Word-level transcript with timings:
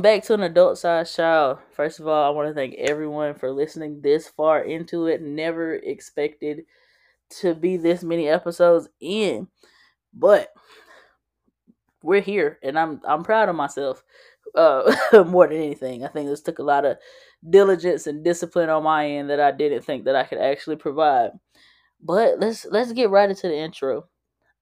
Welcome 0.00 0.18
back 0.18 0.26
to 0.28 0.32
an 0.34 0.42
adult 0.44 0.78
size 0.78 1.14
child. 1.14 1.58
First 1.72 2.00
of 2.00 2.08
all, 2.08 2.24
I 2.24 2.34
want 2.34 2.48
to 2.48 2.54
thank 2.54 2.74
everyone 2.76 3.34
for 3.34 3.50
listening 3.50 4.00
this 4.00 4.28
far 4.28 4.62
into 4.62 5.08
it. 5.08 5.20
Never 5.20 5.74
expected 5.74 6.62
to 7.40 7.54
be 7.54 7.76
this 7.76 8.02
many 8.02 8.26
episodes 8.26 8.88
in, 8.98 9.48
but 10.14 10.54
we're 12.02 12.22
here, 12.22 12.58
and 12.62 12.78
I'm 12.78 13.02
I'm 13.06 13.24
proud 13.24 13.50
of 13.50 13.56
myself. 13.56 14.02
Uh, 14.54 14.96
more 15.26 15.46
than 15.46 15.58
anything, 15.58 16.02
I 16.02 16.08
think 16.08 16.30
this 16.30 16.40
took 16.40 16.60
a 16.60 16.62
lot 16.62 16.86
of 16.86 16.96
diligence 17.50 18.06
and 18.06 18.24
discipline 18.24 18.70
on 18.70 18.84
my 18.84 19.06
end 19.06 19.28
that 19.28 19.38
I 19.38 19.50
didn't 19.50 19.84
think 19.84 20.06
that 20.06 20.16
I 20.16 20.24
could 20.24 20.38
actually 20.38 20.76
provide. 20.76 21.32
But 22.02 22.40
let's 22.40 22.64
let's 22.64 22.92
get 22.92 23.10
right 23.10 23.28
into 23.28 23.48
the 23.48 23.58
intro. 23.58 24.06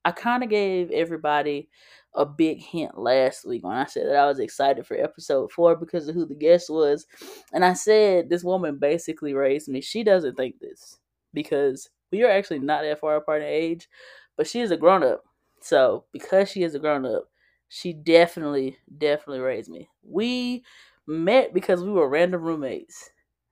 I 0.05 0.11
kind 0.11 0.43
of 0.43 0.51
gave 0.51 0.91
everybody 0.91 1.69
a 2.15 2.25
big 2.27 2.61
hint 2.61 2.99
last 2.99 3.47
week 3.47 3.65
when 3.65 3.77
I 3.77 3.87
said 3.87 4.07
that 4.07 4.17
I 4.17 4.27
was 4.27 4.39
excited 4.39 4.87
for 4.87 4.97
episode 4.97 5.53
four 5.53 5.77
because 5.77 6.09
of 6.09 6.15
who 6.15 6.27
the 6.27 6.35
guest 6.35 6.71
was. 6.71 7.07
And 7.53 7.65
I 7.65 7.75
said 7.75 8.29
this 8.29 8.45
woman 8.45 8.79
basically 8.79 9.35
raised 9.35 9.69
me. 9.69 9.81
She 9.81 10.03
doesn't 10.03 10.37
think 10.37 10.59
this 10.59 10.99
because 11.33 11.89
we 12.11 12.23
are 12.25 12.31
actually 12.31 12.61
not 12.61 12.83
that 12.83 13.01
far 13.01 13.17
apart 13.17 13.43
in 13.43 13.49
age, 13.49 13.89
but 14.37 14.47
she 14.47 14.61
is 14.61 14.71
a 14.71 14.77
grown 14.77 15.05
up. 15.05 15.23
So 15.61 16.05
because 16.13 16.51
she 16.51 16.63
is 16.63 16.75
a 16.75 16.79
grown 16.79 17.05
up, 17.05 17.29
she 17.69 17.93
definitely, 17.93 18.79
definitely 18.97 19.41
raised 19.41 19.69
me. 19.69 19.89
We 20.03 20.65
met 21.07 21.53
because 21.53 21.83
we 21.83 21.91
were 21.91 22.09
random 22.09 22.43
roommates. 22.43 23.11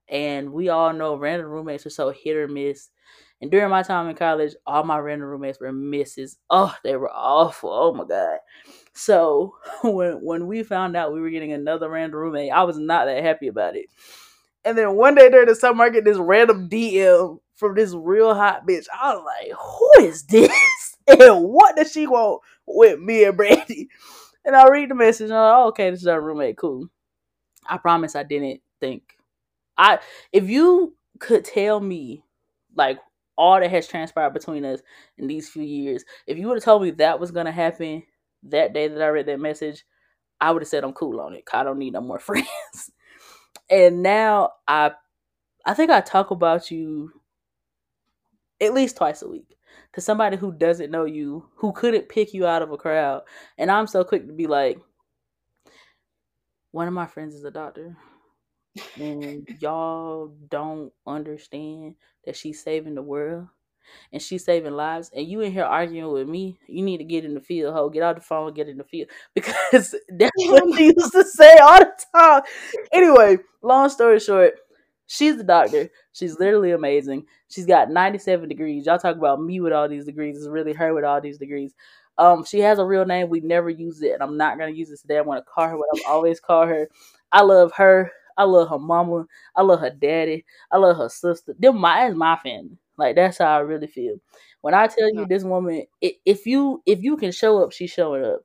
And 0.08 0.52
we 0.52 0.68
all 0.68 0.92
know 0.92 1.16
random 1.16 1.48
roommates 1.48 1.84
are 1.84 1.90
so 1.90 2.10
hit 2.10 2.36
or 2.36 2.46
miss. 2.46 2.90
And 3.42 3.50
during 3.50 3.68
my 3.70 3.82
time 3.82 4.08
in 4.08 4.16
college, 4.16 4.54
all 4.66 4.82
my 4.84 4.98
random 4.98 5.28
roommates 5.28 5.60
were 5.60 5.72
misses. 5.72 6.38
Oh, 6.48 6.74
they 6.82 6.96
were 6.96 7.10
awful. 7.12 7.70
Oh 7.70 7.92
my 7.92 8.04
god. 8.04 8.38
So 8.94 9.54
when 9.84 10.14
when 10.22 10.46
we 10.46 10.62
found 10.62 10.96
out 10.96 11.12
we 11.12 11.20
were 11.20 11.30
getting 11.30 11.52
another 11.52 11.90
random 11.90 12.18
roommate, 12.18 12.52
I 12.52 12.62
was 12.64 12.78
not 12.78 13.06
that 13.06 13.22
happy 13.22 13.48
about 13.48 13.76
it. 13.76 13.86
And 14.64 14.76
then 14.76 14.96
one 14.96 15.14
day 15.14 15.30
during 15.30 15.48
the 15.48 15.54
summer, 15.54 15.84
I 15.84 15.90
get 15.90 16.04
this 16.04 16.18
random 16.18 16.68
DM 16.68 17.38
from 17.54 17.74
this 17.74 17.94
real 17.94 18.34
hot 18.34 18.66
bitch. 18.66 18.86
I 18.92 19.14
was 19.14 19.24
like, 19.24 19.52
who 19.52 20.06
is 20.06 20.24
this? 20.24 20.50
And 21.08 21.44
what 21.44 21.76
does 21.76 21.92
she 21.92 22.08
want 22.08 22.42
with 22.66 22.98
me 22.98 23.22
and 23.22 23.36
Brandy? 23.36 23.88
And 24.44 24.56
I 24.56 24.68
read 24.68 24.90
the 24.90 24.96
message 24.96 25.30
and 25.30 25.38
I'm 25.38 25.40
like, 25.40 25.56
oh, 25.56 25.68
okay, 25.68 25.88
this 25.88 26.00
is 26.00 26.08
our 26.08 26.20
roommate. 26.20 26.56
Cool. 26.56 26.88
I 27.64 27.78
promise 27.78 28.16
I 28.16 28.24
didn't 28.24 28.60
think. 28.80 29.16
I 29.78 30.00
if 30.32 30.50
you 30.50 30.96
could 31.20 31.44
tell 31.44 31.78
me 31.78 32.24
like 32.74 32.98
all 33.36 33.60
that 33.60 33.70
has 33.70 33.88
transpired 33.88 34.32
between 34.34 34.64
us 34.64 34.80
in 35.18 35.26
these 35.26 35.48
few 35.48 35.62
years. 35.62 36.04
If 36.26 36.38
you 36.38 36.48
would 36.48 36.56
have 36.56 36.64
told 36.64 36.82
me 36.82 36.90
that 36.92 37.20
was 37.20 37.30
gonna 37.30 37.52
happen 37.52 38.02
that 38.44 38.72
day 38.72 38.88
that 38.88 39.02
I 39.02 39.08
read 39.08 39.26
that 39.26 39.40
message, 39.40 39.84
I 40.40 40.50
would 40.50 40.62
have 40.62 40.68
said 40.68 40.84
I'm 40.84 40.92
cool 40.92 41.20
on 41.20 41.34
it. 41.34 41.44
I 41.52 41.64
don't 41.64 41.78
need 41.78 41.94
no 41.94 42.00
more 42.00 42.18
friends. 42.20 42.90
and 43.70 44.02
now 44.02 44.52
I, 44.66 44.92
I 45.64 45.74
think 45.74 45.90
I 45.90 46.00
talk 46.00 46.30
about 46.30 46.70
you 46.70 47.12
at 48.60 48.74
least 48.74 48.96
twice 48.96 49.22
a 49.22 49.28
week 49.28 49.56
to 49.92 50.00
somebody 50.00 50.36
who 50.36 50.52
doesn't 50.52 50.90
know 50.90 51.04
you, 51.04 51.46
who 51.56 51.72
couldn't 51.72 52.08
pick 52.08 52.32
you 52.34 52.46
out 52.46 52.62
of 52.62 52.70
a 52.70 52.76
crowd, 52.76 53.22
and 53.58 53.70
I'm 53.70 53.86
so 53.86 54.04
quick 54.04 54.26
to 54.26 54.32
be 54.32 54.46
like, 54.46 54.78
one 56.72 56.88
of 56.88 56.94
my 56.94 57.06
friends 57.06 57.34
is 57.34 57.44
a 57.44 57.50
doctor 57.50 57.96
and 59.00 59.46
y'all 59.60 60.32
don't 60.50 60.92
understand 61.06 61.94
that 62.24 62.36
she's 62.36 62.62
saving 62.62 62.94
the 62.94 63.02
world 63.02 63.46
and 64.12 64.20
she's 64.20 64.44
saving 64.44 64.74
lives 64.74 65.10
and 65.14 65.26
you 65.26 65.40
in 65.40 65.52
here 65.52 65.64
arguing 65.64 66.12
with 66.12 66.28
me 66.28 66.58
you 66.68 66.82
need 66.82 66.98
to 66.98 67.04
get 67.04 67.24
in 67.24 67.34
the 67.34 67.40
field 67.40 67.74
ho. 67.74 67.88
Get 67.88 68.02
out 68.02 68.16
the 68.16 68.22
phone 68.22 68.52
get 68.54 68.68
in 68.68 68.78
the 68.78 68.84
field 68.84 69.08
because 69.34 69.94
that's 70.10 70.32
what 70.36 70.74
she 70.76 70.86
used 70.96 71.12
to 71.12 71.24
say 71.24 71.56
all 71.58 71.78
the 71.78 71.92
time. 72.14 72.42
Anyway 72.92 73.38
long 73.62 73.88
story 73.88 74.20
short 74.20 74.54
she's 75.06 75.36
the 75.36 75.44
doctor. 75.44 75.88
She's 76.12 76.38
literally 76.40 76.72
amazing. 76.72 77.26
She's 77.48 77.66
got 77.66 77.90
97 77.90 78.48
degrees. 78.48 78.86
Y'all 78.86 78.98
talk 78.98 79.16
about 79.16 79.40
me 79.40 79.60
with 79.60 79.72
all 79.72 79.88
these 79.88 80.04
degrees. 80.04 80.36
It's 80.36 80.48
really 80.48 80.72
her 80.72 80.92
with 80.94 81.04
all 81.04 81.20
these 81.20 81.38
degrees. 81.38 81.74
Um 82.18 82.44
she 82.44 82.60
has 82.60 82.78
a 82.78 82.84
real 82.84 83.04
name. 83.04 83.28
We 83.28 83.40
never 83.40 83.70
use 83.70 84.02
it 84.02 84.12
and 84.12 84.22
i'm 84.22 84.36
not 84.36 84.58
gonna 84.58 84.72
use 84.72 84.90
it 84.90 85.00
today. 85.00 85.18
I'm 85.18 85.26
gonna 85.26 85.42
call 85.42 85.68
her 85.68 85.76
what 85.76 85.88
i've 85.94 86.10
always 86.10 86.40
called 86.40 86.68
her. 86.68 86.88
I 87.32 87.42
love 87.42 87.72
her 87.76 88.10
I 88.36 88.44
love 88.44 88.68
her 88.68 88.78
mama. 88.78 89.26
I 89.54 89.62
love 89.62 89.80
her 89.80 89.90
daddy. 89.90 90.44
I 90.70 90.78
love 90.78 90.96
her 90.96 91.08
sister. 91.08 91.54
Them 91.58 91.78
my 91.78 92.06
that's 92.06 92.16
my 92.16 92.36
family. 92.36 92.78
Like 92.96 93.16
that's 93.16 93.38
how 93.38 93.56
I 93.56 93.58
really 93.60 93.86
feel. 93.86 94.16
When 94.60 94.74
I 94.74 94.86
tell 94.86 95.12
you 95.12 95.26
this 95.26 95.44
woman, 95.44 95.84
if 96.00 96.46
you 96.46 96.82
if 96.86 97.02
you 97.02 97.16
can 97.16 97.32
show 97.32 97.62
up, 97.62 97.72
she's 97.72 97.90
showing 97.90 98.24
up, 98.24 98.40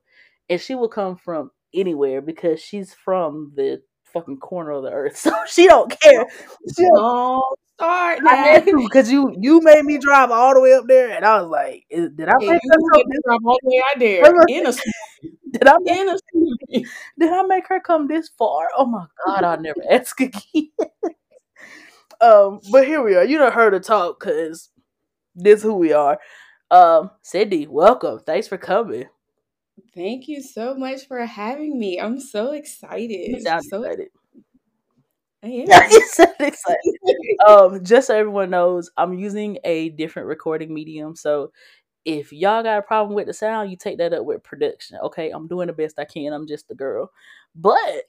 and 0.48 0.60
she 0.60 0.74
will 0.74 0.88
come 0.88 1.16
from 1.16 1.50
anywhere 1.74 2.20
because 2.20 2.60
she's 2.60 2.94
from 2.94 3.52
the 3.56 3.82
fucking 4.12 4.38
corner 4.38 4.72
of 4.72 4.84
the 4.84 4.90
earth, 4.90 5.16
so 5.18 5.32
she 5.48 5.66
don't 5.66 5.90
care. 6.00 6.26
She 6.76 6.84
don't, 6.84 7.58
start 7.74 8.20
because 8.64 9.10
you 9.10 9.34
you 9.40 9.60
made 9.62 9.84
me 9.84 9.98
drive 9.98 10.30
all 10.30 10.54
the 10.54 10.60
way 10.60 10.74
up 10.74 10.84
there, 10.86 11.10
and 11.10 11.24
I 11.24 11.40
was 11.40 11.50
like, 11.50 11.84
did 11.90 12.28
I 12.28 12.34
make 12.38 12.60
this 12.62 13.20
drive 13.26 13.40
all 13.44 13.58
the 13.62 13.68
way 13.68 13.82
out 13.90 13.98
there 13.98 14.32
in 14.48 14.66
a 14.66 14.72
did 15.52 15.66
I 15.66 15.76
make, 15.80 16.86
did 17.18 17.32
I 17.32 17.42
make 17.42 17.68
her 17.68 17.80
come 17.80 18.08
this 18.08 18.28
far? 18.38 18.68
Oh 18.76 18.86
my 18.86 19.06
god, 19.26 19.44
I'll 19.44 19.60
never 19.60 19.80
ask 19.90 20.20
again. 20.20 20.70
um, 22.20 22.60
but 22.70 22.86
here 22.86 23.02
we 23.02 23.14
are. 23.14 23.24
You 23.24 23.38
don't 23.38 23.54
heard 23.54 23.72
her 23.72 23.80
talk 23.80 24.20
because 24.20 24.70
this 25.34 25.58
is 25.58 25.62
who 25.62 25.74
we 25.74 25.92
are. 25.92 26.18
Um, 26.70 27.10
Cindy, 27.22 27.66
welcome. 27.66 28.20
Thanks 28.20 28.48
for 28.48 28.58
coming. 28.58 29.06
Thank 29.94 30.28
you 30.28 30.42
so 30.42 30.74
much 30.74 31.06
for 31.06 31.24
having 31.24 31.78
me. 31.78 31.98
I'm 32.00 32.20
so 32.20 32.52
excited. 32.52 33.42
Sound 33.42 33.64
so 33.64 33.82
excited. 33.82 34.08
I 35.42 35.48
am. 35.48 35.90
So 36.12 36.24
excited. 36.38 36.96
um, 37.46 37.84
just 37.84 38.06
so 38.06 38.16
everyone 38.16 38.50
knows, 38.50 38.90
I'm 38.96 39.14
using 39.14 39.58
a 39.64 39.90
different 39.90 40.28
recording 40.28 40.72
medium. 40.72 41.16
So 41.16 41.52
if 42.04 42.32
y'all 42.32 42.62
got 42.62 42.78
a 42.78 42.82
problem 42.82 43.14
with 43.14 43.26
the 43.26 43.34
sound, 43.34 43.70
you 43.70 43.76
take 43.76 43.98
that 43.98 44.12
up 44.12 44.24
with 44.24 44.42
production. 44.42 44.98
Okay, 45.02 45.30
I'm 45.30 45.46
doing 45.46 45.68
the 45.68 45.72
best 45.72 45.98
I 45.98 46.04
can. 46.04 46.32
I'm 46.32 46.46
just 46.46 46.70
a 46.70 46.74
girl. 46.74 47.12
But 47.54 48.04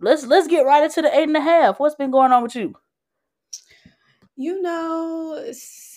let's 0.00 0.26
let's 0.26 0.46
get 0.46 0.66
right 0.66 0.84
into 0.84 1.02
the 1.02 1.16
eight 1.16 1.28
and 1.28 1.36
a 1.36 1.40
half. 1.40 1.80
What's 1.80 1.94
been 1.94 2.10
going 2.10 2.32
on 2.32 2.42
with 2.42 2.54
you? 2.54 2.74
You 4.36 4.62
know, 4.62 5.52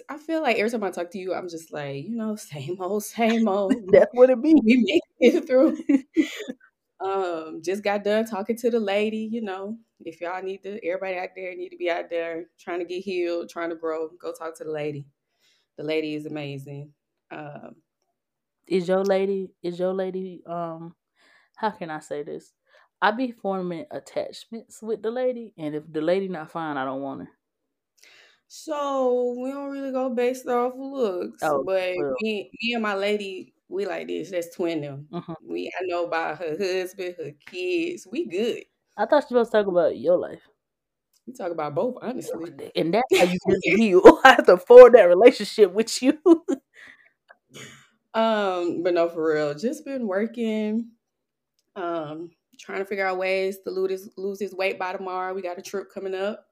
I 0.09 0.17
feel 0.17 0.41
like 0.41 0.57
every 0.57 0.69
time 0.69 0.83
I 0.83 0.91
talk 0.91 1.09
to 1.11 1.17
you, 1.17 1.33
I'm 1.33 1.47
just 1.47 1.71
like, 1.71 2.03
you 2.03 2.15
know, 2.15 2.35
same 2.35 2.77
old, 2.79 3.03
same 3.03 3.47
old. 3.47 3.73
That's 3.87 4.11
what 4.13 4.29
it 4.29 4.41
be. 4.41 4.53
We 4.63 5.01
make 5.19 5.33
it 5.33 5.47
through. 5.47 5.77
um, 6.99 7.61
just 7.63 7.83
got 7.83 8.03
done 8.03 8.25
talking 8.25 8.57
to 8.57 8.69
the 8.69 8.79
lady. 8.79 9.29
You 9.31 9.41
know, 9.41 9.77
if 9.99 10.19
y'all 10.19 10.43
need 10.43 10.63
to, 10.63 10.85
everybody 10.85 11.17
out 11.17 11.29
there 11.35 11.55
need 11.55 11.69
to 11.69 11.77
be 11.77 11.89
out 11.89 12.09
there 12.09 12.45
trying 12.59 12.79
to 12.79 12.85
get 12.85 13.03
healed, 13.03 13.49
trying 13.49 13.69
to 13.69 13.75
grow. 13.75 14.09
Go 14.19 14.33
talk 14.33 14.57
to 14.57 14.63
the 14.63 14.71
lady. 14.71 15.05
The 15.77 15.83
lady 15.83 16.15
is 16.15 16.25
amazing. 16.25 16.91
Um, 17.31 17.75
is 18.67 18.87
your 18.87 19.03
lady? 19.03 19.51
Is 19.61 19.79
your 19.79 19.93
lady? 19.93 20.41
Um, 20.47 20.95
how 21.55 21.71
can 21.71 21.89
I 21.89 21.99
say 21.99 22.23
this? 22.23 22.53
I 23.01 23.11
be 23.11 23.31
forming 23.31 23.85
attachments 23.91 24.81
with 24.81 25.01
the 25.01 25.11
lady, 25.11 25.53
and 25.57 25.75
if 25.75 25.83
the 25.91 26.01
lady 26.01 26.27
not 26.27 26.51
fine, 26.51 26.77
I 26.77 26.85
don't 26.85 27.01
want 27.01 27.21
her. 27.21 27.29
So 28.47 29.35
we 29.37 29.51
don't 29.51 29.71
really 29.71 29.91
go 29.91 30.09
based 30.09 30.47
off 30.47 30.73
looks, 30.77 31.41
oh, 31.43 31.63
but 31.65 31.93
well. 31.97 32.15
me, 32.21 32.51
me 32.61 32.73
and 32.73 32.83
my 32.83 32.95
lady, 32.95 33.53
we 33.67 33.85
like 33.85 34.07
this. 34.07 34.31
That's 34.31 34.55
twin 34.55 34.81
them. 34.81 35.07
Mm-hmm. 35.11 35.33
We 35.47 35.67
I 35.67 35.85
know 35.85 36.05
about 36.05 36.37
her 36.39 36.55
husband, 36.57 37.15
her 37.17 37.31
kids. 37.45 38.07
We 38.09 38.27
good. 38.27 38.63
I 38.97 39.05
thought 39.05 39.29
you 39.29 39.37
was 39.37 39.49
talking 39.49 39.71
about 39.71 39.97
your 39.97 40.17
life. 40.17 40.47
We 41.27 41.33
talk 41.33 41.51
about 41.51 41.73
both, 41.73 41.95
honestly. 42.01 42.71
And 42.75 42.93
that's 42.93 43.17
how 43.17 43.25
you 43.25 43.39
heal. 43.75 44.19
I 44.23 44.33
have 44.33 44.45
to 44.45 44.57
form 44.57 44.93
that 44.93 45.03
relationship 45.03 45.73
with 45.73 46.01
you. 46.01 46.19
um, 48.15 48.81
but 48.83 48.93
no, 48.93 49.09
for 49.09 49.33
real. 49.33 49.53
Just 49.53 49.85
been 49.85 50.07
working. 50.07 50.89
Um, 51.75 52.31
trying 52.59 52.79
to 52.79 52.85
figure 52.85 53.05
out 53.05 53.17
ways 53.17 53.59
to 53.65 53.71
lose 53.71 53.91
his, 53.91 54.09
lose 54.17 54.39
his 54.39 54.55
weight 54.55 54.79
by 54.79 54.93
tomorrow. 54.93 55.33
We 55.33 55.41
got 55.41 55.57
a 55.59 55.61
trip 55.61 55.91
coming 55.93 56.15
up. 56.15 56.45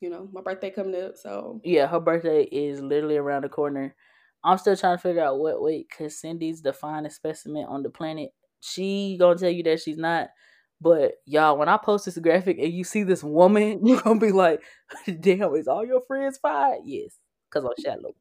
You 0.00 0.10
know, 0.10 0.28
my 0.32 0.42
birthday 0.42 0.70
coming 0.70 1.00
up, 1.00 1.16
so 1.16 1.60
yeah, 1.62 1.86
her 1.86 2.00
birthday 2.00 2.42
is 2.42 2.80
literally 2.80 3.16
around 3.16 3.44
the 3.44 3.48
corner. 3.48 3.94
I'm 4.42 4.58
still 4.58 4.76
trying 4.76 4.96
to 4.96 5.02
figure 5.02 5.22
out 5.22 5.38
what 5.38 5.62
weight 5.62 5.86
because 5.88 6.18
Cindy's 6.18 6.60
the 6.60 6.72
finest 6.72 7.16
specimen 7.16 7.66
on 7.68 7.84
the 7.84 7.90
planet. 7.90 8.30
She 8.60 9.16
gonna 9.18 9.38
tell 9.38 9.50
you 9.50 9.62
that 9.62 9.80
she's 9.80 9.96
not, 9.96 10.30
but 10.80 11.12
y'all, 11.24 11.56
when 11.56 11.68
I 11.68 11.76
post 11.76 12.06
this 12.06 12.18
graphic 12.18 12.58
and 12.58 12.72
you 12.72 12.82
see 12.82 13.04
this 13.04 13.22
woman, 13.22 13.86
you're 13.86 14.00
gonna 14.00 14.18
be 14.18 14.32
like, 14.32 14.60
"Damn, 15.20 15.54
is 15.54 15.68
all 15.68 15.86
your 15.86 16.02
friends 16.02 16.36
fine?" 16.38 16.80
Yes, 16.84 17.16
because 17.48 17.64
I'm 17.64 17.82
shallow. 17.82 18.14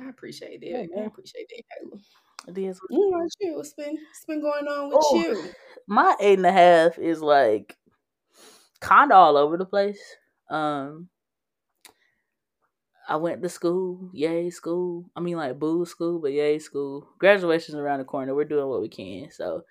I 0.00 0.08
appreciate 0.08 0.60
that. 0.60 0.68
Yeah, 0.68 1.02
I 1.02 1.06
appreciate 1.06 1.48
that, 1.48 1.62
Kayla. 1.62 2.00
Is. 2.48 2.80
You 2.90 3.10
know, 3.10 3.26
you. 3.40 3.56
What's 3.56 3.74
been 3.74 3.94
what's 3.94 4.24
been 4.26 4.40
going 4.40 4.66
on 4.68 4.88
with 4.88 4.98
oh, 5.00 5.16
you? 5.16 5.50
My 5.88 6.14
eight 6.20 6.38
and 6.38 6.46
a 6.46 6.52
half 6.52 6.98
is 6.98 7.20
like 7.20 7.76
kind 8.80 9.10
of 9.10 9.18
all 9.18 9.36
over 9.36 9.56
the 9.56 9.64
place. 9.64 10.00
Um, 10.48 11.08
I 13.08 13.16
went 13.16 13.42
to 13.42 13.48
school, 13.48 14.10
yay 14.12 14.50
school. 14.50 15.10
I 15.16 15.20
mean 15.20 15.36
like 15.36 15.58
boo 15.58 15.84
school, 15.86 16.20
but 16.20 16.32
yay 16.32 16.58
school. 16.60 17.08
Graduation's 17.18 17.78
around 17.78 17.98
the 17.98 18.04
corner. 18.04 18.34
We're 18.34 18.44
doing 18.44 18.68
what 18.68 18.80
we 18.80 18.88
can. 18.88 19.30
So 19.32 19.64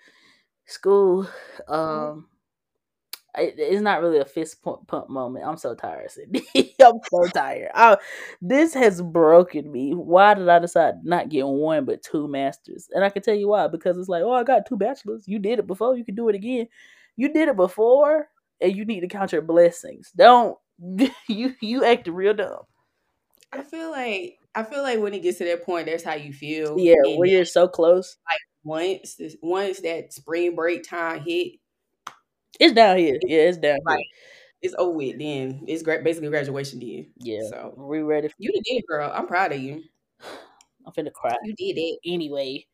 School, 0.67 1.27
um, 1.67 2.25
it's 3.37 3.81
not 3.81 4.01
really 4.01 4.19
a 4.19 4.25
fist 4.25 4.61
pump, 4.63 4.87
pump 4.87 5.09
moment. 5.09 5.45
I'm 5.45 5.57
so 5.57 5.75
tired, 5.75 6.11
Sydney. 6.11 6.45
I'm 6.81 6.99
so 7.09 7.27
tired. 7.33 7.71
I, 7.73 7.97
this 8.41 8.73
has 8.73 9.01
broken 9.01 9.71
me. 9.71 9.93
Why 9.93 10.33
did 10.33 10.49
I 10.49 10.59
decide 10.59 11.03
not 11.03 11.29
get 11.29 11.45
one 11.47 11.85
but 11.85 12.03
two 12.03 12.27
masters? 12.27 12.89
And 12.93 13.03
I 13.03 13.09
can 13.09 13.21
tell 13.21 13.35
you 13.35 13.49
why. 13.49 13.67
Because 13.67 13.97
it's 13.97 14.09
like, 14.09 14.23
oh, 14.23 14.33
I 14.33 14.43
got 14.43 14.65
two 14.67 14.77
bachelors. 14.77 15.27
You 15.27 15.39
did 15.39 15.59
it 15.59 15.67
before. 15.67 15.97
You 15.97 16.05
can 16.05 16.15
do 16.15 16.29
it 16.29 16.35
again. 16.35 16.67
You 17.15 17.31
did 17.31 17.47
it 17.47 17.55
before, 17.55 18.27
and 18.61 18.75
you 18.75 18.85
need 18.85 19.01
to 19.01 19.07
count 19.07 19.31
your 19.31 19.41
blessings. 19.41 20.11
Don't 20.15 20.57
you 21.27 21.55
you 21.61 21.85
acted 21.85 22.13
real 22.13 22.33
dumb. 22.33 22.63
I 23.51 23.63
feel 23.63 23.91
like 23.91 24.37
I 24.53 24.63
feel 24.63 24.81
like 24.81 24.99
when 24.99 25.13
it 25.13 25.21
gets 25.23 25.37
to 25.39 25.45
that 25.45 25.65
point, 25.65 25.87
that's 25.87 26.03
how 26.03 26.15
you 26.15 26.33
feel. 26.33 26.77
Yeah, 26.77 26.95
when 27.03 27.29
you're 27.29 27.45
so 27.45 27.67
close. 27.67 28.17
Like 28.29 28.39
once 28.63 29.19
once 29.41 29.81
that 29.81 30.13
spring 30.13 30.55
break 30.55 30.87
time 30.87 31.21
hit, 31.21 31.53
it's 32.59 32.73
down 32.73 32.97
here. 32.97 33.19
Yeah, 33.25 33.41
it's 33.41 33.57
down 33.57 33.79
like, 33.85 33.99
here. 33.99 34.07
It's 34.61 34.75
over 34.77 34.97
with. 34.97 35.19
Then 35.19 35.63
it's 35.67 35.83
basically 35.83 36.29
graduation 36.29 36.79
day. 36.79 37.09
Yeah. 37.17 37.47
So 37.49 37.73
we 37.77 38.01
ready? 38.01 38.29
you 38.37 38.51
did 38.51 38.63
it, 38.65 38.87
girl. 38.87 39.11
I'm 39.13 39.27
proud 39.27 39.51
of 39.51 39.59
you. 39.59 39.83
I'm 40.85 40.93
finna 40.93 41.11
cry. 41.11 41.35
You 41.43 41.53
did 41.55 41.79
it 41.79 41.99
anyway. 42.05 42.65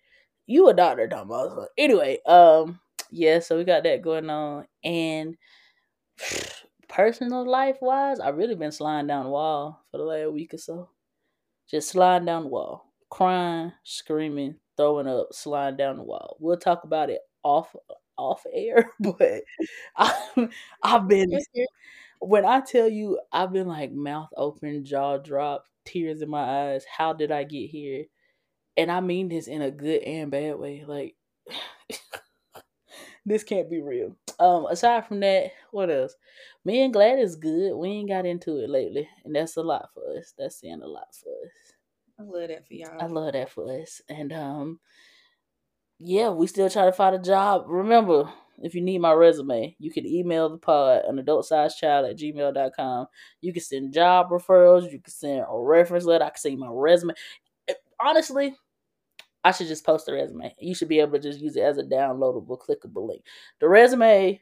You 0.46 0.68
a 0.70 0.74
doctor, 0.74 1.08
Thomas. 1.08 1.68
Anyway, 1.78 2.20
um, 2.26 2.80
yeah. 3.10 3.40
So 3.40 3.58
we 3.58 3.64
got 3.64 3.84
that 3.84 4.02
going 4.02 4.30
on, 4.30 4.66
and 4.84 5.38
personal 6.90 7.50
life 7.50 7.78
wise, 7.82 8.20
I 8.20 8.30
really 8.30 8.56
been 8.56 8.72
sliding 8.72 9.08
down 9.08 9.26
the 9.26 9.30
wall 9.30 9.86
for 9.92 9.98
the 9.98 10.04
last 10.04 10.34
week 10.34 10.54
or 10.54 10.58
so. 10.58 10.90
Just 11.70 11.90
sliding 11.90 12.26
down 12.26 12.44
the 12.44 12.50
wall, 12.50 12.92
crying, 13.10 13.72
screaming, 13.84 14.56
throwing 14.76 15.08
up, 15.08 15.28
sliding 15.32 15.78
down 15.78 15.98
the 15.98 16.04
wall. 16.04 16.36
We'll 16.40 16.58
talk 16.58 16.84
about 16.84 17.10
it 17.10 17.22
off 17.44 17.74
off 18.18 18.44
air, 18.54 18.92
but 19.00 19.44
I, 19.98 20.50
I've 20.84 21.08
been 21.08 21.38
when 22.20 22.46
I 22.46 22.62
tell 22.62 22.88
you 22.88 23.20
I've 23.32 23.52
been 23.54 23.68
like 23.68 23.92
mouth 23.92 24.30
open, 24.38 24.86
jaw 24.86 25.18
drop, 25.18 25.66
tears 25.86 26.22
in 26.22 26.30
my 26.30 26.72
eyes. 26.72 26.86
How 26.86 27.14
did 27.14 27.32
I 27.32 27.44
get 27.44 27.70
here? 27.70 28.06
And 28.78 28.92
I 28.92 29.02
mean 29.02 29.30
this 29.30 29.48
in 29.48 29.62
a 29.62 29.72
good 29.72 30.04
and 30.04 30.32
bad 30.32 30.58
way. 30.58 30.84
Like 30.88 31.16
this 33.26 33.44
can't 33.44 33.70
be 33.70 33.82
real. 33.82 34.16
Um, 34.40 34.66
aside 34.68 35.08
from 35.08 35.20
that, 35.22 35.52
what 35.72 35.90
else? 35.92 36.16
Me 36.66 36.84
and 36.84 36.94
Glad 36.94 37.20
is 37.20 37.36
good. 37.36 37.76
We 37.76 37.90
ain't 37.90 38.10
got 38.10 38.26
into 38.26 38.58
it 38.64 38.70
lately, 38.70 39.08
and 39.26 39.36
that's 39.36 39.58
a 39.58 39.62
lot 39.62 39.90
for 39.94 40.18
us. 40.18 40.34
That's 40.38 40.60
saying 40.60 40.82
a 40.84 40.88
lot 40.88 41.14
for 41.14 41.30
us. 41.30 41.74
I 42.20 42.24
love 42.24 42.50
that 42.50 42.68
for 42.68 42.74
y'all. 42.74 43.02
I 43.02 43.08
love 43.08 43.34
that 43.34 43.50
for 43.50 43.82
us. 43.82 44.02
And 44.10 44.32
um, 44.32 44.80
yeah, 46.04 46.30
we 46.30 46.48
still 46.48 46.70
try 46.70 46.86
to 46.86 46.92
find 46.92 47.16
a 47.16 47.20
job. 47.20 47.66
Remember, 47.68 48.32
if 48.64 48.74
you 48.74 48.82
need 48.82 49.00
my 49.00 49.14
resume, 49.14 49.76
you 49.80 49.92
can 49.92 50.06
email 50.06 50.50
the 50.50 50.58
pod 50.58 51.04
an 51.08 51.18
adultsizechild 51.18 52.10
at 52.10 52.18
gmail.com. 52.18 53.08
You 53.42 53.54
can 53.54 53.62
send 53.62 53.94
job 53.94 54.30
referrals, 54.30 54.92
you 54.92 55.00
can 55.00 55.12
send 55.12 55.42
a 55.42 55.60
reference 55.60 56.06
letter, 56.06 56.26
I 56.26 56.30
can 56.30 56.38
send 56.38 56.60
my 56.60 56.70
resume. 56.72 57.14
Eh, 57.68 57.74
honestly, 58.00 58.56
I 59.44 59.52
should 59.52 59.68
just 59.68 59.86
post 59.86 60.06
the 60.06 60.14
resume. 60.14 60.54
You 60.60 60.74
should 60.76 60.88
be 60.88 61.00
able 61.00 61.14
to 61.14 61.20
just 61.20 61.40
use 61.40 61.56
it 61.56 61.64
as 61.64 61.78
a 61.78 61.84
downloadable, 61.84 62.58
clickable 62.58 63.08
link. 63.08 63.24
The 63.60 63.68
resume 63.68 64.40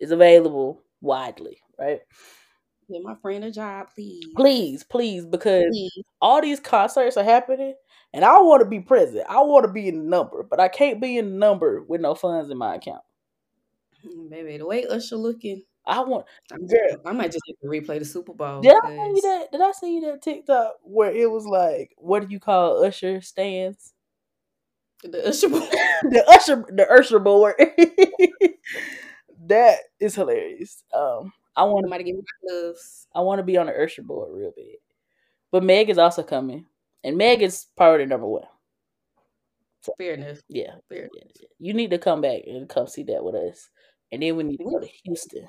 is 0.00 0.10
available 0.10 0.82
widely, 1.00 1.58
right? 1.78 2.00
Give 2.90 3.02
my 3.02 3.16
friend 3.16 3.44
a 3.44 3.50
job, 3.50 3.88
please. 3.94 4.26
Please, 4.34 4.82
please, 4.82 5.26
because 5.26 5.66
please. 5.70 6.02
all 6.20 6.40
these 6.40 6.60
concerts 6.60 7.16
are 7.16 7.24
happening, 7.24 7.74
and 8.12 8.24
I 8.24 8.40
want 8.40 8.62
to 8.62 8.68
be 8.68 8.80
present. 8.80 9.24
I 9.28 9.40
want 9.42 9.64
to 9.64 9.72
be 9.72 9.88
in 9.88 9.98
the 9.98 10.04
number, 10.04 10.42
but 10.42 10.60
I 10.60 10.68
can't 10.68 11.00
be 11.00 11.18
in 11.18 11.30
the 11.30 11.36
number 11.36 11.82
with 11.82 12.00
no 12.00 12.14
funds 12.14 12.50
in 12.50 12.58
my 12.58 12.76
account. 12.76 13.02
Baby, 14.30 14.58
the 14.58 14.66
way 14.66 14.86
Usher 14.86 15.16
looking, 15.16 15.62
I 15.86 16.00
want. 16.00 16.26
Girl, 16.50 17.00
I 17.04 17.12
might 17.12 17.32
just 17.32 17.42
have 17.48 17.58
to 17.62 17.66
replay 17.66 17.98
the 17.98 18.04
Super 18.04 18.34
Bowl. 18.34 18.60
Did 18.60 18.76
I 18.84 19.12
see 19.14 19.20
that? 19.22 19.46
Did 19.52 19.60
I 19.60 19.72
see 19.72 20.00
that 20.00 20.22
TikTok 20.22 20.74
where 20.82 21.10
it 21.10 21.30
was 21.30 21.46
like, 21.46 21.92
"What 21.96 22.20
do 22.20 22.28
you 22.30 22.38
call 22.38 22.84
Usher 22.84 23.20
stands?" 23.20 23.94
The 25.02 25.28
Usher 25.28 25.48
board. 25.48 25.62
the 26.02 26.24
Usher 26.28 26.64
the 26.68 26.90
Usher 26.90 27.18
board. 27.18 27.54
that 29.46 29.78
is 30.00 30.14
hilarious. 30.14 30.82
Um 30.94 31.32
I 31.56 31.64
want 31.64 31.90
to 31.90 32.04
give 32.04 32.16
me 32.16 32.22
gloves. 32.46 33.08
I 33.14 33.20
want 33.20 33.40
to 33.40 33.42
be 33.42 33.56
on 33.56 33.66
the 33.66 33.82
Usher 33.82 34.02
board 34.02 34.28
real 34.32 34.52
big. 34.54 34.76
But 35.50 35.64
Meg 35.64 35.90
is 35.90 35.98
also 35.98 36.22
coming. 36.22 36.66
And 37.08 37.16
Meg 37.16 37.42
is 37.42 37.66
priority 37.76 38.04
number 38.06 38.26
one. 38.26 38.44
So, 39.80 39.94
Fair 39.96 40.14
enough. 40.14 40.38
Yeah. 40.48 40.74
Fair 40.88 40.98
enough. 40.98 41.32
Yeah. 41.40 41.48
You 41.58 41.72
need 41.72 41.90
to 41.90 41.98
come 41.98 42.20
back 42.20 42.42
and 42.46 42.68
come 42.68 42.86
see 42.86 43.04
that 43.04 43.24
with 43.24 43.34
us. 43.34 43.68
And 44.12 44.22
then 44.22 44.36
we 44.36 44.44
need 44.44 44.58
to 44.58 44.64
go 44.64 44.78
to 44.78 44.88
Houston. 45.04 45.48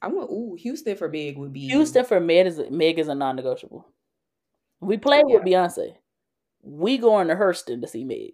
I 0.00 0.08
want 0.08 0.30
ooh, 0.30 0.56
Houston 0.60 0.96
for 0.96 1.08
Meg 1.08 1.38
would 1.38 1.52
be 1.52 1.66
Houston 1.68 2.04
for 2.04 2.20
Meg 2.20 2.46
is 2.46 2.60
Meg 2.70 2.98
is 2.98 3.08
a 3.08 3.14
non 3.14 3.36
negotiable. 3.36 3.86
We 4.80 4.98
play 4.98 5.22
yeah. 5.26 5.36
with 5.36 5.44
Beyonce 5.44 5.96
we 6.66 6.98
going 6.98 7.28
to 7.28 7.36
Houston 7.36 7.80
to 7.80 7.88
see 7.88 8.04
Meg. 8.04 8.32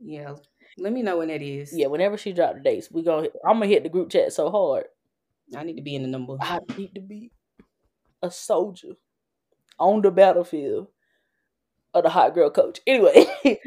Yeah. 0.00 0.34
Let 0.78 0.92
me 0.92 1.02
know 1.02 1.18
when 1.18 1.28
that 1.28 1.42
is. 1.42 1.76
Yeah, 1.76 1.86
whenever 1.86 2.16
she 2.16 2.32
drop 2.32 2.54
the 2.54 2.60
dates, 2.60 2.90
we 2.90 3.02
going 3.02 3.28
I'm 3.46 3.54
gonna 3.54 3.66
hit 3.66 3.82
the 3.82 3.88
group 3.88 4.10
chat 4.10 4.32
so 4.32 4.50
hard. 4.50 4.84
I 5.56 5.62
need 5.62 5.76
to 5.76 5.82
be 5.82 5.94
in 5.94 6.02
the 6.02 6.08
number. 6.08 6.36
I 6.40 6.58
need 6.76 6.94
to 6.94 7.00
be 7.00 7.30
a 8.22 8.30
soldier 8.30 8.90
on 9.78 10.02
the 10.02 10.10
battlefield 10.10 10.88
of 11.94 12.04
the 12.04 12.10
hot 12.10 12.34
girl 12.34 12.50
coach. 12.50 12.80
Anyway, 12.86 13.26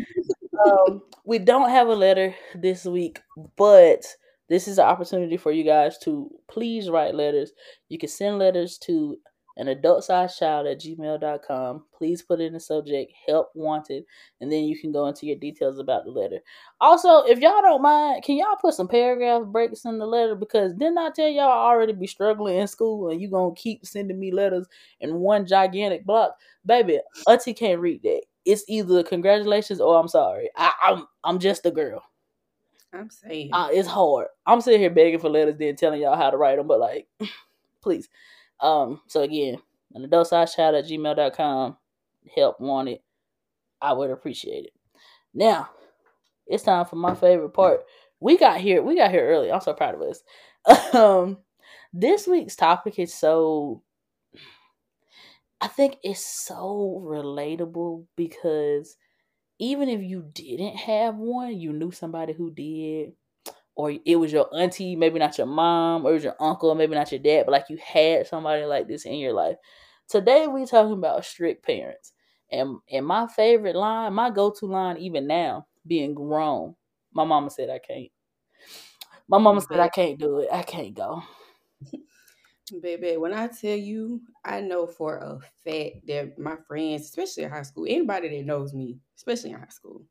um, 0.66 1.02
we 1.26 1.40
don't 1.40 1.70
have 1.70 1.88
a 1.88 1.96
letter 1.96 2.36
this 2.56 2.86
week, 2.86 3.22
but 3.58 4.06
this 4.50 4.68
is 4.68 4.80
an 4.80 4.86
opportunity 4.86 5.38
for 5.38 5.52
you 5.52 5.64
guys 5.64 5.98
to 6.00 6.30
please 6.50 6.90
write 6.90 7.16
letters. 7.16 7.52
You 7.88 7.98
can 7.98 8.10
send 8.10 8.40
letters 8.40 8.78
to 8.80 9.18
an 9.60 9.68
adult 9.68 10.06
sized 10.06 10.40
child 10.40 10.66
at 10.66 10.80
gmail.com. 10.80 11.84
Please 11.96 12.22
put 12.22 12.40
in 12.40 12.54
the 12.54 12.60
subject 12.60 13.12
help 13.28 13.52
wanted, 13.54 14.06
and 14.40 14.50
then 14.52 14.64
you 14.64 14.80
can 14.80 14.92
go 14.92 15.08
into 15.08 15.26
your 15.26 15.36
details 15.36 15.80
about 15.80 16.06
the 16.06 16.12
letter. 16.12 16.40
Also, 16.80 17.24
if 17.24 17.40
y'all 17.40 17.62
don't 17.62 17.82
mind, 17.82 18.24
can 18.24 18.38
y'all 18.38 18.56
put 18.56 18.74
some 18.74 18.88
paragraph 18.88 19.46
breaks 19.48 19.84
in 19.84 20.00
the 20.00 20.06
letter? 20.08 20.34
Because 20.34 20.74
didn't 20.74 20.98
I 20.98 21.10
tell 21.14 21.28
y'all 21.28 21.52
I 21.52 21.72
already 21.72 21.94
be 21.94 22.08
struggling 22.08 22.58
in 22.58 22.68
school 22.68 23.10
and 23.10 23.22
you 23.22 23.30
gonna 23.30 23.54
keep 23.54 23.86
sending 23.86 24.18
me 24.18 24.32
letters 24.32 24.66
in 25.02 25.16
one 25.16 25.46
gigantic 25.46 26.06
block? 26.06 26.38
Baby, 26.66 27.00
Auntie 27.28 27.54
can't 27.54 27.82
read 27.82 28.02
that. 28.04 28.22
It's 28.46 28.64
either 28.70 29.04
congratulations 29.04 29.82
or 29.82 30.00
I'm 30.00 30.08
sorry. 30.08 30.50
I, 30.56 30.72
I'm 30.82 31.08
I'm 31.26 31.38
just 31.38 31.66
a 31.66 31.72
girl. 31.72 32.02
I'm 32.94 33.10
saying 33.10 33.50
uh, 33.52 33.70
it's 33.72 33.90
hard. 33.90 34.28
I'm 34.46 34.62
sitting 34.62 34.80
here 34.80 34.90
begging 34.90 35.20
for 35.20 35.30
letters, 35.30 35.56
then 35.60 35.76
telling 35.76 36.02
y'all 36.02 36.16
how 36.16 36.30
to 36.30 36.38
write 36.38 36.58
them, 36.58 36.68
but 36.68 36.80
like, 36.80 37.08
please. 37.82 38.08
Um, 38.62 39.02
so 39.08 39.22
again, 39.22 39.58
an 39.94 40.04
adult 40.04 40.28
size 40.28 40.56
child 40.56 40.76
at 40.76 40.86
gmail.com. 40.86 41.78
Help 42.36 42.60
wanted. 42.60 43.00
I 43.82 43.94
would 43.94 44.12
appreciate 44.12 44.66
it. 44.66 44.74
Now, 45.34 45.70
it's 46.48 46.64
time 46.64 46.86
for 46.86 46.96
my 46.96 47.16
favorite 47.16 47.54
part. 47.54 47.82
We 48.20 48.38
got 48.38 48.60
here, 48.60 48.82
we 48.82 48.96
got 48.98 49.12
here 49.12 49.28
early. 49.28 49.52
I'm 49.52 49.62
so 49.62 49.74
proud 49.74 49.96
of 49.96 50.02
us. 50.02 50.24
Um, 50.94 51.38
this 51.94 52.28
week's 52.28 52.56
topic 52.56 53.00
is 53.00 53.14
so 53.14 53.82
I 55.62 55.68
think 55.68 55.98
it's 56.04 56.26
so 56.26 57.02
relatable 57.06 58.06
because 58.16 58.96
even 59.60 59.90
if 59.90 60.02
you 60.02 60.24
didn't 60.34 60.78
have 60.78 61.16
one, 61.16 61.60
you 61.60 61.74
knew 61.74 61.92
somebody 61.92 62.34
who 62.34 62.52
did 62.52 63.14
or 63.80 63.94
it 64.04 64.18
was 64.18 64.34
your 64.34 64.54
auntie, 64.54 64.98
maybe 64.98 65.20
not 65.20 65.38
your 65.38 65.48
mom, 65.48 66.06
or 66.06 66.12
it 66.12 66.16
was 66.16 66.24
your 66.26 66.36
uncle, 66.38 66.76
maybe 66.76 66.96
not 66.96 67.14
your 67.14 67.20
dad, 67.22 67.46
but 67.46 67.54
like 67.54 67.70
you 67.70 67.78
had 67.78 68.28
somebody 68.28 68.66
like 68.66 68.90
this 68.90 69.06
in 69.06 69.14
your 69.14 69.32
life. 69.32 69.56
Today 70.10 70.48
we 70.48 70.66
talking 70.66 70.92
about 70.92 71.24
strict 71.24 71.66
parents. 71.66 72.12
And 72.52 72.80
and 72.92 73.06
my 73.06 73.26
favorite 73.28 73.78
line, 73.78 74.12
my 74.12 74.32
go-to 74.32 74.66
line 74.66 74.98
even 74.98 75.28
now, 75.28 75.66
being 75.88 76.14
grown, 76.14 76.76
my 77.14 77.24
mama 77.24 77.50
said 77.50 77.70
I 77.70 77.80
can't. 77.80 78.12
My 79.30 79.38
mama 79.38 79.62
said 79.62 79.80
I 79.80 79.88
can't 79.88 80.20
do 80.20 80.40
it. 80.40 80.50
I 80.52 80.64
can't 80.64 80.94
go. 80.94 81.24
Baby, 82.82 83.16
when 83.16 83.34
I 83.34 83.48
tell 83.48 83.78
you, 83.78 84.20
I 84.44 84.60
know 84.60 84.88
for 84.88 85.20
a 85.20 85.40
fact 85.64 86.06
that 86.08 86.38
my 86.38 86.58
friends, 86.68 87.04
especially 87.04 87.44
in 87.44 87.50
high 87.50 87.62
school, 87.62 87.86
anybody 87.88 88.28
that 88.28 88.46
knows 88.46 88.74
me, 88.74 88.98
especially 89.16 89.52
in 89.52 89.60
high 89.60 89.68
school, 89.70 90.04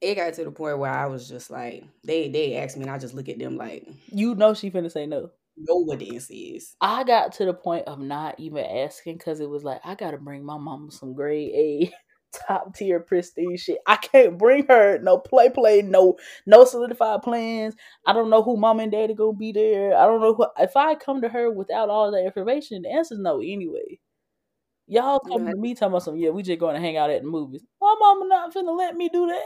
it 0.00 0.14
got 0.14 0.34
to 0.34 0.44
the 0.44 0.50
point 0.50 0.78
where 0.78 0.90
I 0.90 1.06
was 1.06 1.28
just 1.28 1.50
like, 1.50 1.84
they 2.04 2.28
they 2.28 2.56
asked 2.56 2.76
me, 2.76 2.82
and 2.84 2.90
I 2.90 2.98
just 2.98 3.14
look 3.14 3.28
at 3.28 3.38
them 3.38 3.56
like, 3.56 3.86
you 4.12 4.34
know, 4.34 4.54
she 4.54 4.70
finna 4.70 4.90
say 4.90 5.06
no. 5.06 5.30
Know 5.56 5.78
what 5.78 5.98
this 5.98 6.30
is. 6.30 6.76
I 6.80 7.02
got 7.02 7.32
to 7.34 7.44
the 7.44 7.54
point 7.54 7.88
of 7.88 7.98
not 7.98 8.38
even 8.38 8.64
asking 8.64 9.18
because 9.18 9.40
it 9.40 9.48
was 9.48 9.64
like 9.64 9.80
I 9.84 9.94
gotta 9.96 10.18
bring 10.18 10.44
my 10.44 10.56
mama 10.56 10.92
some 10.92 11.14
grade 11.14 11.50
A, 11.52 11.92
top 12.46 12.76
tier 12.76 13.00
prestige 13.00 13.64
shit. 13.64 13.78
I 13.86 13.96
can't 13.96 14.38
bring 14.38 14.66
her 14.68 14.98
no 14.98 15.18
play 15.18 15.50
play, 15.50 15.82
no 15.82 16.16
no 16.46 16.64
solidified 16.64 17.22
plans. 17.22 17.74
I 18.06 18.12
don't 18.12 18.30
know 18.30 18.42
who 18.42 18.56
mom 18.56 18.78
and 18.78 18.92
daddy 18.92 19.14
gonna 19.14 19.36
be 19.36 19.50
there. 19.50 19.96
I 19.96 20.06
don't 20.06 20.20
know 20.20 20.34
who. 20.34 20.46
If 20.58 20.76
I 20.76 20.94
come 20.94 21.22
to 21.22 21.28
her 21.28 21.50
without 21.50 21.88
all 21.88 22.12
that 22.12 22.24
information, 22.24 22.82
the 22.82 22.90
answer's 22.90 23.18
no 23.18 23.40
anyway. 23.40 23.98
Y'all 24.86 25.20
come 25.20 25.46
to 25.46 25.54
me 25.54 25.74
talking 25.74 25.88
about 25.88 26.02
some, 26.02 26.16
yeah, 26.16 26.30
we 26.30 26.42
just 26.42 26.58
going 26.58 26.74
to 26.74 26.80
hang 26.80 26.96
out 26.96 27.10
at 27.10 27.20
the 27.20 27.28
movies. 27.28 27.62
My 27.78 27.94
mama 28.00 28.26
not 28.26 28.54
finna 28.54 28.74
let 28.74 28.96
me 28.96 29.10
do 29.12 29.26
that. 29.26 29.42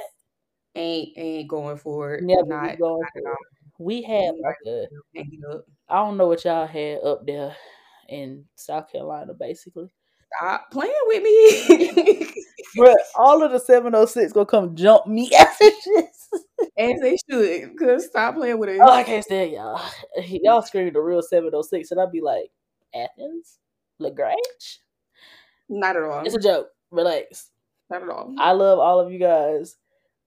Ain't 0.74 1.16
ain't 1.16 1.48
going 1.48 1.76
for 1.76 2.14
it. 2.14 2.24
Never 2.24 2.46
not, 2.46 2.78
going 2.78 3.02
not. 3.16 3.36
We 3.78 4.02
had 4.02 4.34
like 4.42 4.56
a, 4.66 4.86
it. 5.14 5.64
I 5.88 5.96
don't 5.96 6.16
know 6.16 6.28
what 6.28 6.44
y'all 6.44 6.66
had 6.66 7.02
up 7.02 7.26
there 7.26 7.54
in 8.08 8.44
South 8.54 8.90
Carolina, 8.90 9.34
basically. 9.34 9.92
Stop 10.36 10.70
playing 10.70 10.92
with 11.06 11.22
me. 11.22 12.32
Bro, 12.76 12.94
all 13.16 13.42
of 13.42 13.52
the 13.52 13.58
706 13.58 14.32
gonna 14.32 14.46
come 14.46 14.74
jump 14.74 15.06
me 15.06 15.30
as 15.38 15.60
As 16.78 17.00
they 17.00 17.18
should, 17.28 17.78
cause 17.78 18.06
stop 18.06 18.36
playing 18.36 18.58
with 18.58 18.70
it. 18.70 18.80
Oh, 18.82 18.90
I 18.90 19.02
can't 19.02 19.24
stand 19.24 19.52
y'all. 19.52 19.80
Y'all 20.26 20.62
screaming 20.62 20.94
the 20.94 21.00
real 21.00 21.22
706, 21.22 21.90
and 21.90 22.00
I'd 22.00 22.12
be 22.12 22.22
like, 22.22 22.50
Athens? 22.94 23.58
LaGrange? 23.98 24.80
Not 25.68 25.96
at 25.96 26.02
all. 26.02 26.24
It's 26.24 26.34
a 26.34 26.40
joke. 26.40 26.68
Relax. 26.90 27.50
Not 27.90 28.02
at 28.02 28.08
all. 28.08 28.34
I 28.38 28.52
love 28.52 28.78
all 28.78 29.00
of 29.00 29.12
you 29.12 29.18
guys. 29.18 29.76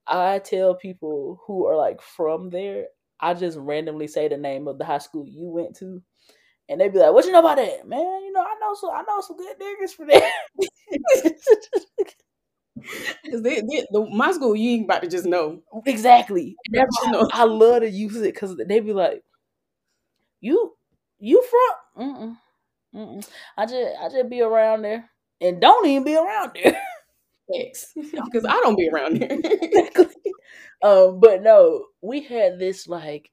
I 0.08 0.38
tell 0.40 0.74
people 0.74 1.40
who 1.46 1.66
are 1.66 1.76
like 1.76 2.00
from 2.02 2.50
there, 2.50 2.86
I 3.20 3.34
just 3.34 3.56
randomly 3.58 4.08
say 4.08 4.28
the 4.28 4.36
name 4.36 4.68
of 4.68 4.78
the 4.78 4.84
high 4.84 4.98
school 4.98 5.26
you 5.28 5.48
went 5.48 5.76
to, 5.78 6.02
and 6.68 6.80
they 6.80 6.88
be 6.88 6.98
like, 6.98 7.12
"What 7.14 7.24
you 7.26 7.32
know 7.32 7.40
about 7.40 7.58
that, 7.58 7.88
man? 7.88 8.22
You 8.24 8.32
know, 8.32 8.42
I 8.42 8.56
know 8.60 8.74
some, 8.74 8.90
I 8.92 9.02
know 9.08 9.20
some 9.22 9.38
good 9.38 9.56
niggas 9.60 9.92
for 9.92 10.06
there." 10.06 10.32
Cause 13.30 13.42
they, 13.42 13.56
they, 13.60 13.86
the, 13.90 14.06
my 14.12 14.32
school, 14.32 14.54
you 14.54 14.70
ain't 14.70 14.84
about 14.84 15.02
to 15.02 15.08
just 15.08 15.26
know 15.26 15.60
exactly. 15.86 16.56
I, 16.76 16.84
I 17.32 17.44
love 17.44 17.80
to 17.82 17.90
use 17.90 18.16
it 18.16 18.34
because 18.34 18.56
they 18.56 18.80
be 18.80 18.92
like, 18.92 19.22
"You, 20.40 20.76
you 21.18 21.42
from?" 21.42 21.74
Mm-mm, 22.14 22.38
mm-mm. 22.94 23.28
I 23.56 23.66
just, 23.66 23.96
I 24.00 24.08
just 24.10 24.28
be 24.30 24.40
around 24.42 24.82
there, 24.82 25.10
and 25.40 25.60
don't 25.60 25.86
even 25.86 26.04
be 26.04 26.16
around 26.16 26.52
there. 26.54 26.80
Because 27.48 27.94
I 28.48 28.60
don't 28.62 28.76
be 28.76 28.88
around 28.88 29.18
there. 29.18 29.38
um, 30.82 31.20
but 31.20 31.42
no, 31.42 31.86
we 32.02 32.22
had 32.22 32.58
this 32.58 32.88
like 32.88 33.30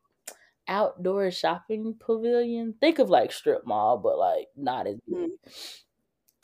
outdoor 0.68 1.32
shopping 1.32 1.96
pavilion. 2.00 2.76
Think 2.80 3.00
of 3.00 3.10
like 3.10 3.32
strip 3.32 3.66
mall, 3.66 3.98
but 3.98 4.18
like 4.18 4.48
not 4.56 4.88
as 4.88 5.00
big. 5.08 5.18
Mm. 5.18 5.30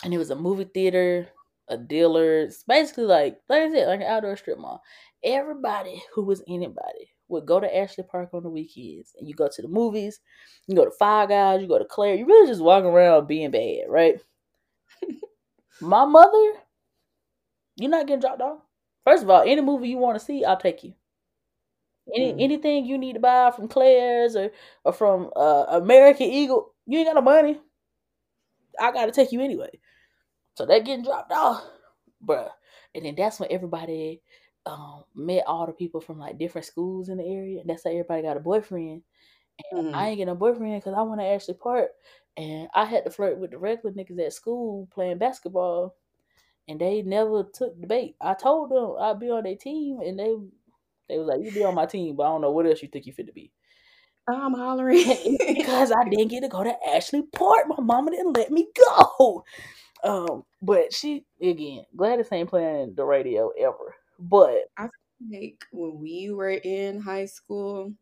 And 0.04 0.14
it 0.14 0.18
was 0.18 0.30
a 0.30 0.36
movie 0.36 0.70
theater, 0.74 1.28
a 1.68 1.78
dealer. 1.78 2.40
It's 2.40 2.64
basically 2.64 3.06
like 3.06 3.40
like 3.50 3.64
I 3.64 3.72
said, 3.72 3.88
like 3.88 4.02
an 4.02 4.08
outdoor 4.08 4.38
strip 4.38 4.60
mall. 4.60 4.82
Everybody 5.24 6.02
who 6.14 6.24
was 6.24 6.42
anybody 6.48 7.12
would 7.28 7.46
go 7.46 7.60
to 7.60 7.78
Ashley 7.78 8.04
Park 8.10 8.30
on 8.34 8.44
the 8.44 8.50
weekends, 8.50 9.14
and 9.18 9.28
you 9.28 9.36
go 9.36 9.50
to 9.52 9.62
the 9.62 9.68
movies. 9.68 10.20
You 10.68 10.76
go 10.76 10.86
to 10.86 10.92
Five 10.92 11.30
Guys. 11.30 11.62
You 11.62 11.68
go 11.68 11.78
to 11.78 11.86
Claire. 11.86 12.16
You 12.16 12.26
really 12.26 12.48
just 12.48 12.62
walking 12.62 12.90
around 12.90 13.28
being 13.28 13.52
bad, 13.52 13.86
right? 13.88 14.20
My 15.82 16.06
mother, 16.06 16.54
you're 17.80 17.90
not 17.90 18.08
getting 18.08 18.22
dropped 18.22 18.42
off. 18.42 18.60
First 19.04 19.24
of 19.24 19.30
all, 19.30 19.42
any 19.42 19.62
movie 19.62 19.90
you 19.90 19.98
want 19.98 20.20
to 20.20 20.26
see, 20.26 20.44
I'll 20.44 20.58
take 20.58 20.84
you. 20.84 20.94
Any 22.14 22.34
mm. 22.34 22.42
anything 22.42 22.86
you 22.86 22.98
need 22.98 23.14
to 23.14 23.20
buy 23.20 23.52
from 23.52 23.68
Claire's 23.68 24.36
or 24.36 24.52
or 24.84 24.94
from 24.94 25.30
uh, 25.36 25.66
American 25.70 26.28
Eagle, 26.28 26.74
you 26.86 27.00
ain't 27.00 27.08
got 27.08 27.16
no 27.16 27.22
money. 27.22 27.60
I 28.80 28.92
gotta 28.92 29.12
take 29.12 29.32
you 29.32 29.42
anyway. 29.42 29.70
So 30.56 30.66
that 30.66 30.86
getting 30.86 31.06
dropped 31.06 31.32
off, 31.32 31.64
bruh. 32.26 32.50
And 32.96 33.06
then 33.06 33.16
that's 33.16 33.40
when 33.40 33.52
everybody 33.52 34.22
um, 34.66 35.04
met 35.16 35.44
all 35.48 35.66
the 35.66 35.74
people 35.74 36.02
from 36.02 36.20
like 36.20 36.38
different 36.38 36.66
schools 36.66 37.10
in 37.10 37.18
the 37.18 37.24
area, 37.24 37.62
and 37.62 37.70
that's 37.70 37.84
how 37.84 37.92
everybody 37.92 38.24
got 38.24 38.38
a 38.38 38.42
boyfriend. 38.42 39.04
And 39.72 39.94
mm. 39.94 39.94
I 39.94 40.10
ain't 40.10 40.18
getting 40.18 40.32
a 40.32 40.36
boyfriend 40.36 40.82
because 40.82 40.98
I 40.98 41.02
want 41.02 41.20
to 41.22 41.28
actually 41.28 41.56
part. 41.56 41.90
And 42.38 42.70
I 42.74 42.86
had 42.86 43.04
to 43.04 43.12
flirt 43.12 43.38
with 43.38 43.52
the 43.52 43.58
regular 43.58 43.94
niggas 43.94 44.26
at 44.26 44.34
school 44.34 44.88
playing 44.94 45.18
basketball, 45.18 45.96
and 46.70 46.80
they 46.80 47.02
never 47.02 47.44
took 47.44 47.80
the 47.82 47.88
bait. 47.88 48.16
I 48.22 48.36
told 48.36 48.72
them 48.72 48.96
I'd 49.00 49.20
be 49.20 49.32
on 49.32 49.44
their 49.44 49.58
team, 49.58 50.00
and 50.02 50.20
they 50.20 50.36
they 51.10 51.18
was 51.18 51.28
like, 51.28 51.42
"You 51.44 51.52
be 51.52 51.66
on 51.66 51.76
my 51.76 51.88
team, 51.88 52.16
but 52.16 52.24
I 52.24 52.28
don't 52.30 52.42
know 52.42 52.52
what 52.52 52.68
else 52.68 52.82
you 52.84 52.90
think 52.90 53.08
you 53.08 53.14
fit 53.14 53.28
to 53.28 53.34
be." 53.34 53.52
I'm 54.30 54.54
hollering 54.54 55.38
because 55.48 55.92
I 55.92 56.08
didn't 56.08 56.30
get 56.30 56.42
to 56.42 56.50
go 56.50 56.64
to 56.64 56.76
Ashley 56.88 57.24
Park. 57.24 57.66
My 57.68 57.82
mama 57.84 58.12
didn't 58.12 58.38
let 58.38 58.52
me 58.52 58.68
go. 58.78 59.44
Um, 60.04 60.44
but 60.62 60.94
she 60.94 61.26
again, 61.42 61.86
Gladys 61.96 62.30
ain't 62.32 62.50
playing 62.50 62.94
the 62.96 63.06
radio 63.06 63.52
ever. 63.60 63.96
But 64.20 64.66
I 64.78 64.88
think 65.30 65.66
when 65.72 66.00
we 66.00 66.32
were 66.32 66.52
in 66.52 67.02
high 67.02 67.26
school, 67.26 67.94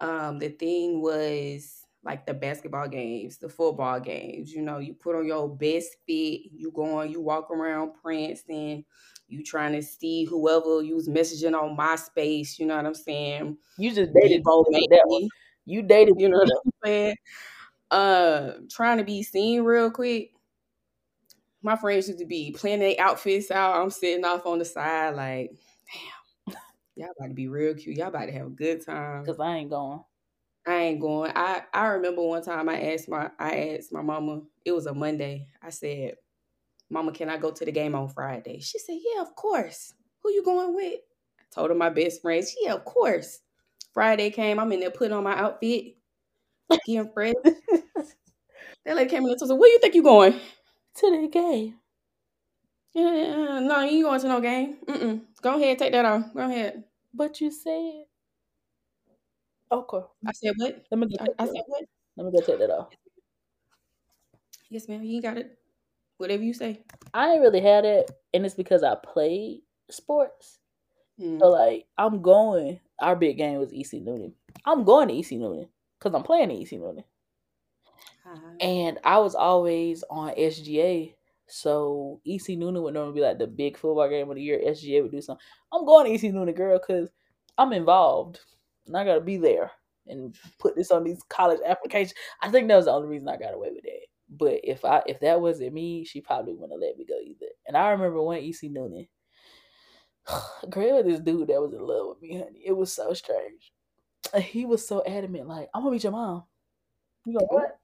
um, 0.00 0.38
the 0.38 0.50
thing 0.50 1.00
was 1.00 1.83
like 2.04 2.26
the 2.26 2.34
basketball 2.34 2.88
games, 2.88 3.38
the 3.38 3.48
football 3.48 3.98
games. 3.98 4.52
You 4.52 4.62
know, 4.62 4.78
you 4.78 4.94
put 4.94 5.16
on 5.16 5.26
your 5.26 5.48
best 5.48 5.96
fit, 6.06 6.40
you 6.52 6.70
going, 6.74 7.10
you 7.10 7.20
walk 7.20 7.50
around 7.50 7.92
prancing, 8.02 8.84
you 9.28 9.42
trying 9.42 9.72
to 9.72 9.82
see 9.82 10.24
whoever 10.24 10.82
you 10.82 10.94
was 10.94 11.08
messaging 11.08 11.58
on 11.60 11.76
MySpace. 11.76 12.58
You 12.58 12.66
know 12.66 12.76
what 12.76 12.86
I'm 12.86 12.94
saying? 12.94 13.56
You 13.78 13.94
just 13.94 14.12
dated 14.14 14.42
both 14.42 14.66
that 14.70 15.02
one. 15.06 15.28
You 15.64 15.82
dated, 15.82 16.16
you 16.18 16.28
know 16.28 16.38
what 16.38 16.50
I'm 16.50 16.72
saying? 16.84 17.16
Uh, 17.90 18.52
trying 18.70 18.98
to 18.98 19.04
be 19.04 19.22
seen 19.22 19.62
real 19.62 19.90
quick. 19.90 20.32
My 21.62 21.76
friends 21.76 22.08
used 22.08 22.20
to 22.20 22.26
be 22.26 22.52
planning 22.52 22.80
their 22.80 23.00
outfits 23.00 23.50
out. 23.50 23.80
I'm 23.80 23.88
sitting 23.88 24.26
off 24.26 24.44
on 24.44 24.58
the 24.58 24.66
side, 24.66 25.16
like, 25.16 25.52
damn, 26.46 26.56
y'all 26.96 27.08
about 27.18 27.28
to 27.28 27.34
be 27.34 27.48
real 27.48 27.74
cute. 27.74 27.96
Y'all 27.96 28.08
about 28.08 28.26
to 28.26 28.32
have 28.32 28.48
a 28.48 28.50
good 28.50 28.84
time. 28.84 29.24
Cause 29.24 29.40
I 29.40 29.56
ain't 29.56 29.70
going. 29.70 30.00
I 30.66 30.74
ain't 30.76 31.00
going. 31.00 31.32
I 31.34 31.62
I 31.72 31.86
remember 31.88 32.22
one 32.22 32.42
time 32.42 32.68
I 32.68 32.80
asked 32.92 33.08
my 33.08 33.30
I 33.38 33.76
asked 33.76 33.92
my 33.92 34.02
mama. 34.02 34.42
It 34.64 34.72
was 34.72 34.86
a 34.86 34.94
Monday. 34.94 35.48
I 35.62 35.70
said, 35.70 36.16
"Mama, 36.90 37.12
can 37.12 37.30
I 37.30 37.38
go 37.38 37.50
to 37.52 37.64
the 37.64 37.72
game 37.72 37.94
on 37.94 38.08
Friday?" 38.08 38.60
She 38.60 38.78
said, 38.78 38.98
"Yeah, 39.02 39.22
of 39.22 39.34
course. 39.36 39.94
Who 40.22 40.30
you 40.32 40.44
going 40.44 40.74
with?" 40.74 41.00
I 41.40 41.44
told 41.54 41.70
her 41.70 41.76
my 41.76 41.90
best 41.90 42.22
friends. 42.22 42.54
Yeah, 42.60 42.74
of 42.74 42.84
course. 42.84 43.40
Friday 43.94 44.30
came. 44.30 44.58
I'm 44.60 44.72
in 44.72 44.80
there 44.80 44.90
putting 44.90 45.14
on 45.14 45.24
my 45.24 45.36
outfit, 45.38 45.96
getting 46.86 47.10
fresh. 47.12 47.34
that 47.44 48.96
lady 48.96 49.10
came 49.10 49.24
in 49.24 49.30
and 49.30 49.38
told 49.38 49.50
me, 49.50 49.56
"Where 49.56 49.72
you 49.72 49.78
think 49.80 49.94
you 49.94 50.02
going?" 50.02 50.40
To 50.96 51.10
the 51.22 51.28
game. 51.28 51.76
Yeah, 52.92 53.58
no, 53.60 53.80
you 53.82 53.96
ain't 53.96 54.04
going 54.04 54.20
to 54.20 54.28
no 54.28 54.40
game. 54.40 54.76
Mm-mm. 54.86 55.22
Go 55.42 55.56
ahead, 55.56 55.78
take 55.78 55.92
that 55.92 56.04
off. 56.04 56.32
Go 56.32 56.40
ahead. 56.40 56.84
But 57.12 57.40
you 57.40 57.50
said 57.50 58.04
Okay. 59.74 60.06
I 60.26 60.32
said 60.32 60.54
what? 60.56 60.84
Let 60.90 60.98
me 60.98 61.16
I, 61.18 61.26
I 61.38 61.46
said 61.46 61.62
what? 61.66 61.84
Let 62.16 62.26
me 62.26 62.32
go 62.32 62.46
take 62.46 62.60
that 62.60 62.70
off. 62.70 62.88
Yes, 64.70 64.88
ma'am. 64.88 65.02
You 65.02 65.20
got 65.20 65.36
it. 65.36 65.58
Whatever 66.18 66.44
you 66.44 66.54
say. 66.54 66.84
I 67.12 67.32
ain't 67.32 67.40
really 67.40 67.60
had 67.60 67.84
it, 67.84 68.08
and 68.32 68.46
it's 68.46 68.54
because 68.54 68.84
I 68.84 68.94
played 68.94 69.62
sports. 69.90 70.60
Mm. 71.20 71.40
So 71.40 71.48
like, 71.48 71.86
I'm 71.98 72.22
going. 72.22 72.80
Our 73.00 73.16
big 73.16 73.36
game 73.38 73.58
was 73.58 73.72
EC 73.72 74.00
Newnan. 74.00 74.32
I'm 74.64 74.84
going 74.84 75.08
to 75.08 75.18
EC 75.18 75.40
Newnan 75.40 75.68
because 75.98 76.14
I'm 76.14 76.22
playing 76.22 76.52
at 76.52 76.58
EC 76.58 76.78
Newnan. 76.78 77.02
Uh-huh. 78.24 78.54
And 78.60 78.98
I 79.02 79.18
was 79.18 79.34
always 79.34 80.04
on 80.08 80.32
SGA. 80.36 81.14
So 81.48 82.20
EC 82.24 82.56
Newnan 82.56 82.82
would 82.84 82.94
normally 82.94 83.14
be 83.14 83.20
like 83.20 83.38
the 83.38 83.48
big 83.48 83.76
football 83.76 84.08
game 84.08 84.30
of 84.30 84.36
the 84.36 84.42
year. 84.42 84.60
SGA 84.64 85.02
would 85.02 85.10
do 85.10 85.20
something. 85.20 85.44
I'm 85.72 85.84
going 85.84 86.06
to 86.06 86.12
EC 86.12 86.32
Newnan, 86.32 86.54
girl, 86.54 86.78
because 86.78 87.10
I'm 87.58 87.72
involved 87.72 88.38
and 88.86 88.96
I 88.96 89.04
gotta 89.04 89.20
be 89.20 89.36
there 89.36 89.70
and 90.06 90.36
put 90.58 90.76
this 90.76 90.90
on 90.90 91.04
these 91.04 91.22
college 91.28 91.60
applications. 91.66 92.14
I 92.42 92.50
think 92.50 92.68
that 92.68 92.76
was 92.76 92.84
the 92.86 92.92
only 92.92 93.08
reason 93.08 93.28
I 93.28 93.36
got 93.36 93.54
away 93.54 93.70
with 93.72 93.84
that. 93.84 94.06
But 94.28 94.60
if 94.64 94.84
I 94.84 95.02
if 95.06 95.20
that 95.20 95.40
wasn't 95.40 95.74
me, 95.74 96.04
she 96.04 96.20
probably 96.20 96.54
wouldn't 96.54 96.72
have 96.72 96.80
let 96.80 96.96
me 96.98 97.04
go 97.04 97.18
either. 97.22 97.50
And 97.66 97.76
I 97.76 97.90
remember 97.90 98.22
when 98.22 98.42
EC 98.42 98.70
Newnan. 98.70 99.08
Greg 100.70 100.94
with 100.94 101.06
this 101.06 101.20
dude 101.20 101.48
that 101.48 101.60
was 101.60 101.72
in 101.72 101.80
love 101.80 102.08
with 102.08 102.22
me, 102.22 102.38
honey. 102.38 102.62
It 102.64 102.72
was 102.72 102.92
so 102.92 103.12
strange. 103.12 103.72
He 104.36 104.64
was 104.64 104.86
so 104.86 105.02
adamant, 105.06 105.46
like, 105.48 105.68
I'm 105.74 105.82
gonna 105.82 105.92
meet 105.92 106.02
your 106.02 106.12
mom. 106.12 106.44
You 107.26 107.34
know 107.34 107.46
what? 107.48 107.78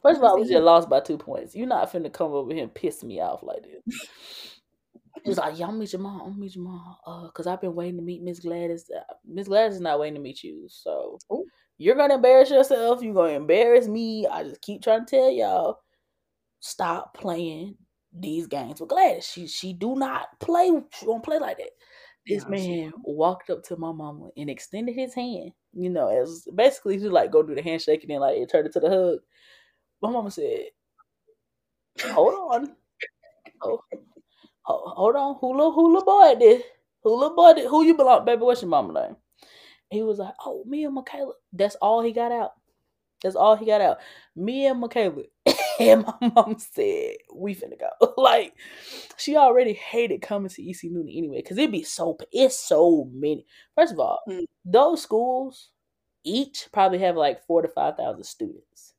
First 0.00 0.18
of 0.18 0.24
all, 0.24 0.40
we 0.40 0.48
just 0.48 0.62
lost 0.62 0.88
by 0.88 1.00
two 1.00 1.18
points. 1.18 1.56
You're 1.56 1.66
not 1.66 1.92
finna 1.92 2.12
come 2.12 2.32
over 2.32 2.52
here 2.54 2.62
and 2.62 2.74
piss 2.74 3.02
me 3.02 3.20
off 3.20 3.42
like 3.42 3.62
this. 3.62 4.08
He 5.28 5.30
was 5.30 5.38
like, 5.38 5.58
"Yeah, 5.58 5.66
I'm 5.66 5.78
meet 5.78 5.92
your 5.92 6.00
mom. 6.00 6.22
I'm 6.22 6.40
meet 6.40 6.54
your 6.54 6.64
mom. 6.64 6.96
Uh, 7.06 7.28
cause 7.30 7.46
I've 7.46 7.60
been 7.60 7.74
waiting 7.74 7.96
to 7.96 8.02
meet 8.02 8.22
Miss 8.22 8.40
Gladys. 8.40 8.90
Uh, 8.90 9.00
Miss 9.26 9.48
Gladys 9.48 9.74
is 9.74 9.80
not 9.80 10.00
waiting 10.00 10.14
to 10.14 10.20
meet 10.20 10.42
you. 10.42 10.66
So 10.68 11.18
Ooh. 11.30 11.44
you're 11.76 11.96
gonna 11.96 12.14
embarrass 12.14 12.50
yourself. 12.50 13.02
You're 13.02 13.14
gonna 13.14 13.34
embarrass 13.34 13.88
me. 13.88 14.26
I 14.26 14.44
just 14.44 14.62
keep 14.62 14.82
trying 14.82 15.04
to 15.04 15.10
tell 15.10 15.30
y'all, 15.30 15.80
stop 16.60 17.14
playing 17.14 17.76
these 18.12 18.46
games 18.46 18.80
with 18.80 18.88
Gladys. 18.88 19.26
She 19.26 19.46
she 19.46 19.74
do 19.74 19.96
not 19.96 20.28
play. 20.40 20.70
She 20.98 21.04
don't 21.06 21.22
play 21.22 21.38
like 21.38 21.58
that. 21.58 21.70
This 22.26 22.44
no, 22.44 22.50
man 22.50 22.92
walked 23.04 23.50
up 23.50 23.62
to 23.64 23.76
my 23.76 23.92
mama 23.92 24.30
and 24.36 24.48
extended 24.48 24.94
his 24.94 25.14
hand. 25.14 25.52
You 25.72 25.90
know, 25.90 26.08
as 26.08 26.46
basically 26.54 26.98
to 26.98 27.10
like 27.10 27.30
go 27.30 27.42
do 27.42 27.54
the 27.54 27.62
handshake 27.62 28.02
and 28.02 28.10
then 28.10 28.20
like 28.20 28.38
it 28.38 28.50
turned 28.50 28.66
into 28.66 28.80
the 28.80 28.88
hug. 28.88 29.18
My 30.00 30.10
mama 30.10 30.30
said, 30.30 30.66
"Hold 32.02 32.34
on." 32.34 32.76
Oh, 33.60 33.80
hold 34.68 35.16
on, 35.16 35.36
who 35.40 35.56
little 35.56 36.04
boy 36.04 36.34
did? 36.38 36.62
Who 37.02 37.14
little 37.14 37.36
boy 37.36 37.54
did? 37.54 37.68
Who 37.68 37.84
you 37.84 37.96
belong, 37.96 38.24
baby? 38.24 38.42
What's 38.42 38.62
your 38.62 38.70
mama 38.70 38.92
name? 38.92 39.16
He 39.90 40.02
was 40.02 40.18
like, 40.18 40.34
oh, 40.44 40.64
me 40.66 40.84
and 40.84 40.94
Michaela. 40.94 41.32
That's 41.52 41.76
all 41.76 42.02
he 42.02 42.12
got 42.12 42.32
out. 42.32 42.52
That's 43.22 43.36
all 43.36 43.56
he 43.56 43.66
got 43.66 43.80
out. 43.80 43.98
Me 44.36 44.66
and 44.66 44.80
Michaela. 44.80 45.22
And 45.80 46.04
my 46.04 46.32
mom 46.34 46.56
said, 46.58 47.18
"We 47.32 47.54
finna 47.54 47.78
go." 47.78 48.14
like 48.16 48.52
she 49.16 49.36
already 49.36 49.74
hated 49.74 50.22
coming 50.22 50.48
to 50.48 50.68
EC 50.68 50.90
Newnan 50.90 51.16
anyway, 51.16 51.36
because 51.36 51.56
it'd 51.56 51.70
be 51.70 51.84
so 51.84 52.18
it's 52.32 52.58
so 52.58 53.08
many. 53.12 53.46
First 53.76 53.92
of 53.92 54.00
all, 54.00 54.18
mm. 54.28 54.44
those 54.64 55.02
schools 55.02 55.70
each 56.24 56.68
probably 56.72 56.98
have 56.98 57.16
like 57.16 57.46
four 57.46 57.62
to 57.62 57.68
five 57.68 57.96
thousand 57.96 58.24
students. 58.24 58.94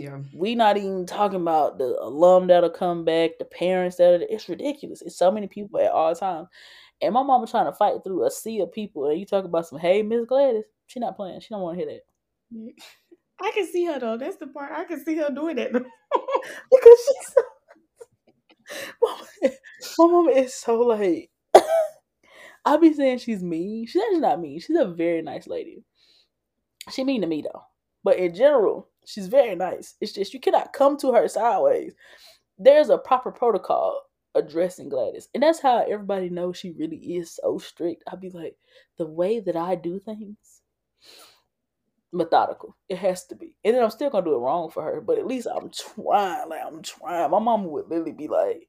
Yeah, 0.00 0.18
we 0.32 0.54
not 0.54 0.78
even 0.78 1.04
talking 1.04 1.42
about 1.42 1.76
the 1.76 1.94
alum 2.00 2.46
that'll 2.46 2.70
come 2.70 3.04
back, 3.04 3.32
the 3.38 3.44
parents 3.44 3.96
that 3.96 4.22
are 4.22 4.26
it's 4.30 4.48
ridiculous. 4.48 5.02
It's 5.02 5.18
so 5.18 5.30
many 5.30 5.46
people 5.46 5.78
at 5.78 5.90
all 5.90 6.14
times. 6.14 6.48
And 7.02 7.12
my 7.12 7.22
mama 7.22 7.46
trying 7.46 7.66
to 7.66 7.72
fight 7.72 8.02
through 8.02 8.26
a 8.26 8.30
sea 8.30 8.60
of 8.60 8.72
people, 8.72 9.10
and 9.10 9.20
you 9.20 9.26
talk 9.26 9.44
about 9.44 9.66
some, 9.66 9.78
hey, 9.78 10.02
Miss 10.02 10.24
Gladys, 10.24 10.64
she 10.86 11.00
not 11.00 11.16
playing. 11.16 11.40
She 11.40 11.48
don't 11.50 11.60
want 11.60 11.78
to 11.78 11.84
hear 11.84 12.00
that. 12.50 12.72
I 13.42 13.50
can 13.52 13.66
see 13.66 13.84
her 13.86 13.98
though. 13.98 14.16
That's 14.16 14.36
the 14.36 14.46
part 14.46 14.72
I 14.72 14.84
can 14.84 15.04
see 15.04 15.16
her 15.16 15.30
doing 15.30 15.56
that 15.56 15.72
because 15.72 16.98
she's 17.06 17.34
so. 17.34 17.42
My 19.98 20.06
mama 20.06 20.30
is 20.30 20.54
so 20.54 20.80
like. 20.80 21.30
I 22.64 22.76
be 22.78 22.94
saying 22.94 23.18
she's 23.18 23.42
mean. 23.42 23.86
She's 23.86 24.02
actually 24.02 24.20
not 24.20 24.40
mean. 24.40 24.60
She's 24.60 24.76
a 24.76 24.86
very 24.86 25.20
nice 25.20 25.46
lady. 25.46 25.84
She 26.90 27.04
mean 27.04 27.20
to 27.22 27.26
me 27.26 27.42
though, 27.42 27.62
but 28.04 28.18
in 28.18 28.34
general, 28.34 28.89
she's 29.04 29.28
very 29.28 29.54
nice. 29.54 29.94
It's 30.00 30.12
just 30.12 30.34
you 30.34 30.40
cannot 30.40 30.72
come 30.72 30.96
to 30.98 31.12
her 31.12 31.28
sideways. 31.28 31.94
There's 32.58 32.90
a 32.90 32.98
proper 32.98 33.30
protocol 33.30 34.02
addressing 34.34 34.88
Gladys. 34.88 35.28
And 35.34 35.42
that's 35.42 35.60
how 35.60 35.78
everybody 35.78 36.28
knows 36.28 36.56
she 36.56 36.72
really 36.72 37.16
is 37.16 37.32
so 37.32 37.58
strict. 37.58 38.04
I'd 38.10 38.20
be 38.20 38.30
like, 38.30 38.56
the 38.98 39.06
way 39.06 39.40
that 39.40 39.56
I 39.56 39.74
do 39.74 39.98
things, 39.98 40.36
methodical. 42.12 42.76
It 42.88 42.98
has 42.98 43.26
to 43.26 43.34
be. 43.34 43.56
And 43.64 43.74
then 43.74 43.82
I'm 43.82 43.90
still 43.90 44.10
gonna 44.10 44.24
do 44.24 44.34
it 44.34 44.38
wrong 44.38 44.70
for 44.70 44.82
her, 44.82 45.00
but 45.00 45.18
at 45.18 45.26
least 45.26 45.48
I'm 45.52 45.70
trying. 45.70 46.48
Like 46.48 46.62
I'm 46.66 46.82
trying. 46.82 47.30
My 47.30 47.38
mama 47.38 47.68
would 47.68 47.88
literally 47.88 48.12
be 48.12 48.28
like, 48.28 48.68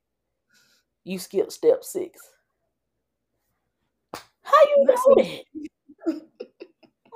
You 1.03 1.19
skipped 1.19 1.53
step 1.53 1.83
six. 1.83 2.19
How 4.43 4.57
you 4.65 4.85
know 4.85 5.15
that? 5.17 5.43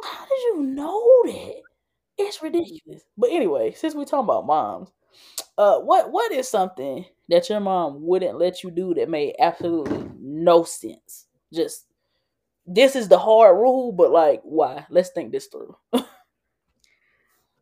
How 0.04 0.26
did 0.26 0.40
you 0.44 0.62
know 0.64 1.24
that? 1.26 1.62
It's 2.18 2.42
ridiculous. 2.42 3.04
But 3.18 3.32
anyway, 3.32 3.74
since 3.74 3.94
we're 3.94 4.06
talking 4.06 4.26
about 4.26 4.46
moms, 4.46 4.92
uh, 5.58 5.80
what 5.80 6.12
what 6.12 6.32
is 6.32 6.50
something 6.50 7.06
that 7.30 7.50
your 7.50 7.60
mom 7.60 8.06
wouldn't 8.06 8.40
let 8.40 8.64
you 8.64 8.72
do 8.72 8.94
that 8.96 9.10
made 9.10 9.36
absolutely 9.40 10.10
no 10.20 10.64
sense? 10.64 11.28
Just 11.54 11.88
this 12.68 12.96
is 12.96 13.10
the 13.10 13.20
hard 13.20 13.58
rule, 13.58 13.92
but 13.92 14.12
like, 14.12 14.42
why? 14.44 14.86
Let's 14.90 15.10
think 15.10 15.32
this 15.32 15.48
through. 15.48 15.78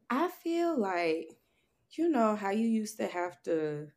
I 0.09 0.29
feel 0.29 0.79
like 0.79 1.37
you 1.91 2.09
know 2.09 2.35
how 2.35 2.51
you 2.51 2.67
used 2.67 2.97
to 2.97 3.07
have 3.07 3.41
to 3.43 3.91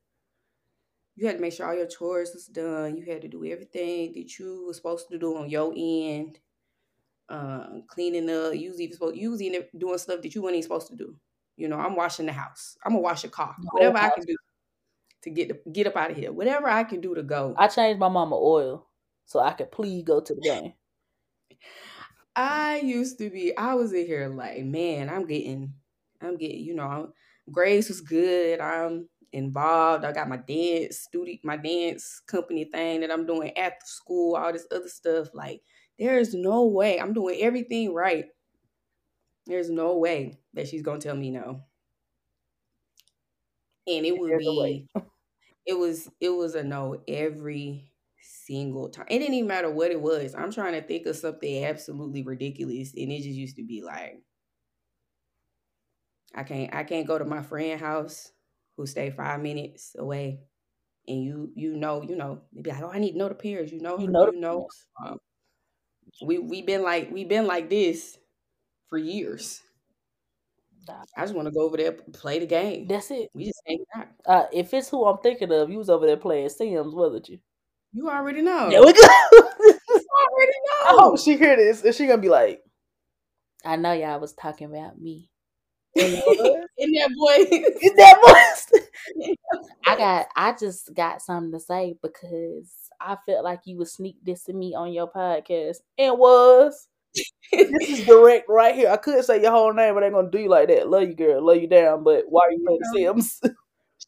you 1.16 1.26
had 1.26 1.36
to 1.36 1.42
make 1.42 1.52
sure 1.52 1.66
all 1.66 1.74
your 1.74 1.86
chores 1.86 2.32
was 2.34 2.46
done. 2.46 2.96
You 2.96 3.04
had 3.10 3.22
to 3.22 3.28
do 3.28 3.44
everything 3.44 4.12
that 4.12 4.38
you 4.38 4.64
were 4.66 4.74
supposed 4.74 5.08
to 5.08 5.18
do 5.18 5.36
on 5.36 5.48
your 5.48 5.72
end. 5.76 6.38
Um, 7.28 7.82
cleaning 7.88 8.30
up. 8.30 8.54
Even 8.54 8.92
supposed 8.92 9.16
even 9.16 9.64
doing 9.76 9.98
stuff 9.98 10.22
that 10.22 10.34
you 10.34 10.42
weren't 10.42 10.54
even 10.54 10.62
supposed 10.62 10.88
to 10.88 10.96
do. 10.96 11.16
You 11.56 11.68
know, 11.68 11.78
I'm 11.78 11.96
washing 11.96 12.26
the 12.26 12.32
house. 12.32 12.76
I'm 12.84 12.92
gonna 12.92 13.02
wash 13.02 13.24
a 13.24 13.28
car. 13.28 13.56
Whatever 13.72 13.98
I 13.98 14.10
can 14.10 14.24
do 14.24 14.36
to 15.22 15.30
get 15.30 15.72
get 15.72 15.86
up 15.86 15.96
out 15.96 16.10
of 16.10 16.16
here. 16.16 16.32
Whatever 16.32 16.68
I 16.68 16.84
can 16.84 17.00
do 17.00 17.14
to 17.14 17.22
go. 17.22 17.54
I 17.56 17.68
changed 17.68 17.98
my 17.98 18.08
mama 18.08 18.36
oil 18.36 18.86
so 19.24 19.40
I 19.40 19.52
could 19.52 19.72
please 19.72 20.04
go 20.04 20.20
to 20.20 20.34
the 20.34 20.40
game. 20.40 20.72
I 22.36 22.80
used 22.80 23.18
to 23.18 23.30
be. 23.30 23.56
I 23.56 23.74
was 23.74 23.92
in 23.92 24.06
here 24.06 24.28
like, 24.28 24.62
man, 24.62 25.08
I'm 25.08 25.26
getting, 25.26 25.72
I'm 26.20 26.36
getting. 26.36 26.60
You 26.60 26.74
know, 26.74 27.12
Grace 27.50 27.88
was 27.88 28.02
good. 28.02 28.60
I'm 28.60 29.08
involved. 29.32 30.04
I 30.04 30.12
got 30.12 30.28
my 30.28 30.36
dance 30.36 30.98
studio, 30.98 31.36
my 31.42 31.56
dance 31.56 32.20
company 32.26 32.64
thing 32.64 33.00
that 33.00 33.10
I'm 33.10 33.26
doing 33.26 33.56
after 33.56 33.86
school. 33.86 34.36
All 34.36 34.52
this 34.52 34.66
other 34.70 34.88
stuff. 34.88 35.28
Like, 35.32 35.62
there 35.98 36.18
is 36.18 36.34
no 36.34 36.64
way 36.66 36.98
I'm 37.00 37.12
doing 37.12 37.40
everything 37.40 37.92
right. 37.94 38.26
There's 39.46 39.70
no 39.70 39.96
way 39.96 40.38
that 40.54 40.68
she's 40.68 40.82
gonna 40.82 41.00
tell 41.00 41.16
me 41.16 41.30
no. 41.30 41.64
And 43.86 44.04
it 44.04 44.18
would 44.18 44.36
be 44.36 44.88
it 45.66 45.74
was 45.78 46.10
it 46.20 46.30
was 46.30 46.54
a 46.54 46.64
no 46.64 47.02
every 47.08 47.92
single 48.20 48.88
time. 48.90 49.06
It 49.10 49.20
didn't 49.20 49.34
even 49.34 49.48
matter 49.48 49.70
what 49.70 49.90
it 49.92 50.00
was. 50.00 50.34
I'm 50.34 50.52
trying 50.52 50.74
to 50.74 50.82
think 50.86 51.06
of 51.06 51.16
something 51.16 51.64
absolutely 51.64 52.22
ridiculous, 52.22 52.92
and 52.96 53.12
it 53.12 53.18
just 53.22 53.30
used 53.38 53.56
to 53.56 53.64
be 53.64 53.82
like, 53.82 54.22
I 56.34 56.42
can't 56.44 56.74
I 56.74 56.84
can't 56.84 57.06
go 57.06 57.18
to 57.18 57.24
my 57.24 57.42
friend 57.42 57.80
house 57.80 58.32
who 58.76 58.86
stay 58.86 59.10
five 59.10 59.40
minutes 59.40 59.96
away, 59.98 60.40
and 61.08 61.22
you 61.24 61.52
you 61.56 61.76
know 61.76 62.02
you 62.02 62.16
know 62.16 62.42
be 62.62 62.70
like, 62.70 62.82
oh 62.82 62.90
I 62.90 62.98
need 62.98 63.12
to 63.14 63.18
know 63.18 63.28
the 63.28 63.34
peers. 63.34 63.72
You 63.72 63.80
know 63.80 63.98
you 63.98 64.08
know 64.08 64.26
you 64.32 64.40
know. 64.40 64.68
Um, 65.04 65.18
we 66.22 66.38
we 66.38 66.62
been 66.62 66.82
like 66.82 67.10
we 67.10 67.24
been 67.24 67.46
like 67.46 67.68
this 67.68 68.18
for 68.88 68.98
years. 68.98 69.62
I 71.16 71.22
just 71.22 71.34
want 71.34 71.48
to 71.48 71.52
go 71.52 71.62
over 71.62 71.76
there 71.76 71.92
play 71.92 72.38
the 72.38 72.46
game. 72.46 72.86
That's 72.86 73.10
it. 73.10 73.30
We 73.34 73.46
just 73.46 73.60
hang 73.66 73.84
out. 73.96 74.06
Uh, 74.24 74.44
if 74.52 74.72
it's 74.72 74.88
who 74.88 75.04
I'm 75.04 75.18
thinking 75.18 75.50
of, 75.50 75.68
you 75.68 75.78
was 75.78 75.90
over 75.90 76.06
there 76.06 76.16
playing 76.16 76.48
Sims, 76.48 76.94
wasn't 76.94 77.28
you? 77.28 77.38
You 77.92 78.08
already 78.08 78.42
know. 78.42 78.70
There 78.70 78.84
we 78.84 78.92
go. 78.92 79.00
you 79.32 79.78
already 79.98 80.52
know. 80.64 80.84
Oh, 80.84 81.16
she 81.16 81.36
hear 81.36 81.56
this, 81.56 81.82
and 81.82 81.94
she 81.94 82.06
gonna 82.06 82.22
be 82.22 82.28
like, 82.28 82.62
"I 83.64 83.76
know 83.76 83.92
y'all 83.92 84.20
was 84.20 84.34
talking 84.34 84.68
about 84.68 85.00
me." 85.00 85.30
In 85.96 86.12
that 86.92 87.10
voice. 87.18 87.48
In 87.80 87.96
that 87.96 88.20
voice. 88.22 89.36
I 89.86 89.96
got. 89.96 90.26
I 90.36 90.52
just 90.52 90.92
got 90.94 91.22
something 91.22 91.52
to 91.52 91.60
say 91.60 91.96
because 92.02 92.70
I 93.00 93.16
felt 93.26 93.44
like 93.44 93.60
you 93.64 93.78
would 93.78 93.88
sneak 93.88 94.16
this 94.22 94.44
to 94.44 94.52
me 94.52 94.74
on 94.74 94.92
your 94.92 95.10
podcast, 95.10 95.78
and 95.98 96.18
was 96.18 96.88
this 97.52 97.88
is 97.88 98.06
direct 98.06 98.48
right 98.48 98.74
here. 98.74 98.90
I 98.90 98.96
could 98.96 99.24
say 99.24 99.40
your 99.40 99.50
whole 99.50 99.72
name, 99.72 99.94
but 99.94 100.02
I 100.02 100.06
ain't 100.06 100.14
gonna 100.14 100.30
do 100.30 100.38
you 100.38 100.48
like 100.48 100.68
that. 100.68 100.88
Love 100.88 101.02
you, 101.02 101.14
girl. 101.14 101.44
Love 101.44 101.56
you 101.56 101.68
down. 101.68 102.04
But 102.04 102.24
why 102.28 102.42
are 102.46 102.52
you 102.52 102.64
playing 102.64 102.80
the 102.80 102.98
Sims? 102.98 103.40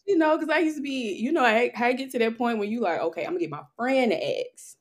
You 0.07 0.17
know, 0.17 0.39
because 0.39 0.55
I 0.55 0.61
used 0.61 0.77
to 0.79 0.83
be, 0.83 1.17
you 1.21 1.33
know, 1.33 1.45
I, 1.45 1.71
I 1.77 1.93
get 1.93 2.11
to 2.13 2.19
that 2.19 2.39
point 2.39 2.59
where 2.59 2.67
you 2.67 2.81
like, 2.81 2.99
okay, 3.01 3.25
I'm 3.25 3.33
gonna 3.33 3.41
get 3.41 3.51
my 3.51 3.63
friend 3.77 4.11
to 4.11 4.17
ask, 4.17 4.77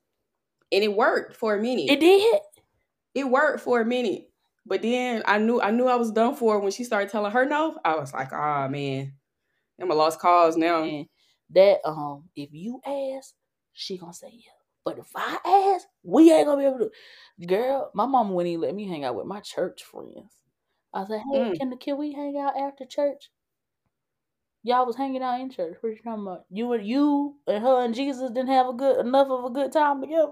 and 0.71 0.83
it 0.83 0.95
worked 0.95 1.35
for 1.35 1.53
a 1.53 1.61
minute. 1.61 1.89
It 1.89 1.99
did. 1.99 2.39
It 3.13 3.29
worked 3.29 3.59
for 3.59 3.81
a 3.81 3.85
minute, 3.85 4.29
but 4.65 4.81
then 4.81 5.23
I 5.25 5.37
knew 5.37 5.61
I 5.61 5.71
knew 5.71 5.87
I 5.87 5.95
was 5.95 6.11
done 6.11 6.35
for 6.35 6.59
when 6.59 6.71
she 6.71 6.85
started 6.85 7.09
telling 7.09 7.33
her 7.33 7.45
no. 7.45 7.77
I 7.83 7.95
was 7.95 8.13
like, 8.13 8.29
ah, 8.31 8.65
oh, 8.65 8.69
man, 8.69 9.13
I'm 9.81 9.91
a 9.91 9.95
lost 9.95 10.19
cause 10.19 10.55
now. 10.55 10.83
And 10.83 11.07
that 11.51 11.79
um, 11.85 12.23
if 12.35 12.49
you 12.53 12.79
ask, 12.85 13.33
she 13.77 13.97
gonna 13.97 14.13
say 14.13 14.31
yeah. 14.33 14.51
But 14.83 14.97
if 14.97 15.07
I 15.15 15.75
ask, 15.75 15.87
we 16.03 16.31
ain't 16.31 16.47
gonna 16.47 16.61
be 16.61 16.65
able 16.65 16.79
to. 16.79 17.45
Girl, 17.45 17.91
my 17.93 18.05
mom 18.05 18.31
wouldn't 18.31 18.51
even 18.51 18.61
let 18.61 18.75
me 18.75 18.87
hang 18.87 19.03
out 19.03 19.15
with 19.15 19.27
my 19.27 19.39
church 19.41 19.83
friends. 19.83 20.33
I 20.93 21.05
said, 21.05 21.21
"Hey, 21.31 21.39
mm. 21.39 21.57
can 21.57 21.77
can 21.77 21.97
we 21.97 22.13
hang 22.13 22.37
out 22.37 22.57
after 22.57 22.85
church?" 22.85 23.29
Y'all 24.63 24.85
was 24.85 24.95
hanging 24.95 25.21
out 25.21 25.39
in 25.39 25.51
church. 25.51 25.77
What 25.79 25.89
you 25.89 25.97
talking 26.03 26.23
about? 26.23 26.45
You 26.49 26.73
and 26.73 26.85
you 26.85 27.35
and 27.47 27.63
her 27.63 27.85
and 27.85 27.93
Jesus 27.93 28.31
didn't 28.31 28.49
have 28.49 28.67
a 28.67 28.73
good 28.73 29.05
enough 29.05 29.29
of 29.29 29.45
a 29.45 29.49
good 29.49 29.71
time 29.71 30.01
together. 30.01 30.31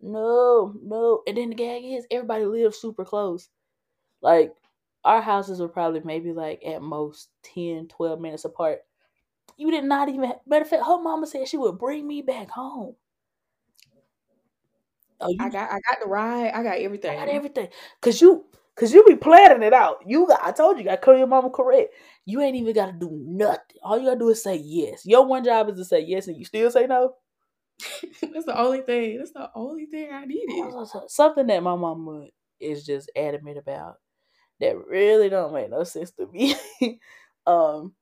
No, 0.00 0.74
no. 0.82 1.22
And 1.26 1.36
then 1.36 1.50
the 1.50 1.54
gag 1.54 1.84
is 1.84 2.06
everybody 2.10 2.46
lives 2.46 2.78
super 2.78 3.04
close. 3.04 3.48
Like 4.22 4.54
our 5.04 5.20
houses 5.20 5.60
were 5.60 5.68
probably 5.68 6.00
maybe 6.04 6.32
like 6.32 6.62
at 6.64 6.82
most 6.82 7.28
10, 7.42 7.88
12 7.88 8.20
minutes 8.20 8.44
apart. 8.44 8.80
You 9.60 9.70
did 9.70 9.84
not 9.84 10.08
even 10.08 10.32
matter 10.46 10.62
of 10.64 10.68
fact, 10.68 10.86
her 10.86 11.00
mama 11.00 11.26
said 11.26 11.46
she 11.46 11.56
would 11.56 11.78
bring 11.78 12.06
me 12.06 12.22
back 12.22 12.50
home. 12.50 12.96
Oh, 15.20 15.34
I 15.38 15.50
got 15.50 15.70
I 15.70 15.78
got 15.88 16.00
the 16.02 16.08
ride. 16.08 16.50
I 16.52 16.62
got 16.62 16.78
everything. 16.78 17.10
I 17.10 17.26
got 17.26 17.28
everything. 17.28 17.68
Cause 18.00 18.20
you 18.20 18.46
cause 18.76 18.92
you 18.94 19.04
be 19.04 19.16
planning 19.16 19.62
it 19.62 19.74
out. 19.74 19.98
You 20.06 20.26
got 20.26 20.42
I 20.42 20.52
told 20.52 20.76
you, 20.76 20.84
you 20.84 20.88
gotta 20.88 21.00
call 21.00 21.16
your 21.16 21.26
mama 21.26 21.50
correct. 21.50 21.94
You 22.24 22.40
ain't 22.40 22.56
even 22.56 22.74
gotta 22.74 22.92
do 22.92 23.10
nothing. 23.12 23.76
All 23.82 23.98
you 23.98 24.06
gotta 24.06 24.18
do 24.18 24.30
is 24.30 24.42
say 24.42 24.56
yes. 24.56 25.04
Your 25.04 25.26
one 25.26 25.44
job 25.44 25.68
is 25.68 25.76
to 25.76 25.84
say 25.84 26.00
yes 26.00 26.28
and 26.28 26.36
you 26.38 26.44
still 26.44 26.70
say 26.70 26.86
no. 26.86 27.14
That's 28.32 28.46
the 28.46 28.58
only 28.58 28.82
thing. 28.82 29.18
That's 29.18 29.32
the 29.32 29.50
only 29.54 29.86
thing 29.86 30.12
I 30.12 30.24
needed. 30.24 30.72
Something 31.08 31.46
that 31.48 31.62
my 31.62 31.76
mama 31.76 32.28
is 32.58 32.84
just 32.84 33.10
adamant 33.16 33.58
about 33.58 33.96
that 34.60 34.76
really 34.86 35.28
don't 35.28 35.54
make 35.54 35.70
no 35.70 35.84
sense 35.84 36.12
to 36.12 36.26
me. 36.28 36.54
um 37.46 37.94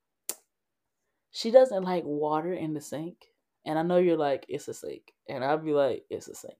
she 1.38 1.52
doesn't 1.52 1.84
like 1.84 2.02
water 2.04 2.52
in 2.52 2.74
the 2.74 2.80
sink. 2.80 3.26
And 3.64 3.78
I 3.78 3.82
know 3.82 3.98
you're 3.98 4.16
like, 4.16 4.44
it's 4.48 4.66
a 4.66 4.74
sink. 4.74 5.12
And 5.28 5.44
I'll 5.44 5.56
be 5.58 5.72
like, 5.72 6.02
it's 6.10 6.26
a 6.26 6.34
sink. 6.34 6.58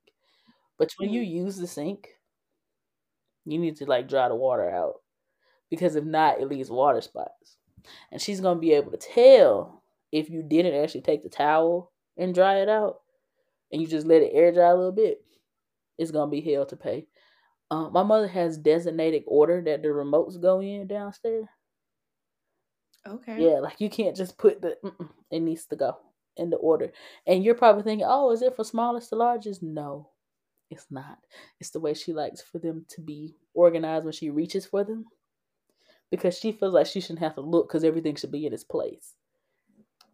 But 0.78 0.92
when 0.98 1.12
you 1.12 1.22
mm-hmm. 1.22 1.46
use 1.46 1.56
the 1.56 1.66
sink, 1.66 2.10
you 3.44 3.58
need 3.58 3.74
to 3.78 3.86
like 3.86 4.08
dry 4.08 4.28
the 4.28 4.36
water 4.36 4.70
out 4.70 5.00
because 5.68 5.96
if 5.96 6.04
not, 6.04 6.40
it 6.40 6.48
leaves 6.48 6.70
water 6.70 7.00
spots. 7.00 7.56
And 8.12 8.22
she's 8.22 8.40
gonna 8.40 8.60
be 8.60 8.72
able 8.72 8.92
to 8.92 8.98
tell 8.98 9.82
if 10.12 10.30
you 10.30 10.44
didn't 10.44 10.80
actually 10.80 11.00
take 11.00 11.24
the 11.24 11.28
towel 11.28 11.90
and 12.16 12.32
dry 12.32 12.58
it 12.60 12.68
out, 12.68 13.00
and 13.72 13.82
you 13.82 13.88
just 13.88 14.06
let 14.06 14.22
it 14.22 14.30
air 14.32 14.52
dry 14.52 14.68
a 14.68 14.76
little 14.76 14.92
bit. 14.92 15.22
It's 15.98 16.12
gonna 16.12 16.30
be 16.30 16.40
hell 16.40 16.66
to 16.66 16.76
pay. 16.76 17.08
Uh, 17.68 17.90
my 17.90 18.04
mother 18.04 18.28
has 18.28 18.58
designated 18.58 19.24
order 19.26 19.60
that 19.62 19.82
the 19.82 19.88
remotes 19.88 20.40
go 20.40 20.60
in 20.60 20.86
downstairs. 20.86 21.48
Okay. 23.08 23.36
Yeah, 23.38 23.60
like 23.60 23.80
you 23.80 23.88
can't 23.90 24.16
just 24.16 24.38
put 24.38 24.60
the. 24.60 24.76
It 25.30 25.40
needs 25.40 25.66
to 25.66 25.76
go 25.76 25.96
in 26.36 26.50
the 26.50 26.56
order. 26.56 26.92
And 27.26 27.44
you're 27.44 27.54
probably 27.54 27.82
thinking, 27.82 28.06
oh, 28.08 28.30
is 28.30 28.42
it 28.42 28.56
for 28.56 28.64
smallest 28.64 29.10
to 29.10 29.16
largest? 29.16 29.62
No, 29.62 30.10
it's 30.70 30.86
not. 30.90 31.18
It's 31.60 31.70
the 31.70 31.80
way 31.80 31.94
she 31.94 32.12
likes 32.12 32.40
for 32.40 32.58
them 32.58 32.84
to 32.90 33.00
be 33.00 33.34
organized 33.54 34.04
when 34.04 34.12
she 34.12 34.30
reaches 34.30 34.66
for 34.66 34.84
them. 34.84 35.06
Because 36.10 36.38
she 36.38 36.52
feels 36.52 36.72
like 36.72 36.86
she 36.86 37.00
shouldn't 37.00 37.18
have 37.18 37.34
to 37.34 37.42
look 37.42 37.68
because 37.68 37.84
everything 37.84 38.16
should 38.16 38.32
be 38.32 38.46
in 38.46 38.54
its 38.54 38.64
place. 38.64 39.14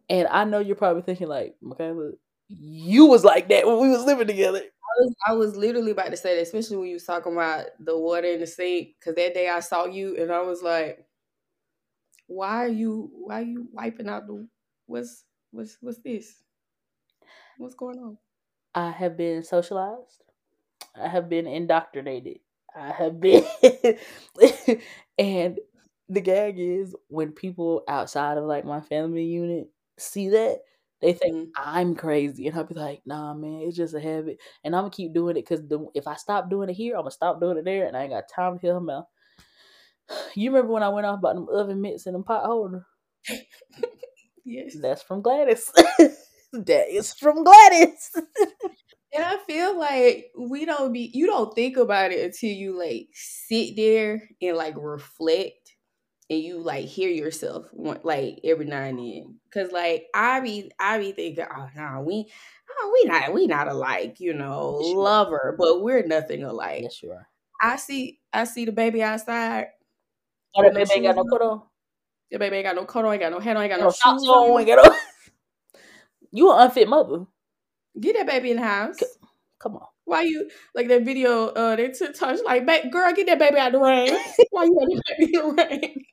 And 0.09 0.27
I 0.27 0.43
know 0.43 0.59
you're 0.59 0.75
probably 0.75 1.01
thinking 1.01 1.27
like, 1.27 1.55
Michaela, 1.61 2.11
you 2.49 3.05
was 3.05 3.23
like 3.23 3.47
that 3.49 3.65
when 3.65 3.79
we 3.79 3.89
was 3.89 4.03
living 4.03 4.27
together. 4.27 4.59
I 4.59 5.01
was, 5.01 5.15
I 5.27 5.33
was 5.33 5.55
literally 5.55 5.91
about 5.91 6.11
to 6.11 6.17
say 6.17 6.35
that, 6.35 6.41
especially 6.41 6.77
when 6.77 6.87
you 6.87 6.95
was 6.95 7.05
talking 7.05 7.33
about 7.33 7.67
the 7.79 7.97
water 7.97 8.27
in 8.27 8.41
the 8.41 8.47
sink. 8.47 8.95
Because 8.99 9.15
that 9.15 9.33
day 9.33 9.49
I 9.49 9.61
saw 9.61 9.85
you 9.85 10.17
and 10.17 10.31
I 10.31 10.41
was 10.41 10.61
like, 10.61 11.05
"Why 12.27 12.65
are 12.65 12.67
you? 12.67 13.09
Why 13.13 13.41
are 13.41 13.45
you 13.45 13.67
wiping 13.71 14.09
out 14.09 14.27
the? 14.27 14.47
What's 14.85 15.23
what's 15.51 15.77
what's 15.81 15.99
this? 15.99 16.43
What's 17.57 17.75
going 17.75 17.99
on?" 17.99 18.17
I 18.73 18.91
have 18.91 19.17
been 19.17 19.43
socialized. 19.43 20.23
I 20.95 21.07
have 21.07 21.29
been 21.29 21.47
indoctrinated. 21.47 22.39
I 22.75 22.91
have 22.91 23.19
been, 23.21 23.45
and 25.17 25.59
the 26.09 26.21
gag 26.21 26.55
is 26.59 26.95
when 27.07 27.31
people 27.31 27.83
outside 27.87 28.37
of 28.37 28.43
like 28.43 28.65
my 28.65 28.81
family 28.81 29.23
unit 29.23 29.69
see 29.97 30.29
that 30.29 30.59
they 31.01 31.13
think 31.13 31.35
mm-hmm. 31.35 31.49
I'm 31.57 31.95
crazy, 31.95 32.47
and 32.47 32.57
I'll 32.57 32.63
be 32.63 32.75
like, 32.75 33.01
"Nah, 33.05 33.33
man, 33.33 33.61
it's 33.61 33.77
just 33.77 33.93
a 33.93 33.99
habit," 33.99 34.39
and 34.63 34.75
I'm 34.75 34.83
gonna 34.83 34.91
keep 34.91 35.13
doing 35.13 35.37
it 35.37 35.47
because 35.47 35.61
if 35.93 36.07
I 36.07 36.15
stop 36.15 36.49
doing 36.49 36.69
it 36.69 36.73
here, 36.73 36.95
I'm 36.95 37.01
gonna 37.01 37.11
stop 37.11 37.39
doing 37.39 37.57
it 37.57 37.65
there, 37.65 37.85
and 37.87 37.95
I 37.95 38.03
ain't 38.03 38.11
got 38.11 38.29
time 38.33 38.57
to 38.57 38.61
hear 38.61 38.75
out. 38.91 39.07
You 40.35 40.51
remember 40.51 40.73
when 40.73 40.83
I 40.83 40.89
went 40.89 41.05
off 41.05 41.19
about 41.19 41.35
them 41.35 41.47
oven 41.49 41.81
mitts 41.81 42.05
and 42.05 42.15
them 42.15 42.23
pot 42.23 42.45
holder? 42.45 42.85
yes, 44.45 44.75
that's 44.81 45.01
from 45.01 45.21
Gladys. 45.21 45.71
that 46.53 46.89
is 46.89 47.13
from 47.13 47.43
Gladys. 47.43 48.11
and 49.13 49.23
I 49.23 49.37
feel 49.47 49.77
like 49.77 50.31
we 50.37 50.65
don't 50.65 50.93
be 50.93 51.09
you 51.13 51.27
don't 51.27 51.53
think 51.55 51.77
about 51.77 52.11
it 52.11 52.23
until 52.23 52.51
you 52.51 52.77
like 52.77 53.07
sit 53.13 53.75
there 53.75 54.29
and 54.41 54.57
like 54.57 54.75
reflect 54.77 55.75
and 56.29 56.39
you 56.39 56.59
like 56.59 56.85
hear 56.85 57.09
yourself 57.09 57.67
like 58.03 58.39
every 58.43 58.65
now 58.65 58.81
and 58.83 58.99
then. 58.99 59.39
Cause 59.53 59.71
like 59.71 60.05
I 60.13 60.39
be 60.39 60.71
I 60.79 60.97
be 60.99 61.11
thinking, 61.11 61.45
oh 61.55 61.69
no, 61.75 62.03
we 62.05 62.31
oh 62.69 62.91
we 62.93 63.09
not 63.09 63.33
we 63.33 63.47
not 63.47 63.67
alike, 63.67 64.19
you 64.19 64.33
know, 64.33 64.79
yes, 64.81 64.95
lover, 64.95 65.55
but 65.57 65.81
we're 65.81 66.05
nothing 66.05 66.43
alike. 66.43 66.81
Yes, 66.83 67.01
you 67.01 67.11
are. 67.11 67.27
I 67.61 67.77
see 67.77 68.19
I 68.33 68.43
see 68.43 68.65
the 68.65 68.71
baby 68.71 69.01
outside. 69.01 69.67
Ain't 70.57 71.03
got 71.03 71.15
no 71.15 71.23
coat 71.25 71.41
on. 71.41 71.61
The 72.31 72.39
baby 72.39 72.57
ain't 72.57 72.65
got 72.65 72.75
no 72.75 72.85
coat 72.85 73.05
on, 73.05 73.13
ain't 73.13 73.21
got 73.21 73.31
no 73.31 73.39
hat 73.39 73.55
on, 73.55 73.63
ain't 73.63 73.71
got 73.71 73.79
no, 73.79 73.85
no 73.85 73.91
shoes 73.91 74.27
on. 74.27 74.59
Ain't 74.59 74.67
got 74.67 74.85
no... 74.85 74.95
you 76.31 76.51
an 76.51 76.61
unfit 76.61 76.87
mother. 76.87 77.25
Get 77.99 78.15
that 78.17 78.27
baby 78.27 78.51
in 78.51 78.57
the 78.57 78.63
house. 78.63 78.97
Come 79.59 79.77
on. 79.77 79.87
Why 80.05 80.21
you 80.21 80.49
like 80.75 80.87
that 80.89 81.03
video? 81.03 81.47
Uh, 81.47 81.75
they 81.75 81.89
took 81.89 82.13
touch 82.15 82.39
like, 82.45 82.65
girl, 82.91 83.13
get 83.13 83.25
that 83.25 83.39
baby 83.39 83.57
out 83.57 83.71
the 83.71 83.79
rain. 83.79 84.15
Why 84.51 84.65
you 84.65 84.77
let 84.79 84.89
the 84.89 85.01
baby 85.17 85.35
in 85.35 85.55
the 85.55 85.63
rain? 85.63 86.05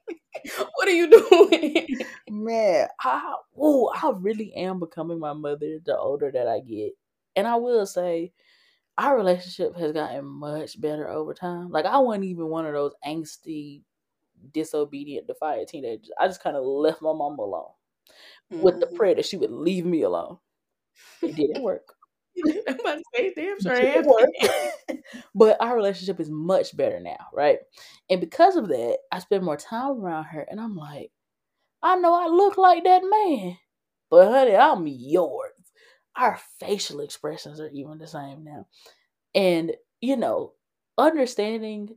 what 0.74 0.88
are 0.88 0.92
you 0.92 1.10
doing? 1.10 1.86
Man, 2.30 2.88
I 3.00 3.34
oh, 3.58 3.92
I 3.94 4.12
really 4.16 4.54
am 4.54 4.80
becoming 4.80 5.18
my 5.18 5.34
mother 5.34 5.78
the 5.84 5.96
older 5.96 6.30
that 6.32 6.48
I 6.48 6.60
get. 6.60 6.92
And 7.36 7.46
I 7.46 7.56
will 7.56 7.84
say, 7.84 8.32
our 8.96 9.16
relationship 9.16 9.76
has 9.76 9.92
gotten 9.92 10.24
much 10.24 10.80
better 10.80 11.08
over 11.08 11.34
time. 11.34 11.70
Like 11.70 11.84
I 11.84 11.98
wasn't 11.98 12.24
even 12.24 12.48
one 12.48 12.66
of 12.66 12.72
those 12.72 12.94
angsty, 13.06 13.82
disobedient, 14.52 15.26
defiant 15.26 15.68
teenagers. 15.68 16.10
I 16.18 16.26
just 16.26 16.42
kind 16.42 16.56
of 16.56 16.64
left 16.64 17.02
my 17.02 17.12
mom 17.12 17.38
alone 17.38 17.70
mm-hmm. 18.52 18.62
with 18.62 18.80
the 18.80 18.86
mm-hmm. 18.86 18.96
prayer 18.96 19.14
that 19.14 19.26
she 19.26 19.36
would 19.36 19.50
leave 19.50 19.84
me 19.84 20.02
alone. 20.02 20.38
It 21.22 21.36
didn't 21.36 21.62
work. 21.62 21.94
I'm 22.44 22.80
about 22.80 22.98
to 22.98 23.04
say, 23.14 23.32
damn 23.36 23.60
sure 23.60 23.74
it 23.74 24.06
work. 24.06 24.98
but 25.34 25.56
our 25.60 25.76
relationship 25.76 26.18
is 26.18 26.30
much 26.30 26.76
better 26.76 26.98
now, 26.98 27.26
right? 27.32 27.58
And 28.08 28.20
because 28.20 28.56
of 28.56 28.68
that, 28.68 28.98
I 29.10 29.18
spend 29.18 29.44
more 29.44 29.56
time 29.56 30.00
around 30.00 30.24
her, 30.24 30.46
and 30.50 30.58
I'm 30.58 30.74
like, 30.74 31.10
I 31.82 31.96
know 31.96 32.14
I 32.14 32.28
look 32.28 32.56
like 32.56 32.84
that 32.84 33.02
man, 33.02 33.58
but 34.10 34.30
honey, 34.30 34.56
I'm 34.56 34.86
yours. 34.86 35.52
Our 36.16 36.38
facial 36.60 37.00
expressions 37.00 37.60
are 37.60 37.70
even 37.70 37.98
the 37.98 38.06
same 38.06 38.44
now. 38.44 38.66
And, 39.34 39.72
you 40.00 40.16
know, 40.16 40.52
understanding 40.98 41.96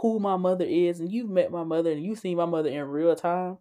who 0.00 0.18
my 0.18 0.36
mother 0.36 0.64
is, 0.64 1.00
and 1.00 1.12
you've 1.12 1.30
met 1.30 1.50
my 1.50 1.64
mother 1.64 1.90
and 1.90 2.02
you've 2.04 2.18
seen 2.18 2.36
my 2.36 2.46
mother 2.46 2.68
in 2.68 2.82
real 2.84 3.14
time, 3.14 3.58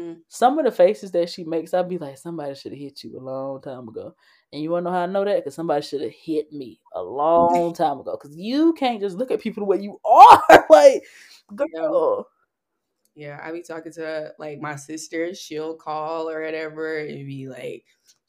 Mm-hmm. 0.00 0.20
Some 0.28 0.58
of 0.58 0.64
the 0.64 0.70
faces 0.70 1.10
that 1.12 1.28
she 1.28 1.44
makes, 1.44 1.74
I'd 1.74 1.88
be 1.88 1.98
like, 1.98 2.18
somebody 2.18 2.54
should 2.54 2.72
have 2.72 2.80
hit 2.80 3.04
you 3.04 3.18
a 3.18 3.20
long 3.20 3.60
time 3.60 3.88
ago. 3.88 4.14
And 4.52 4.62
you 4.62 4.70
want 4.70 4.84
to 4.84 4.90
know 4.90 4.96
how 4.96 5.02
I 5.02 5.06
know 5.06 5.24
that? 5.24 5.36
Because 5.36 5.54
somebody 5.54 5.82
should 5.84 6.00
have 6.00 6.12
hit 6.12 6.52
me 6.52 6.80
a 6.94 7.02
long 7.02 7.74
time 7.74 8.00
ago. 8.00 8.18
Because 8.20 8.36
you 8.36 8.72
can't 8.74 9.00
just 9.00 9.16
look 9.16 9.30
at 9.30 9.40
people 9.40 9.62
the 9.62 9.66
way 9.66 9.80
you 9.82 10.00
are. 10.04 10.66
like, 10.70 11.02
girl. 11.54 12.28
Yeah, 13.14 13.38
I 13.42 13.52
be 13.52 13.62
talking 13.62 13.92
to 13.92 14.32
like 14.38 14.60
my 14.60 14.76
sister. 14.76 15.34
She'll 15.34 15.74
call 15.74 16.30
or 16.30 16.42
whatever 16.42 16.96
and 16.96 17.26
be 17.26 17.46
like, 17.46 17.84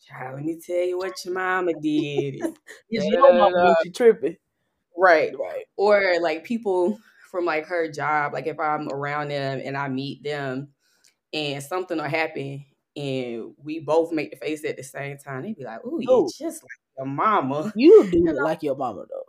"Child, 0.06 0.36
let 0.36 0.44
me 0.44 0.60
tell 0.60 0.76
you 0.76 0.98
what 0.98 1.14
your 1.24 1.34
mama 1.34 1.72
did." 1.82 2.36
yeah, 2.90 3.04
your 3.04 3.34
mama 3.34 3.78
she 3.82 3.92
tripping. 3.92 4.36
Right, 4.98 5.32
right. 5.40 5.64
Or 5.78 6.20
like 6.20 6.44
people 6.44 7.00
from 7.34 7.46
like 7.46 7.66
her 7.66 7.92
job, 7.92 8.32
like 8.32 8.46
if 8.46 8.60
I'm 8.60 8.88
around 8.90 9.30
them 9.30 9.60
and 9.66 9.76
I 9.76 9.88
meet 9.88 10.24
them, 10.24 10.68
and 11.34 11.64
something 11.64 11.98
will 11.98 12.04
happen 12.04 12.64
and 12.96 13.56
we 13.58 13.80
both 13.80 14.12
make 14.12 14.30
the 14.30 14.38
face 14.38 14.64
at 14.64 14.78
the 14.78 14.84
same 14.84 15.18
time, 15.18 15.42
they'd 15.42 15.58
be 15.58 15.64
like, 15.64 15.84
"Ooh, 15.84 15.98
you're 16.00 16.30
just 16.38 16.62
like 16.62 16.70
your 16.96 17.08
mama." 17.08 17.74
You 17.76 18.08
do 18.12 18.24
look 18.24 18.44
like 18.44 18.62
your 18.62 18.76
mama 18.76 19.06
though. 19.10 19.24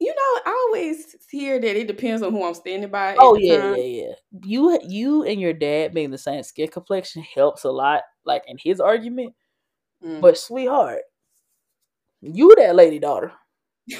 You 0.00 0.14
know, 0.14 0.40
I 0.46 0.66
always 0.66 1.14
hear 1.28 1.60
that 1.60 1.76
it 1.76 1.88
depends 1.88 2.22
on 2.22 2.32
who 2.32 2.42
I'm 2.42 2.54
standing 2.54 2.88
by. 2.88 3.16
Oh 3.18 3.36
yeah, 3.36 3.58
time. 3.58 3.76
yeah, 3.76 3.82
yeah. 3.82 4.12
You, 4.44 4.80
you 4.88 5.24
and 5.24 5.38
your 5.38 5.52
dad 5.52 5.92
being 5.92 6.10
the 6.10 6.16
same 6.16 6.42
skin 6.42 6.68
complexion 6.68 7.22
helps 7.22 7.64
a 7.64 7.70
lot, 7.70 8.02
like 8.24 8.44
in 8.46 8.56
his 8.58 8.80
argument. 8.80 9.34
Mm. 10.02 10.22
But 10.22 10.38
sweetheart, 10.38 11.02
you 12.22 12.54
that 12.56 12.76
lady 12.76 12.98
daughter. 12.98 13.32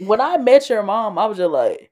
when 0.00 0.20
I 0.20 0.36
met 0.36 0.68
your 0.68 0.82
mom, 0.82 1.18
I 1.18 1.26
was 1.26 1.38
just 1.38 1.50
like, 1.50 1.90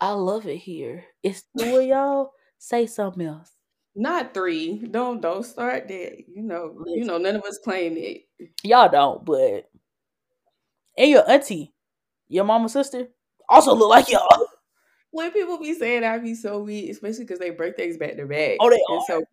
I 0.00 0.10
love 0.10 0.46
it 0.46 0.56
here. 0.56 1.04
It's 1.22 1.44
two 1.58 1.76
of 1.76 1.84
y'all. 1.86 2.32
Say 2.58 2.86
something 2.86 3.26
else. 3.26 3.50
Not 3.94 4.34
three. 4.34 4.78
Don't 4.90 5.20
don't 5.20 5.44
start 5.44 5.88
that. 5.88 6.24
You 6.28 6.42
know, 6.42 6.84
you 6.86 7.04
know, 7.04 7.18
none 7.18 7.36
of 7.36 7.42
us 7.44 7.58
claim 7.58 7.96
it. 7.96 8.22
Y'all 8.62 8.90
don't, 8.90 9.24
but 9.24 9.70
and 10.98 11.10
your 11.10 11.28
auntie, 11.30 11.72
your 12.28 12.44
mama 12.44 12.68
sister, 12.68 13.08
also 13.48 13.74
look 13.74 13.90
like 13.90 14.10
y'all. 14.10 14.28
When 15.12 15.30
people 15.30 15.58
be 15.58 15.72
saying 15.72 16.04
I 16.04 16.18
be 16.18 16.34
so 16.34 16.58
weak, 16.58 16.90
especially 16.90 17.24
because 17.24 17.38
they 17.38 17.48
birthdays 17.48 17.96
back 17.96 18.16
to 18.18 18.26
back. 18.26 18.58
Oh, 18.60 18.68
they 18.68 18.78
and 18.88 18.98
are. 18.98 19.04
So, 19.06 19.24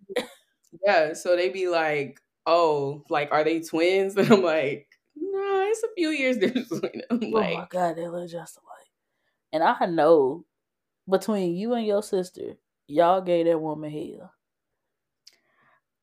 yeah, 0.85 1.13
so 1.13 1.35
they 1.35 1.49
be 1.49 1.67
like, 1.67 2.21
"Oh, 2.45 3.03
like 3.09 3.29
are 3.33 3.43
they 3.43 3.59
twins?" 3.59 4.15
And 4.15 4.31
I'm 4.31 4.43
like, 4.43 4.87
"Nah, 5.15 5.63
it's 5.65 5.83
a 5.83 5.93
few 5.95 6.09
years 6.09 6.37
difference 6.39 6.69
between 6.69 7.03
them." 7.09 7.19
Oh 7.21 7.49
my 7.53 7.67
god, 7.69 7.95
they 7.95 8.07
look 8.07 8.29
just 8.29 8.57
alike. 8.57 8.87
And 9.51 9.63
I 9.63 9.85
know 9.85 10.45
between 11.09 11.55
you 11.55 11.73
and 11.73 11.85
your 11.85 12.03
sister, 12.03 12.55
y'all 12.87 13.21
gave 13.21 13.45
that 13.45 13.59
woman 13.59 13.91
hell. 13.91 14.33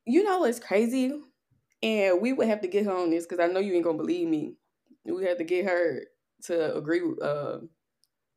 You 0.06 0.24
know 0.24 0.40
what's 0.40 0.58
crazy? 0.58 1.12
And 1.82 2.20
we 2.20 2.32
would 2.32 2.48
have 2.48 2.60
to 2.62 2.68
get 2.68 2.86
her 2.86 2.92
on 2.92 3.10
this 3.10 3.26
because 3.26 3.40
I 3.40 3.52
know 3.52 3.60
you 3.60 3.74
ain't 3.74 3.84
gonna 3.84 3.96
believe 3.98 4.28
me. 4.28 4.56
We 5.04 5.24
have 5.24 5.38
to 5.38 5.44
get 5.44 5.66
her 5.66 6.02
to 6.44 6.76
agree 6.76 7.02
uh 7.22 7.58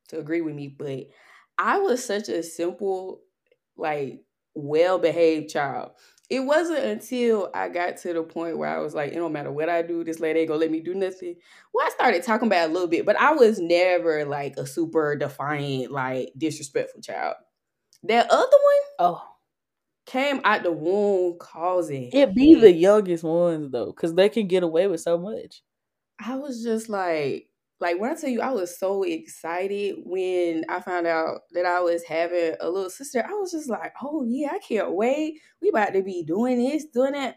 to 0.10 0.20
agree 0.20 0.42
with 0.42 0.56
me. 0.56 0.68
But 0.70 1.08
I 1.58 1.80
was 1.80 2.04
such 2.04 2.30
a 2.30 2.44
simple, 2.44 3.22
like 3.78 4.26
well 4.56 5.00
behaved 5.00 5.50
child. 5.52 5.94
It 6.30 6.40
wasn't 6.40 6.86
until 6.86 7.50
I 7.54 7.70
got 7.70 7.98
to 7.98 8.14
the 8.14 8.24
point 8.24 8.58
where 8.58 8.70
I 8.70 8.80
was 8.80 8.96
like, 8.96 9.12
it 9.12 9.16
don't 9.16 9.34
matter 9.34 9.52
what 9.52 9.70
I 9.70 9.82
do, 9.82 10.04
this 10.04 10.20
lady 10.20 10.40
ain't 10.40 10.48
gonna 10.48 10.60
let 10.60 10.72
me 10.72 10.80
do 10.80 10.94
nothing. 10.94 11.36
Well, 11.74 11.86
I 11.86 11.90
started 11.90 12.24
talking 12.24 12.48
about 12.48 12.70
a 12.70 12.74
little 12.74 12.88
bit, 12.88 13.06
but 13.06 13.18
I 13.18 13.34
was 13.34 13.60
never 13.60 14.26
like 14.26 14.58
a 14.58 14.66
super 14.66 15.16
defiant, 15.16 15.92
like 15.92 16.32
disrespectful 16.38 17.02
child. 17.02 17.36
That 18.04 18.30
other 18.32 18.40
one, 18.40 18.82
oh, 19.00 19.24
came 20.06 20.42
out 20.44 20.64
the 20.64 20.72
womb 20.72 21.38
causing. 21.40 22.10
It 22.12 22.34
be 22.34 22.56
the 22.56 22.72
youngest 22.72 23.24
ones 23.24 23.72
though, 23.72 23.88
because 23.88 24.14
they 24.14 24.30
can 24.30 24.48
get 24.48 24.64
away 24.64 24.88
with 24.88 25.02
so 25.02 25.18
much. 25.18 25.62
I 26.20 26.36
was 26.38 26.64
just 26.64 26.90
like, 26.90 27.48
like 27.84 28.00
when 28.00 28.12
I 28.12 28.16
tell 28.16 28.30
you, 28.30 28.40
I 28.40 28.52
was 28.52 28.80
so 28.80 29.04
excited 29.04 29.98
when 30.06 30.64
I 30.70 30.80
found 30.80 31.06
out 31.06 31.42
that 31.52 31.66
I 31.66 31.82
was 31.82 32.02
having 32.06 32.56
a 32.62 32.70
little 32.70 32.90
sister. 32.90 33.22
I 33.28 33.34
was 33.34 33.52
just 33.52 33.70
like, 33.70 33.92
oh 34.02 34.24
yeah, 34.26 34.52
I 34.54 34.60
can't 34.60 34.94
wait. 34.94 35.42
We 35.62 35.68
about 35.68 35.92
to 35.92 36.02
be 36.02 36.24
doing 36.24 36.64
this, 36.64 36.86
doing 36.86 37.12
that. 37.12 37.36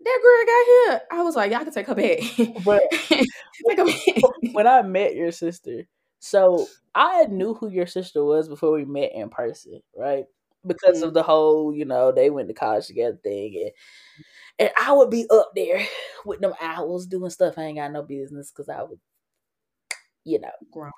That 0.00 0.20
girl 0.22 0.46
got 0.46 0.66
here. 0.66 1.00
I 1.12 1.22
was 1.22 1.36
like, 1.36 1.52
y'all 1.52 1.64
can 1.64 1.72
take 1.72 1.86
her 1.86 1.94
back. 1.94 2.64
But 2.64 2.82
take 2.90 3.78
her 3.78 3.84
back. 3.84 4.52
when 4.52 4.66
I 4.66 4.80
met 4.80 5.14
your 5.14 5.32
sister, 5.32 5.82
So 6.18 6.66
I 6.94 7.24
knew 7.24 7.52
who 7.52 7.68
your 7.68 7.86
sister 7.86 8.24
was 8.24 8.48
before 8.48 8.72
we 8.72 8.86
met 8.86 9.12
in 9.14 9.28
person, 9.28 9.82
right? 9.94 10.24
Because 10.66 10.98
mm-hmm. 10.98 11.08
of 11.08 11.14
the 11.14 11.22
whole, 11.22 11.74
you 11.74 11.84
know, 11.84 12.10
they 12.10 12.30
went 12.30 12.48
to 12.48 12.54
college 12.54 12.86
together 12.86 13.18
thing, 13.22 13.60
and 13.62 13.72
and 14.58 14.70
I 14.76 14.92
would 14.92 15.10
be 15.10 15.26
up 15.30 15.52
there 15.54 15.86
with 16.24 16.40
them 16.40 16.54
owls 16.60 17.06
doing 17.06 17.30
stuff 17.30 17.58
I 17.58 17.64
ain't 17.64 17.76
got 17.76 17.92
no 17.92 18.02
business 18.02 18.50
because 18.50 18.70
I 18.70 18.82
would, 18.82 18.98
you 20.26 20.40
know, 20.40 20.50
grown. 20.70 20.90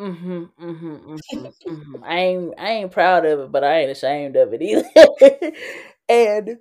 Mm-hmm, 0.00 0.44
mm-hmm, 0.62 0.96
mm-hmm, 0.96 1.46
mm-hmm. 1.68 2.04
I 2.04 2.18
ain't 2.18 2.54
I 2.58 2.70
ain't 2.70 2.90
proud 2.92 3.24
of 3.24 3.40
it, 3.40 3.52
but 3.52 3.64
I 3.64 3.80
ain't 3.80 3.90
ashamed 3.90 4.36
of 4.36 4.52
it 4.52 4.62
either. 4.62 5.52
and 6.08 6.58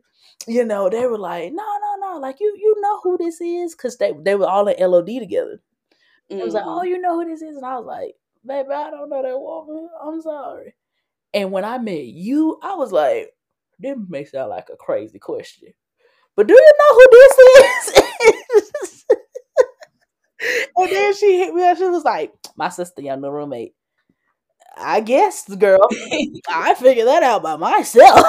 you 0.47 0.65
know, 0.65 0.89
they 0.89 1.05
were 1.05 1.17
like, 1.17 1.51
no, 1.51 1.63
no, 1.63 1.95
no, 1.99 2.19
like 2.19 2.39
you 2.39 2.55
you 2.57 2.75
know 2.79 2.99
who 3.01 3.17
this 3.17 3.41
is 3.41 3.75
because 3.75 3.97
they 3.97 4.13
they 4.13 4.35
were 4.35 4.47
all 4.47 4.67
in 4.67 4.75
LOD 4.79 5.07
together. 5.19 5.61
Mm-hmm. 6.29 6.39
It 6.39 6.45
was 6.45 6.53
like, 6.53 6.65
oh, 6.65 6.83
you 6.83 6.99
know 6.99 7.15
who 7.15 7.29
this 7.29 7.41
is, 7.41 7.55
and 7.55 7.65
I 7.65 7.77
was 7.77 7.85
like, 7.85 8.15
baby, 8.45 8.69
I 8.69 8.91
don't 8.91 9.09
know 9.09 9.23
that 9.23 9.39
woman. 9.39 9.89
I'm 10.01 10.21
sorry. 10.21 10.75
And 11.33 11.51
when 11.51 11.65
I 11.65 11.77
met 11.77 12.05
you, 12.05 12.59
I 12.61 12.75
was 12.75 12.91
like, 12.91 13.33
this 13.79 13.97
may 14.07 14.25
sound 14.25 14.49
like 14.49 14.67
a 14.71 14.75
crazy 14.75 15.19
question, 15.19 15.69
but 16.35 16.47
do 16.47 16.53
you 16.53 16.71
know 16.79 16.95
who 16.95 17.07
this 17.11 17.89
is? 17.89 19.05
and 20.77 20.89
then 20.89 21.15
she 21.15 21.39
hit 21.39 21.53
me 21.53 21.63
up. 21.63 21.77
She 21.77 21.85
was 21.85 22.03
like, 22.03 22.33
my 22.55 22.69
sister, 22.69 23.01
young 23.01 23.21
new 23.21 23.29
roommate. 23.29 23.73
I 24.77 25.01
guess, 25.01 25.47
girl, 25.55 25.85
I 26.49 26.73
figured 26.75 27.07
that 27.07 27.23
out 27.23 27.43
by 27.43 27.57
myself. 27.57 28.25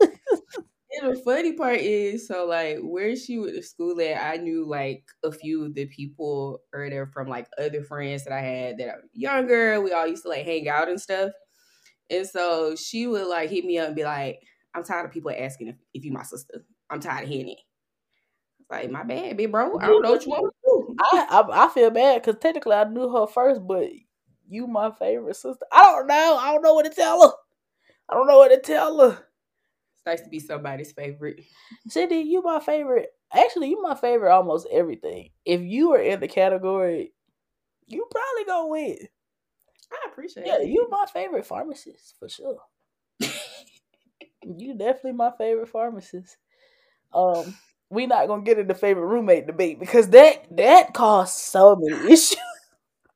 and 0.00 1.12
the 1.14 1.20
funny 1.24 1.54
part 1.54 1.78
is, 1.78 2.28
so 2.28 2.46
like 2.46 2.78
where 2.82 3.16
she 3.16 3.38
went 3.38 3.54
to 3.54 3.62
school 3.62 3.98
at, 4.00 4.22
I 4.22 4.36
knew 4.36 4.66
like 4.66 5.04
a 5.24 5.32
few 5.32 5.64
of 5.64 5.74
the 5.74 5.86
people 5.86 6.60
or 6.74 6.90
there 6.90 7.06
from 7.06 7.28
like 7.28 7.46
other 7.58 7.82
friends 7.82 8.24
that 8.24 8.34
I 8.34 8.40
had 8.40 8.78
that 8.78 8.88
are 8.88 9.02
younger. 9.12 9.80
We 9.80 9.92
all 9.92 10.06
used 10.06 10.24
to 10.24 10.28
like 10.28 10.44
hang 10.44 10.68
out 10.68 10.88
and 10.88 11.00
stuff. 11.00 11.30
And 12.10 12.26
so 12.26 12.76
she 12.76 13.06
would 13.06 13.26
like 13.26 13.48
hit 13.50 13.64
me 13.64 13.78
up 13.78 13.88
and 13.88 13.96
be 13.96 14.04
like, 14.04 14.40
I'm 14.74 14.84
tired 14.84 15.06
of 15.06 15.12
people 15.12 15.32
asking 15.36 15.68
if, 15.68 15.76
if 15.94 16.04
you 16.04 16.12
my 16.12 16.22
sister. 16.22 16.64
I'm 16.90 17.00
tired 17.00 17.24
of 17.24 17.30
hearing 17.30 17.50
it. 17.50 17.58
Like 18.70 18.90
my 18.90 19.04
bad, 19.04 19.36
big 19.36 19.52
bro. 19.52 19.78
I 19.78 19.86
don't 19.86 20.02
know 20.02 20.12
what 20.12 20.24
you 20.24 20.30
want. 20.30 20.54
I 21.12 21.26
I, 21.30 21.64
I 21.66 21.68
feel 21.68 21.90
bad 21.90 22.22
because 22.22 22.40
technically 22.40 22.74
I 22.76 22.84
knew 22.84 23.10
her 23.10 23.26
first, 23.26 23.66
but 23.66 23.88
you 24.48 24.66
my 24.66 24.90
favorite 24.90 25.36
sister. 25.36 25.64
I 25.72 25.82
don't 25.82 26.06
know. 26.06 26.38
I 26.40 26.52
don't 26.52 26.62
know 26.62 26.74
what 26.74 26.84
to 26.84 26.90
tell 26.90 27.22
her. 27.22 27.34
I 28.08 28.14
don't 28.14 28.26
know 28.26 28.38
what 28.38 28.48
to 28.48 28.60
tell 28.60 28.98
her. 29.00 29.24
It's 29.94 30.06
nice 30.06 30.20
to 30.22 30.28
be 30.28 30.40
somebody's 30.40 30.92
favorite. 30.92 31.44
Cindy, 31.88 32.16
you 32.16 32.42
my 32.42 32.60
favorite. 32.60 33.10
Actually, 33.32 33.70
you 33.70 33.82
my 33.82 33.94
favorite 33.94 34.32
almost 34.32 34.66
everything. 34.70 35.30
If 35.44 35.62
you 35.62 35.92
are 35.92 36.00
in 36.00 36.20
the 36.20 36.28
category, 36.28 37.12
you 37.86 38.06
probably 38.10 38.44
gonna 38.46 38.68
win. 38.68 38.98
I 39.92 40.08
appreciate 40.10 40.46
yeah, 40.46 40.58
it. 40.60 40.68
you 40.68 40.88
my 40.90 41.06
favorite 41.12 41.46
pharmacist 41.46 42.14
for 42.18 42.28
sure. 42.28 42.58
you 44.42 44.76
definitely 44.76 45.12
my 45.12 45.32
favorite 45.36 45.68
pharmacist. 45.68 46.36
Um, 47.12 47.54
we 47.94 48.06
not 48.06 48.28
gonna 48.28 48.42
get 48.42 48.58
into 48.58 48.74
favorite 48.74 49.06
roommate 49.06 49.46
debate 49.46 49.80
because 49.80 50.08
that 50.10 50.46
that 50.56 50.94
caused 50.94 51.34
so 51.36 51.76
many 51.76 51.96
issues. 52.12 52.36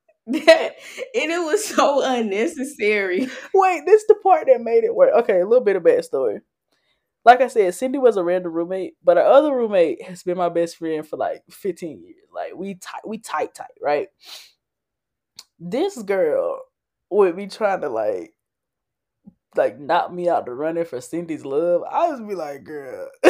that 0.26 0.74
and 1.14 1.32
it 1.32 1.44
was 1.44 1.64
so 1.64 2.02
unnecessary. 2.04 3.28
Wait, 3.54 3.82
this 3.86 4.04
the 4.08 4.14
part 4.16 4.46
that 4.46 4.60
made 4.60 4.84
it 4.84 4.94
work. 4.94 5.12
Okay, 5.22 5.40
a 5.40 5.46
little 5.46 5.64
bit 5.64 5.76
of 5.76 5.84
bad 5.84 6.04
story. 6.04 6.40
Like 7.24 7.40
I 7.42 7.48
said, 7.48 7.74
Cindy 7.74 7.98
was 7.98 8.16
a 8.16 8.24
random 8.24 8.52
roommate, 8.52 8.94
but 9.04 9.18
our 9.18 9.24
other 9.26 9.54
roommate 9.54 10.02
has 10.04 10.22
been 10.22 10.38
my 10.38 10.48
best 10.50 10.76
friend 10.78 11.06
for 11.06 11.16
like 11.18 11.42
15 11.50 12.02
years. 12.02 12.16
Like 12.34 12.54
we 12.56 12.76
tight, 12.76 13.06
we 13.06 13.18
tight, 13.18 13.54
tight, 13.54 13.76
right? 13.82 14.08
This 15.60 16.02
girl 16.02 16.62
would 17.10 17.36
be 17.36 17.46
trying 17.46 17.80
to 17.82 17.88
like 17.88 18.34
like 19.56 19.78
knock 19.78 20.12
me 20.12 20.28
out 20.28 20.46
the 20.46 20.52
running 20.54 20.84
for 20.84 21.00
Cindy's 21.00 21.44
love. 21.44 21.82
I 21.90 22.10
would 22.10 22.28
be 22.28 22.34
like, 22.34 22.64
girl, 22.64 23.08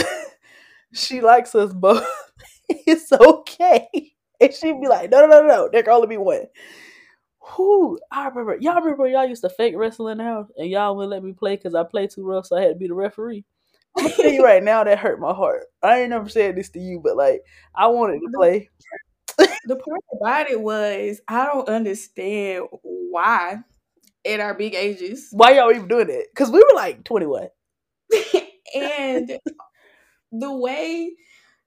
she 0.92 1.20
likes 1.20 1.54
us 1.54 1.72
both. 1.72 2.06
it's 2.68 3.12
okay. 3.12 3.88
And 4.40 4.52
she'd 4.54 4.80
be 4.80 4.88
like, 4.88 5.10
no, 5.10 5.26
no, 5.26 5.42
no, 5.42 5.46
no, 5.46 5.68
there 5.72 5.82
can 5.82 5.92
only 5.92 6.06
be 6.08 6.16
one. 6.16 6.44
Who 7.40 7.98
I 8.12 8.28
remember, 8.28 8.56
y'all 8.60 8.80
remember 8.80 9.06
y'all 9.08 9.26
used 9.26 9.42
to 9.42 9.48
fake 9.48 9.74
wrestle 9.76 10.08
in 10.08 10.18
the 10.18 10.24
house 10.24 10.48
and 10.56 10.68
y'all 10.68 10.94
wouldn't 10.94 11.10
let 11.10 11.24
me 11.24 11.32
play 11.32 11.56
because 11.56 11.74
I 11.74 11.82
played 11.82 12.10
too 12.10 12.24
rough, 12.24 12.46
so 12.46 12.56
I 12.56 12.62
had 12.62 12.68
to 12.68 12.74
be 12.74 12.88
the 12.88 12.94
referee. 12.94 13.44
I'm 13.96 14.04
gonna 14.04 14.16
tell 14.16 14.30
you 14.30 14.44
right 14.44 14.62
now 14.62 14.84
that 14.84 14.98
hurt 14.98 15.18
my 15.18 15.32
heart. 15.32 15.64
I 15.82 16.00
ain't 16.00 16.10
never 16.10 16.28
said 16.28 16.56
this 16.56 16.68
to 16.70 16.78
you, 16.78 17.00
but 17.02 17.16
like 17.16 17.42
I 17.74 17.86
wanted 17.88 18.20
to 18.20 18.30
play. 18.34 18.70
the 19.66 19.76
part 19.76 20.00
about 20.12 20.50
it 20.50 20.60
was 20.60 21.20
I 21.26 21.46
don't 21.46 21.68
understand 21.68 22.64
why 22.82 23.58
at 24.26 24.40
our 24.40 24.54
big 24.54 24.74
ages. 24.74 25.28
Why 25.32 25.52
y'all 25.52 25.70
even 25.70 25.88
doing 25.88 26.10
it? 26.10 26.26
Because 26.32 26.50
we 26.50 26.58
were 26.58 26.76
like 26.76 27.04
21. 27.04 27.48
and 28.74 29.38
the 30.32 30.52
way 30.52 31.12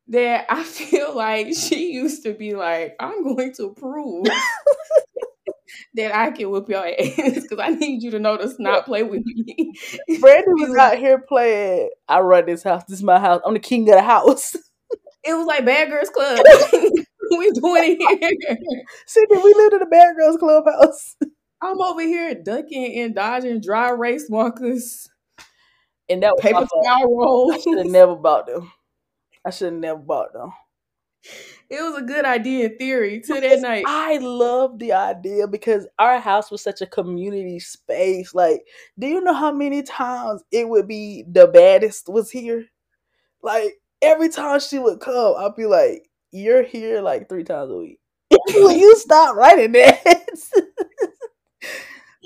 that 0.09 0.45
I 0.49 0.63
feel 0.63 1.15
like 1.15 1.47
she 1.55 1.91
used 1.91 2.23
to 2.23 2.33
be 2.33 2.55
like, 2.55 2.95
I'm 2.99 3.23
going 3.23 3.53
to 3.55 3.73
prove 3.73 4.27
that 5.95 6.15
I 6.15 6.31
can 6.31 6.49
whip 6.51 6.69
your 6.69 6.85
ass 6.85 7.41
because 7.41 7.59
I 7.59 7.69
need 7.69 8.03
you 8.03 8.11
to 8.11 8.19
know 8.19 8.37
to 8.37 8.53
not 8.59 8.85
play 8.85 9.03
with 9.03 9.23
me. 9.25 9.73
Brandon 10.19 10.53
was 10.55 10.75
out 10.79 10.97
here 10.97 11.19
playing, 11.19 11.89
I 12.07 12.19
run 12.19 12.45
this 12.45 12.63
house, 12.63 12.83
this 12.85 12.99
is 12.99 13.03
my 13.03 13.19
house, 13.19 13.41
I'm 13.45 13.53
the 13.53 13.59
king 13.59 13.89
of 13.89 13.95
the 13.95 14.03
house. 14.03 14.55
It 15.23 15.35
was 15.35 15.45
like 15.45 15.65
Bad 15.65 15.89
Girls 15.91 16.09
Club. 16.09 16.39
we 17.37 17.51
doing 17.51 17.97
it 17.99 18.19
here. 18.19 18.57
Cindy, 19.05 19.37
we 19.37 19.53
lived 19.53 19.75
in 19.75 19.81
a 19.83 19.85
Bad 19.85 20.15
Girls 20.17 20.37
Club 20.37 20.65
house. 20.65 21.15
I'm 21.61 21.79
over 21.79 22.01
here 22.01 22.33
ducking 22.33 22.99
and 23.01 23.13
dodging 23.13 23.61
dry 23.61 23.89
erase 23.89 24.31
markers. 24.31 25.07
And 26.11 26.23
that 26.23 26.33
was 26.33 26.41
paper 26.41 26.67
towel 26.83 27.17
rolls. 27.17 27.53
I 27.53 27.59
should 27.59 27.77
have 27.77 27.87
never 27.87 28.15
bought 28.15 28.47
them. 28.47 28.71
I 29.45 29.49
should 29.49 29.73
have 29.73 29.81
never 29.81 29.99
bought 29.99 30.33
them. 30.33 30.51
It 31.69 31.81
was 31.81 32.01
a 32.01 32.05
good 32.05 32.25
idea 32.25 32.65
in 32.65 32.77
theory 32.77 33.21
to 33.21 33.39
that 33.39 33.61
night. 33.61 33.85
I 33.87 34.17
love 34.17 34.77
the 34.77 34.91
idea 34.91 35.47
because 35.47 35.87
our 35.97 36.19
house 36.19 36.51
was 36.51 36.61
such 36.61 36.81
a 36.81 36.85
community 36.85 37.59
space. 37.59 38.35
Like, 38.35 38.63
do 38.99 39.07
you 39.07 39.21
know 39.21 39.33
how 39.33 39.53
many 39.53 39.83
times 39.83 40.43
it 40.51 40.67
would 40.67 40.87
be 40.87 41.23
the 41.31 41.47
baddest 41.47 42.09
was 42.09 42.29
here? 42.29 42.65
Like, 43.41 43.75
every 44.01 44.29
time 44.29 44.59
she 44.59 44.79
would 44.79 44.99
come, 44.99 45.35
I'd 45.37 45.55
be 45.55 45.65
like, 45.65 46.09
You're 46.31 46.63
here 46.63 47.01
like 47.01 47.29
three 47.29 47.45
times 47.45 47.71
a 47.71 47.77
week. 47.77 47.99
Will 48.53 48.73
you 48.73 48.97
stop 48.97 49.35
writing 49.35 49.71
that? 49.73 50.03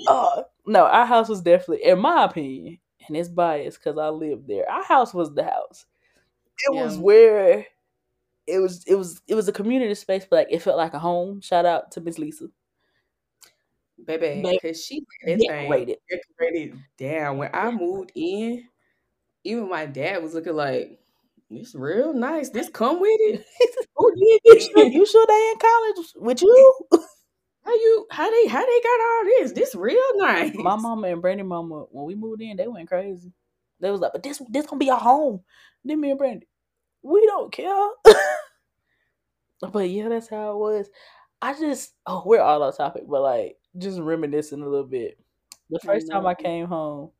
uh, 0.08 0.42
no, 0.66 0.86
our 0.86 1.06
house 1.06 1.28
was 1.28 1.40
definitely, 1.40 1.84
in 1.84 2.00
my 2.00 2.24
opinion, 2.24 2.78
and 3.08 3.16
it's 3.16 3.28
biased 3.28 3.78
because 3.78 3.98
I 3.98 4.08
lived 4.08 4.48
there. 4.48 4.70
Our 4.70 4.84
house 4.84 5.14
was 5.14 5.34
the 5.34 5.44
house. 5.44 5.86
It 6.58 6.74
yeah. 6.74 6.84
was 6.84 6.98
where 6.98 7.66
it 8.46 8.58
was. 8.58 8.84
It 8.86 8.94
was. 8.94 9.20
It 9.26 9.34
was 9.34 9.48
a 9.48 9.52
community 9.52 9.94
space, 9.94 10.26
but 10.28 10.36
like 10.36 10.48
it 10.50 10.62
felt 10.62 10.76
like 10.76 10.94
a 10.94 10.98
home. 10.98 11.40
Shout 11.40 11.66
out 11.66 11.90
to 11.92 12.00
Miss 12.00 12.18
Lisa, 12.18 12.46
baby, 14.04 14.42
because 14.42 14.84
she 14.84 15.04
decorated 15.24 15.98
decorated 16.08 16.78
down. 16.96 17.38
When 17.38 17.50
I 17.52 17.70
moved 17.70 18.12
in, 18.14 18.64
even 19.44 19.68
my 19.68 19.86
dad 19.86 20.22
was 20.22 20.34
looking 20.34 20.54
like. 20.54 20.98
It's 21.48 21.76
real 21.76 22.12
nice. 22.12 22.50
This 22.50 22.68
come 22.68 23.00
with 23.00 23.20
it. 23.20 23.46
Who 23.96 24.12
did 24.16 24.40
this? 24.44 24.68
You 24.92 25.06
sure 25.06 25.26
they 25.28 25.50
in 25.52 25.58
college 25.60 26.12
with 26.16 26.42
you? 26.42 26.74
How 27.66 27.74
you 27.74 28.06
how 28.12 28.30
they 28.30 28.46
how 28.46 28.64
they 28.64 28.80
got 28.80 29.00
all 29.00 29.24
this? 29.24 29.52
This 29.52 29.74
real 29.74 29.98
nice. 30.14 30.54
My 30.54 30.76
mama 30.76 31.08
and 31.08 31.20
Brandy 31.20 31.42
mama, 31.42 31.86
when 31.90 32.06
we 32.06 32.14
moved 32.14 32.40
in, 32.40 32.56
they 32.56 32.68
went 32.68 32.88
crazy. 32.88 33.32
They 33.80 33.90
was 33.90 34.00
like, 34.00 34.12
but 34.12 34.22
this 34.22 34.40
this 34.48 34.66
gonna 34.66 34.78
be 34.78 34.88
our 34.88 35.00
home. 35.00 35.40
Then 35.84 36.00
me 36.00 36.10
and 36.10 36.18
Brandy, 36.18 36.46
we 37.02 37.26
don't 37.26 37.52
care. 37.52 37.88
but 39.72 39.90
yeah, 39.90 40.08
that's 40.08 40.28
how 40.28 40.52
it 40.52 40.58
was. 40.58 40.88
I 41.42 41.54
just 41.54 41.94
oh, 42.06 42.22
we're 42.24 42.40
all 42.40 42.62
off 42.62 42.76
topic, 42.76 43.02
but 43.08 43.22
like 43.22 43.56
just 43.76 43.98
reminiscing 43.98 44.62
a 44.62 44.68
little 44.68 44.86
bit. 44.86 45.18
The 45.68 45.80
first 45.80 46.08
I 46.08 46.14
time 46.14 46.26
I 46.26 46.34
came 46.34 46.66
home 46.66 47.10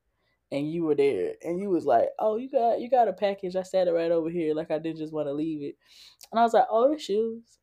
and 0.52 0.70
you 0.70 0.84
were 0.84 0.94
there 0.94 1.32
and 1.42 1.58
you 1.60 1.70
was 1.70 1.86
like, 1.86 2.10
Oh, 2.20 2.36
you 2.36 2.48
got 2.48 2.80
you 2.80 2.88
got 2.88 3.08
a 3.08 3.12
package. 3.12 3.56
I 3.56 3.62
sat 3.62 3.88
it 3.88 3.92
right 3.92 4.12
over 4.12 4.30
here, 4.30 4.54
like 4.54 4.70
I 4.70 4.78
didn't 4.78 4.98
just 4.98 5.12
want 5.12 5.26
to 5.26 5.32
leave 5.32 5.62
it. 5.62 5.76
And 6.30 6.38
I 6.38 6.44
was 6.44 6.54
like, 6.54 6.66
Oh, 6.70 6.92
it's 6.92 7.02
shoes. 7.02 7.58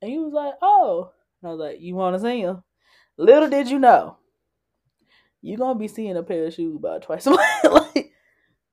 And 0.00 0.12
you 0.12 0.22
was 0.22 0.32
like, 0.32 0.54
Oh, 0.62 1.10
and 1.42 1.48
I 1.48 1.54
was 1.54 1.60
like, 1.60 1.80
You 1.80 1.94
want 1.94 2.16
to 2.16 2.22
see 2.22 2.42
them? 2.42 2.62
Little 3.16 3.48
did 3.48 3.68
you 3.70 3.78
know, 3.78 4.18
you're 5.42 5.58
gonna 5.58 5.78
be 5.78 5.88
seeing 5.88 6.16
a 6.16 6.22
pair 6.22 6.46
of 6.46 6.54
shoes 6.54 6.76
about 6.76 7.02
twice 7.02 7.26
a 7.26 7.30
month. 7.32 7.42
like, 7.94 8.12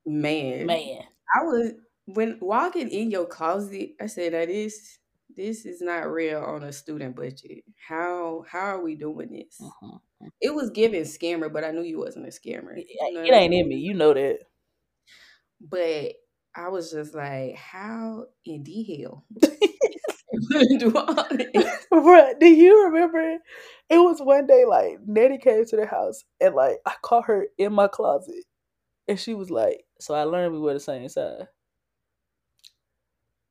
man, 0.04 0.66
man, 0.66 1.00
I 1.34 1.42
was 1.42 1.72
when 2.06 2.38
walking 2.40 2.88
in 2.88 3.10
your 3.10 3.26
closet. 3.26 3.90
I 4.00 4.06
said, 4.06 4.32
"That 4.32 4.48
is 4.48 4.98
this 5.36 5.66
is 5.66 5.80
not 5.80 6.10
real 6.10 6.40
on 6.42 6.62
a 6.64 6.72
student 6.72 7.16
budget. 7.16 7.64
How 7.88 8.44
how 8.48 8.60
are 8.76 8.82
we 8.82 8.94
doing 8.94 9.30
this?" 9.32 9.60
Uh-huh. 9.60 9.98
It 10.40 10.54
was 10.54 10.70
given 10.70 11.02
scammer, 11.02 11.52
but 11.52 11.64
I 11.64 11.70
knew 11.70 11.82
you 11.82 11.98
wasn't 11.98 12.26
a 12.26 12.30
scammer. 12.30 12.76
You 12.76 13.12
know 13.12 13.22
it 13.22 13.32
ain't 13.32 13.54
in 13.54 13.68
me. 13.68 13.76
You 13.76 13.94
know 13.94 14.14
that. 14.14 14.38
But 15.60 16.12
I 16.54 16.68
was 16.68 16.90
just 16.90 17.14
like, 17.14 17.54
how 17.54 18.26
in 18.44 18.62
the 18.64 18.82
hell 19.02 19.24
do 20.78 20.92
all 20.94 21.26
this? 21.30 21.86
do 22.40 22.46
you 22.46 22.84
remember 22.86 23.38
it 23.88 23.98
was 23.98 24.20
one 24.20 24.46
day 24.46 24.64
like 24.64 24.98
Nettie 25.06 25.38
came 25.38 25.64
to 25.66 25.76
the 25.76 25.86
house 25.86 26.24
and 26.40 26.54
like 26.54 26.78
I 26.86 26.94
caught 27.02 27.26
her 27.26 27.46
in 27.58 27.72
my 27.72 27.88
closet, 27.88 28.44
and 29.08 29.18
she 29.18 29.34
was 29.34 29.50
like, 29.50 29.84
"So 30.00 30.14
I 30.14 30.24
learned 30.24 30.52
we 30.54 30.60
were 30.60 30.74
the 30.74 30.80
same 30.80 31.08
size." 31.08 31.46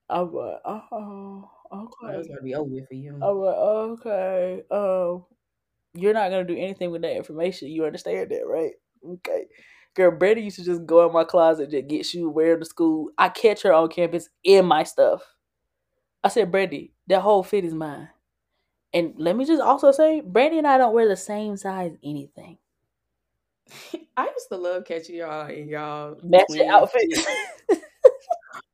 I'm 0.09 0.33
like, 0.33 0.57
oh, 0.65 1.49
okay. 1.73 2.17
Was 2.17 2.27
gonna 2.27 2.41
be 2.41 2.55
over 2.55 2.69
for 2.87 2.93
you. 2.93 3.15
I'm 3.15 3.37
like, 3.37 3.55
okay. 3.55 4.61
Um, 4.69 5.25
you're 5.93 6.13
not 6.13 6.29
gonna 6.29 6.43
do 6.43 6.57
anything 6.57 6.91
with 6.91 7.01
that 7.01 7.15
information. 7.15 7.69
You 7.69 7.85
understand 7.85 8.29
that, 8.31 8.45
right? 8.47 8.73
Okay. 9.07 9.45
Girl, 9.95 10.11
Brandy 10.11 10.41
used 10.43 10.57
to 10.57 10.65
just 10.65 10.85
go 10.85 11.07
in 11.07 11.13
my 11.13 11.23
closet 11.23 11.73
and 11.73 11.89
get 11.89 12.05
shoes, 12.05 12.29
wear 12.33 12.57
to 12.57 12.65
school. 12.65 13.09
I 13.17 13.29
catch 13.29 13.63
her 13.63 13.73
on 13.73 13.89
campus 13.89 14.29
in 14.43 14.65
my 14.65 14.83
stuff. 14.83 15.23
I 16.25 16.29
said, 16.29 16.51
Brandy, 16.51 16.91
that 17.05 17.21
whole 17.21 17.43
fit 17.43 17.65
is 17.65 17.73
mine. 17.75 18.09
And 18.91 19.13
let 19.17 19.35
me 19.35 19.45
just 19.45 19.61
also 19.61 19.91
say, 19.91 20.21
Brandy 20.21 20.57
and 20.57 20.65
I 20.65 20.79
don't 20.79 20.95
wear 20.95 21.07
the 21.07 21.15
same 21.15 21.55
size 21.55 21.95
anything. 22.03 22.57
I 24.17 24.25
used 24.25 24.49
to 24.49 24.57
love 24.57 24.85
catching 24.85 25.17
y'all 25.17 25.47
in 25.47 25.69
y'all 25.69 26.17
matching 26.23 26.67
outfits. 26.67 27.25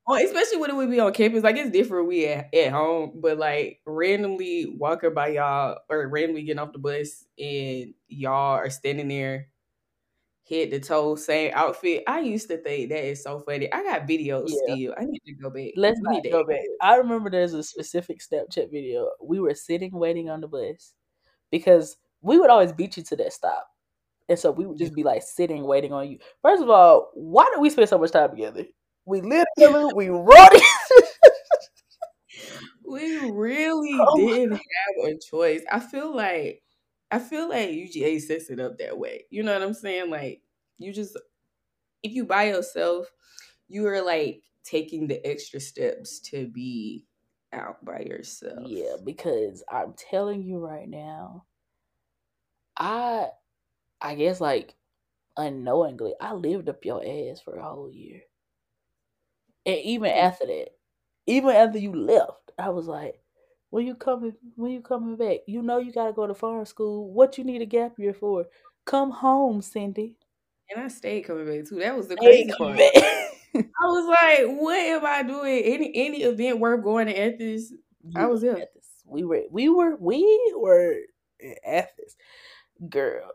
Oh, 0.08 0.16
especially 0.16 0.58
when 0.58 0.76
we 0.76 0.88
be 0.88 1.00
on 1.00 1.14
campus, 1.14 1.44
like 1.44 1.56
it's 1.56 1.70
different. 1.70 2.08
We 2.08 2.26
at, 2.26 2.54
at 2.54 2.72
home, 2.72 3.14
but 3.16 3.38
like 3.38 3.80
randomly 3.86 4.66
walking 4.66 5.14
by 5.14 5.28
y'all 5.28 5.78
or 5.90 6.08
randomly 6.08 6.42
getting 6.42 6.60
off 6.60 6.74
the 6.74 6.80
bus 6.80 7.24
and 7.40 7.94
y'all 8.10 8.58
are 8.58 8.70
standing 8.72 9.08
there, 9.08 9.48
head 10.52 10.72
to 10.72 10.80
toe, 10.80 11.16
same 11.16 11.52
outfit. 11.56 12.04
I 12.08 12.20
used 12.20 12.50
to 12.50 12.58
think 12.58 12.90
that 12.90 13.04
is 13.06 13.24
so 13.24 13.40
funny. 13.40 13.72
I 13.72 13.84
got 13.84 14.08
videos 14.08 14.50
Yeah. 14.50 14.76
still. 14.76 14.96
I 14.98 15.06
need 15.06 15.22
to 15.26 15.34
go 15.34 15.50
back. 15.50 15.72
Let's 15.76 16.00
We 16.02 16.16
not 16.16 16.24
go 16.32 16.44
back. 16.44 16.60
I 16.82 16.96
remember 16.98 17.30
there's 17.30 17.54
a 17.54 17.64
specific 17.64 18.20
Snapchat 18.20 18.72
video. 18.72 19.10
We 19.24 19.40
were 19.40 19.56
sitting 19.56 19.92
waiting 19.94 20.30
on 20.30 20.42
the 20.42 20.48
bus 20.48 20.94
because 21.52 21.98
we 22.22 22.40
would 22.40 22.50
always 22.50 22.74
beat 22.74 22.98
you 22.98 23.04
to 23.04 23.16
that 23.18 23.34
stop. 23.34 23.68
And 24.30 24.40
so 24.40 24.52
we 24.52 24.66
would 24.66 24.78
just 24.78 24.94
be 24.96 25.04
like 25.04 25.24
sitting 25.24 25.64
waiting 25.66 25.94
on 25.94 26.10
you. 26.10 26.20
First 26.42 26.64
of 26.64 26.70
all, 26.70 27.12
why 27.16 27.50
do 27.54 27.62
we 27.62 27.70
spend 27.70 27.90
so 27.90 27.98
much 27.98 28.12
time 28.12 28.30
together? 28.32 28.66
We 29.06 29.22
live 29.22 29.46
together, 29.58 29.90
we 29.96 30.10
run 30.10 30.50
We 32.84 33.18
really 33.18 34.00
Oh 34.00 34.16
didn't 34.16 34.54
have 34.54 35.06
a 35.06 35.18
choice. 35.18 35.64
I 35.72 35.80
feel 35.80 36.16
like 36.16 36.62
I 37.12 37.20
feel 37.20 37.50
like 37.50 37.70
UGA 37.70 38.20
sets 38.20 38.50
it 38.50 38.60
up 38.60 38.78
that 38.78 38.98
way. 38.98 39.26
You 39.30 39.44
know 39.44 39.54
what 39.54 39.64
I'm 39.64 39.74
saying? 39.74 40.10
Like 40.10 40.44
you 40.78 40.94
just 40.94 41.18
if 42.04 42.14
you 42.14 42.26
by 42.26 42.46
yourself, 42.46 43.08
you 43.68 43.88
are 43.88 44.02
like 44.02 44.44
taking 44.64 45.08
the 45.08 45.26
extra 45.26 45.60
steps 45.60 46.20
to 46.32 46.48
be 46.48 47.08
out 47.54 47.84
by 47.86 48.00
yourself. 48.02 48.68
Yeah, 48.68 48.96
because 49.04 49.64
I'm 49.70 49.94
telling 49.94 50.44
you 50.44 50.60
right 50.60 50.88
now, 50.90 51.46
I 52.78 53.30
I 54.02 54.16
guess 54.16 54.42
like 54.42 54.76
unknowingly, 55.38 56.16
I 56.22 56.34
lived 56.34 56.70
up 56.70 56.86
your 56.86 57.04
ass 57.06 57.42
for 57.42 57.58
a 57.58 57.64
whole 57.64 57.92
year. 57.92 58.24
And 59.66 59.78
even 59.80 60.10
after 60.12 60.46
that, 60.46 60.70
even 61.28 61.52
after 61.52 61.78
you 61.80 61.94
left, 61.94 62.52
I 62.58 62.70
was 62.70 62.88
like, 62.88 63.21
when 63.72 63.88
you 63.88 63.96
coming 63.96 64.36
when 64.56 64.72
you 64.72 64.82
coming 64.82 65.16
back? 65.16 65.40
You 65.48 65.64
know 65.64 65.80
you 65.80 65.92
gotta 65.92 66.14
go 66.14 66.28
to 66.28 66.34
pharm 66.34 66.68
school. 66.68 67.12
What 67.12 67.38
you 67.38 67.44
need 67.44 67.62
a 67.62 67.66
gap 67.66 67.98
year 67.98 68.14
for? 68.14 68.46
Come 68.86 69.10
home, 69.10 69.62
Cindy. 69.62 70.18
And 70.70 70.84
I 70.84 70.88
stayed 70.90 71.24
coming 71.24 71.46
back 71.46 71.68
too. 71.68 71.80
That 71.80 71.98
was 71.98 72.08
the 72.08 72.16
crazy 72.18 72.52
part. 72.58 72.80
I 73.56 73.86
was 73.86 74.08
like, 74.08 74.62
what 74.62 74.78
am 74.78 75.06
I 75.06 75.24
doing? 75.24 75.64
Any 75.64 75.92
any 75.96 76.24
event 76.24 76.60
worth 76.60 76.84
going 76.84 77.08
to 77.08 77.20
Athens? 77.20 77.74
I 78.16 78.28
was 78.28 78.42
there. 78.42 78.56
in 78.56 78.62
Athens. 78.62 78.88
We 79.06 79.24
were 79.24 79.44
we 79.50 79.70
were 79.70 79.96
we 79.98 80.54
were 80.56 80.98
in 81.40 81.56
Athens. 81.66 82.16
Girl. 82.90 83.32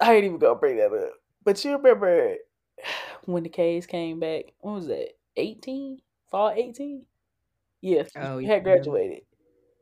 I 0.00 0.14
ain't 0.14 0.24
even 0.24 0.38
gonna 0.38 0.54
bring 0.56 0.76
that 0.76 0.92
up. 0.92 1.12
But 1.42 1.64
you 1.64 1.72
remember 1.72 2.36
when 3.24 3.44
the 3.44 3.48
K's 3.48 3.86
came 3.86 4.20
back, 4.20 4.52
when 4.60 4.74
was 4.74 4.86
that? 4.88 5.10
18? 5.36 6.00
Fall 6.30 6.50
18? 6.50 7.04
Yeah, 7.86 8.02
Oh 8.16 8.38
yeah. 8.38 8.54
had 8.54 8.64
graduated. 8.64 9.22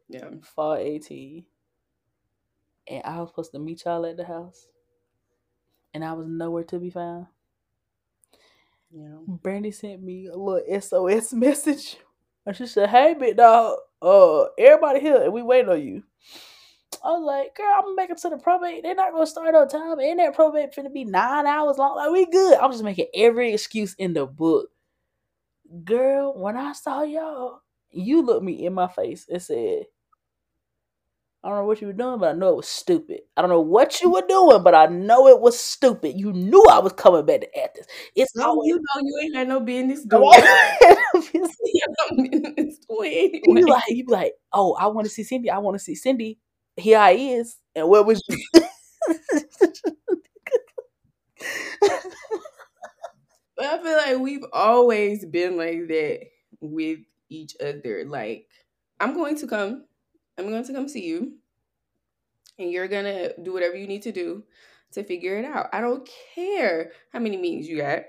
Yeah. 0.08 0.30
Fall 0.42 0.74
18. 0.76 1.44
And 2.88 3.02
I 3.04 3.20
was 3.20 3.30
supposed 3.30 3.52
to 3.52 3.58
meet 3.58 3.84
y'all 3.84 4.04
at 4.06 4.16
the 4.16 4.24
house. 4.24 4.68
And 5.94 6.04
I 6.04 6.12
was 6.12 6.26
nowhere 6.28 6.64
to 6.64 6.78
be 6.78 6.90
found. 6.90 7.26
Yeah. 8.90 9.16
Brandy 9.26 9.70
sent 9.70 10.02
me 10.02 10.26
a 10.26 10.36
little 10.36 10.80
SOS 10.80 11.32
message. 11.34 11.96
And 12.46 12.54
she 12.54 12.66
said, 12.66 12.90
Hey 12.90 13.14
big 13.18 13.38
dog, 13.38 13.78
uh, 14.02 14.44
everybody 14.58 15.00
here 15.00 15.22
and 15.22 15.32
we 15.32 15.42
waiting 15.42 15.70
on 15.70 15.82
you. 15.82 16.02
I 17.02 17.08
was 17.12 17.24
like, 17.24 17.56
girl, 17.56 17.66
I'm 17.76 17.82
gonna 17.84 17.96
make 17.96 18.10
it 18.10 18.18
to 18.18 18.30
the 18.30 18.38
probate. 18.38 18.82
They're 18.82 18.94
not 18.94 19.12
gonna 19.12 19.26
start 19.26 19.54
on 19.54 19.68
time. 19.68 19.98
And 19.98 20.18
that 20.20 20.34
probate 20.34 20.74
finna 20.74 20.92
be 20.92 21.04
nine 21.04 21.46
hours 21.46 21.78
long. 21.78 21.96
Like, 21.96 22.10
we 22.10 22.26
good. 22.26 22.58
I'm 22.58 22.70
just 22.72 22.84
making 22.84 23.06
every 23.14 23.52
excuse 23.54 23.94
in 23.94 24.14
the 24.14 24.26
book. 24.26 24.68
Girl, 25.84 26.34
when 26.38 26.56
I 26.56 26.72
saw 26.72 27.02
y'all, 27.02 27.60
you 27.94 28.22
looked 28.22 28.44
me 28.44 28.66
in 28.66 28.74
my 28.74 28.88
face 28.88 29.26
and 29.30 29.42
said, 29.42 29.84
I 31.42 31.48
don't 31.50 31.58
know 31.58 31.64
what 31.66 31.82
you 31.82 31.88
were 31.88 31.92
doing, 31.92 32.18
but 32.18 32.30
I 32.30 32.32
know 32.32 32.48
it 32.48 32.56
was 32.56 32.68
stupid. 32.68 33.20
I 33.36 33.42
don't 33.42 33.50
know 33.50 33.60
what 33.60 34.00
you 34.00 34.10
were 34.10 34.22
doing, 34.26 34.62
but 34.62 34.74
I 34.74 34.86
know 34.86 35.28
it 35.28 35.40
was 35.40 35.58
stupid. 35.58 36.18
You 36.18 36.32
knew 36.32 36.64
I 36.70 36.78
was 36.78 36.94
coming 36.94 37.26
back 37.26 37.42
to 37.42 37.58
Athens. 37.58 37.86
It's 38.16 38.34
No, 38.34 38.44
always 38.46 38.68
you 38.70 38.76
know 38.76 39.00
you 39.02 39.20
ain't 39.22 39.36
had 39.36 39.48
no 39.48 39.60
business 39.60 40.04
doing. 40.08 40.30
You 41.14 41.80
had 41.82 42.16
no 42.16 42.22
business 42.30 42.78
doing 42.88 43.42
you 43.44 43.64
be 43.64 43.70
like, 43.70 43.82
you 43.88 44.04
be 44.04 44.12
like, 44.12 44.32
oh, 44.52 44.74
I 44.74 44.86
want 44.86 45.06
to 45.06 45.10
see 45.10 45.22
Cindy. 45.22 45.50
I 45.50 45.58
want 45.58 45.74
to 45.76 45.78
see 45.82 45.94
Cindy. 45.94 46.38
Here 46.76 46.98
I 46.98 47.12
is. 47.12 47.56
And 47.74 47.88
where 47.88 48.02
was 48.02 48.22
you? 48.28 48.38
But 53.56 53.66
I 53.66 53.82
feel 53.82 53.96
like 53.96 54.18
we've 54.18 54.44
always 54.52 55.24
been 55.24 55.56
like 55.56 55.86
that 55.88 56.20
with 56.60 57.00
each 57.34 57.56
other. 57.60 58.04
Like, 58.06 58.48
I'm 59.00 59.14
going 59.14 59.36
to 59.38 59.46
come. 59.46 59.84
I'm 60.38 60.48
going 60.48 60.64
to 60.64 60.72
come 60.72 60.88
see 60.88 61.04
you. 61.04 61.34
And 62.58 62.70
you're 62.70 62.88
going 62.88 63.04
to 63.04 63.34
do 63.42 63.52
whatever 63.52 63.76
you 63.76 63.86
need 63.86 64.02
to 64.02 64.12
do 64.12 64.44
to 64.92 65.02
figure 65.04 65.36
it 65.38 65.44
out. 65.44 65.68
I 65.72 65.80
don't 65.80 66.08
care 66.34 66.92
how 67.12 67.18
many 67.18 67.36
meetings 67.36 67.68
you 67.68 67.78
got. 67.78 68.04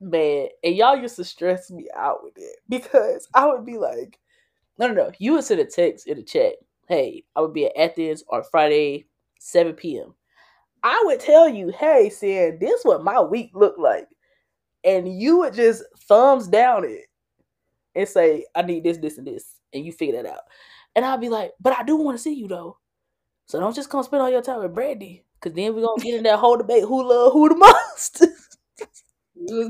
Man, 0.00 0.48
and 0.64 0.74
y'all 0.74 0.96
used 0.96 1.16
to 1.16 1.24
stress 1.24 1.70
me 1.70 1.88
out 1.96 2.22
with 2.22 2.34
it 2.36 2.56
because 2.68 3.28
I 3.34 3.46
would 3.46 3.66
be 3.66 3.78
like, 3.78 4.18
no, 4.78 4.88
no, 4.88 4.94
no. 4.94 5.12
You 5.18 5.34
would 5.34 5.44
send 5.44 5.60
a 5.60 5.66
text 5.66 6.06
in 6.06 6.16
the 6.16 6.22
chat. 6.22 6.54
Hey, 6.88 7.24
I 7.36 7.40
would 7.40 7.52
be 7.52 7.66
at 7.66 7.76
Athens 7.76 8.24
on 8.30 8.42
Friday, 8.50 9.06
7 9.38 9.74
p.m. 9.74 10.14
I 10.82 11.02
would 11.04 11.20
tell 11.20 11.48
you, 11.48 11.68
hey, 11.78 12.10
Sam, 12.10 12.58
this 12.58 12.82
what 12.82 13.04
my 13.04 13.20
week 13.20 13.50
looked 13.54 13.78
like. 13.78 14.08
And 14.84 15.20
you 15.20 15.38
would 15.38 15.52
just 15.52 15.84
thumbs 16.08 16.48
down 16.48 16.84
it 16.84 17.04
and 17.94 18.08
say, 18.08 18.46
I 18.54 18.62
need 18.62 18.84
this, 18.84 18.98
this, 18.98 19.18
and 19.18 19.26
this. 19.26 19.56
And 19.72 19.84
you 19.84 19.92
figure 19.92 20.22
that 20.22 20.30
out. 20.30 20.42
And 20.94 21.04
I'll 21.04 21.18
be 21.18 21.28
like, 21.28 21.52
but 21.60 21.76
I 21.78 21.82
do 21.82 21.96
want 21.96 22.16
to 22.16 22.22
see 22.22 22.34
you 22.34 22.48
though. 22.48 22.78
So 23.46 23.60
don't 23.60 23.74
just 23.74 23.90
come 23.90 24.02
spend 24.02 24.22
all 24.22 24.30
your 24.30 24.42
time 24.42 24.60
with 24.60 24.74
Brandy. 24.74 25.24
Cause 25.40 25.54
then 25.54 25.74
we're 25.74 25.82
gonna 25.82 26.02
get 26.02 26.14
in 26.14 26.24
that 26.24 26.38
whole 26.38 26.58
debate 26.58 26.84
who 26.84 27.02
love 27.02 27.32
who 27.32 27.48
the 27.48 27.54
most. 27.56 28.26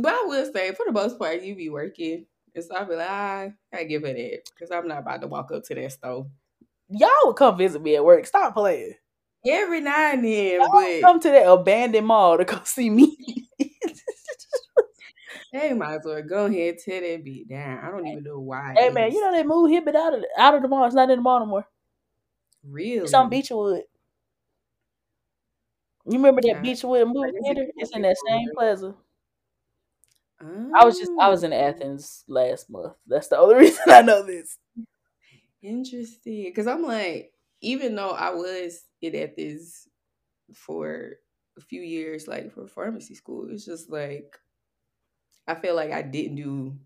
But 0.02 0.12
I 0.12 0.24
will 0.26 0.52
say, 0.52 0.72
for 0.72 0.84
the 0.84 0.92
most 0.92 1.18
part, 1.18 1.42
you 1.42 1.54
be 1.54 1.70
working. 1.70 2.26
And 2.54 2.64
so 2.64 2.74
I'll 2.74 2.86
be 2.86 2.96
like, 2.96 3.52
I 3.72 3.84
give 3.84 4.04
it 4.04 4.16
that. 4.16 4.40
Because 4.52 4.70
I'm 4.72 4.88
not 4.88 4.98
about 4.98 5.20
to 5.20 5.28
walk 5.28 5.52
up 5.52 5.62
to 5.64 5.74
that 5.76 5.92
stove. 5.92 6.26
Y'all 6.88 7.08
would 7.24 7.36
come 7.36 7.56
visit 7.56 7.80
me 7.80 7.94
at 7.94 8.04
work. 8.04 8.26
Stop 8.26 8.54
playing. 8.54 8.94
Every 9.46 9.80
now 9.80 10.12
and 10.12 10.24
then, 10.24 10.60
Y'all 10.60 10.68
but 10.72 11.00
come 11.00 11.20
to 11.20 11.30
that 11.30 11.48
abandoned 11.48 12.06
mall 12.06 12.36
to 12.36 12.44
go 12.44 12.60
see 12.64 12.90
me. 12.90 13.16
They 15.52 15.72
might 15.74 15.96
as 15.96 16.04
well 16.04 16.22
go 16.22 16.46
ahead 16.46 16.74
and 16.74 16.78
tear 16.78 17.00
that 17.00 17.24
beat 17.24 17.48
down. 17.48 17.78
I 17.78 17.90
don't 17.90 18.06
even 18.06 18.24
know 18.24 18.40
why. 18.40 18.74
hey 18.76 18.90
man, 18.90 19.12
you 19.12 19.20
know 19.20 19.32
they 19.32 19.42
move 19.44 19.70
Hibbett 19.70 19.94
out 19.94 20.14
of 20.14 20.24
out 20.36 20.54
of 20.54 20.62
the 20.62 20.68
mall. 20.68 20.84
It's 20.86 20.94
not 20.94 21.10
in 21.10 21.18
the 21.18 21.22
mall 21.22 21.40
no 21.40 21.46
more. 21.46 21.66
really? 22.64 23.02
It's 23.02 23.14
on 23.14 23.28
Beechwood. 23.28 23.84
You 26.04 26.12
remember 26.18 26.42
that 26.42 26.56
Yeah. 26.56 26.60
Beechwood 26.60 27.08
movie 27.08 27.32
theater? 27.42 27.66
It's 27.78 27.94
in 27.96 28.02
that 28.02 28.16
same 28.18 28.50
plaza. 28.54 28.94
I 30.74 30.84
was 30.84 30.98
just 30.98 31.12
I 31.18 31.28
was 31.28 31.42
in 31.42 31.52
Oh, 31.52 31.52
Athens 31.52 32.24
last 32.28 32.70
month. 32.70 32.94
That's 33.06 33.28
the 33.28 33.38
only 33.38 33.54
reason 33.66 33.84
I 33.88 34.02
know 34.02 34.22
this. 34.24 34.58
Interesting. 35.62 36.44
Because 36.44 36.66
I'm 36.66 36.82
like, 36.82 37.32
even 37.60 37.94
though 37.94 38.10
I 38.10 38.30
was 38.30 38.86
in 39.02 39.14
Athens 39.14 39.88
for 40.54 41.14
a 41.58 41.60
few 41.60 41.82
years, 41.82 42.28
like 42.28 42.52
for 42.52 42.66
pharmacy 42.68 43.14
school, 43.14 43.48
it's 43.50 43.66
just 43.66 43.90
like 43.90 44.38
I 45.46 45.54
feel 45.54 45.74
like 45.74 45.90
I 45.92 46.02
didn't 46.02 46.36
do 46.36 46.78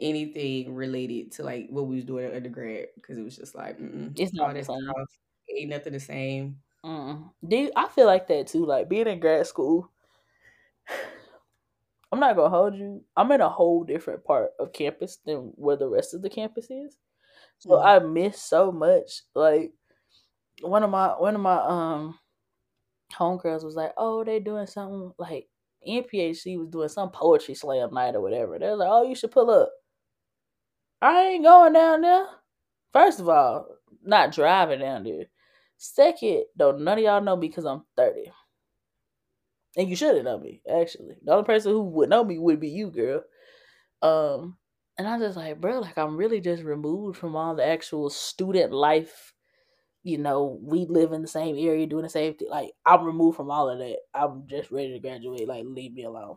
anything 0.00 0.74
related 0.74 1.32
to 1.32 1.44
like 1.44 1.68
what 1.70 1.86
we 1.86 1.96
was 1.96 2.04
doing 2.04 2.26
in 2.30 2.36
undergrad 2.36 2.88
because 2.96 3.18
it 3.18 3.22
was 3.24 3.36
just 3.36 3.54
like 3.54 3.78
mm-mm, 3.78 4.16
It's 4.16 4.32
not 4.34 4.54
the 4.54 4.64
same. 4.64 4.94
stuff 4.94 5.08
ain't 5.50 5.70
nothing 5.70 5.92
the 5.92 6.00
same. 6.00 6.62
Mm. 6.84 7.30
Dude, 7.46 7.72
I 7.76 7.88
feel 7.88 8.06
like 8.06 8.28
that 8.28 8.46
too. 8.48 8.64
Like 8.64 8.88
being 8.88 9.06
in 9.06 9.20
grad 9.20 9.46
school, 9.46 9.90
I'm 12.12 12.20
not 12.20 12.36
gonna 12.36 12.50
hold 12.50 12.74
you. 12.76 13.04
I'm 13.16 13.30
in 13.32 13.40
a 13.40 13.48
whole 13.48 13.84
different 13.84 14.24
part 14.24 14.50
of 14.58 14.72
campus 14.72 15.18
than 15.24 15.52
where 15.56 15.76
the 15.76 15.88
rest 15.88 16.14
of 16.14 16.22
the 16.22 16.30
campus 16.30 16.70
is. 16.70 16.96
So 17.58 17.80
Mm. 17.80 17.82
I 17.82 18.00
miss 18.00 18.42
so 18.42 18.72
much. 18.72 19.22
Like 19.34 19.72
one 20.62 20.84
of 20.84 20.90
my 20.90 21.08
one 21.20 21.36
of 21.36 21.42
my 21.42 21.58
um 21.62 22.18
homegirls 23.12 23.64
was 23.64 23.76
like, 23.76 23.94
"Oh, 23.98 24.24
they 24.24 24.40
doing 24.40 24.66
something 24.68 25.14
like 25.18 25.49
NPHC 25.86 26.58
was 26.58 26.68
doing 26.68 26.88
some 26.88 27.10
poetry 27.10 27.54
slam 27.54 27.92
night 27.92 28.14
or 28.14 28.20
whatever." 28.20 28.58
They 28.58 28.68
was 28.68 28.78
like, 28.78 28.88
"Oh, 28.90 29.08
you 29.08 29.14
should 29.14 29.30
pull 29.30 29.50
up." 29.50 29.70
I 31.02 31.20
ain't 31.28 31.44
going 31.44 31.72
down 31.72 32.02
there. 32.02 32.26
First 32.92 33.20
of 33.20 33.28
all, 33.28 33.66
not 34.02 34.32
driving 34.32 34.80
down 34.80 35.04
there. 35.04 35.26
Second, 35.78 36.44
though, 36.56 36.72
none 36.72 36.98
of 36.98 37.04
y'all 37.04 37.22
know 37.22 37.36
me 37.36 37.48
because 37.48 37.64
I'm 37.64 37.84
30. 37.96 38.30
And 39.76 39.88
you 39.88 39.96
shouldn't 39.96 40.24
know 40.24 40.38
me, 40.38 40.62
actually. 40.70 41.14
The 41.22 41.32
only 41.32 41.44
person 41.44 41.72
who 41.72 41.82
would 41.82 42.10
know 42.10 42.24
me 42.24 42.38
would 42.38 42.60
be 42.60 42.68
you, 42.68 42.90
girl. 42.90 43.22
Um, 44.02 44.58
and 44.98 45.08
I 45.08 45.16
was 45.16 45.28
just 45.28 45.36
like, 45.36 45.60
bro, 45.60 45.80
like 45.80 45.96
I'm 45.96 46.16
really 46.16 46.40
just 46.40 46.62
removed 46.62 47.16
from 47.16 47.36
all 47.36 47.54
the 47.54 47.66
actual 47.66 48.10
student 48.10 48.72
life. 48.72 49.32
You 50.02 50.18
know, 50.18 50.58
we 50.62 50.86
live 50.86 51.12
in 51.12 51.22
the 51.22 51.28
same 51.28 51.56
area, 51.58 51.86
doing 51.86 52.04
the 52.04 52.10
same 52.10 52.34
thing. 52.34 52.48
Like 52.48 52.72
I'm 52.86 53.04
removed 53.04 53.36
from 53.36 53.50
all 53.50 53.68
of 53.68 53.78
that. 53.78 53.98
I'm 54.14 54.44
just 54.48 54.70
ready 54.70 54.92
to 54.92 54.98
graduate. 54.98 55.46
Like 55.46 55.64
leave 55.66 55.92
me 55.92 56.04
alone. 56.04 56.36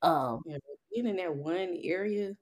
Um, 0.00 0.42
yeah, 0.46 0.58
being 0.92 1.06
in 1.06 1.16
that 1.16 1.34
one 1.34 1.76
area, 1.82 2.34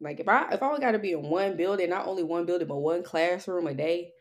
like 0.00 0.20
if 0.20 0.28
I 0.28 0.48
if 0.52 0.62
I 0.62 0.78
got 0.78 0.92
to 0.92 0.98
be 0.98 1.12
in 1.12 1.22
one 1.22 1.56
building, 1.56 1.90
not 1.90 2.06
only 2.06 2.22
one 2.22 2.46
building 2.46 2.68
but 2.68 2.76
one 2.76 3.02
classroom 3.02 3.66
a 3.66 3.74
day, 3.74 4.12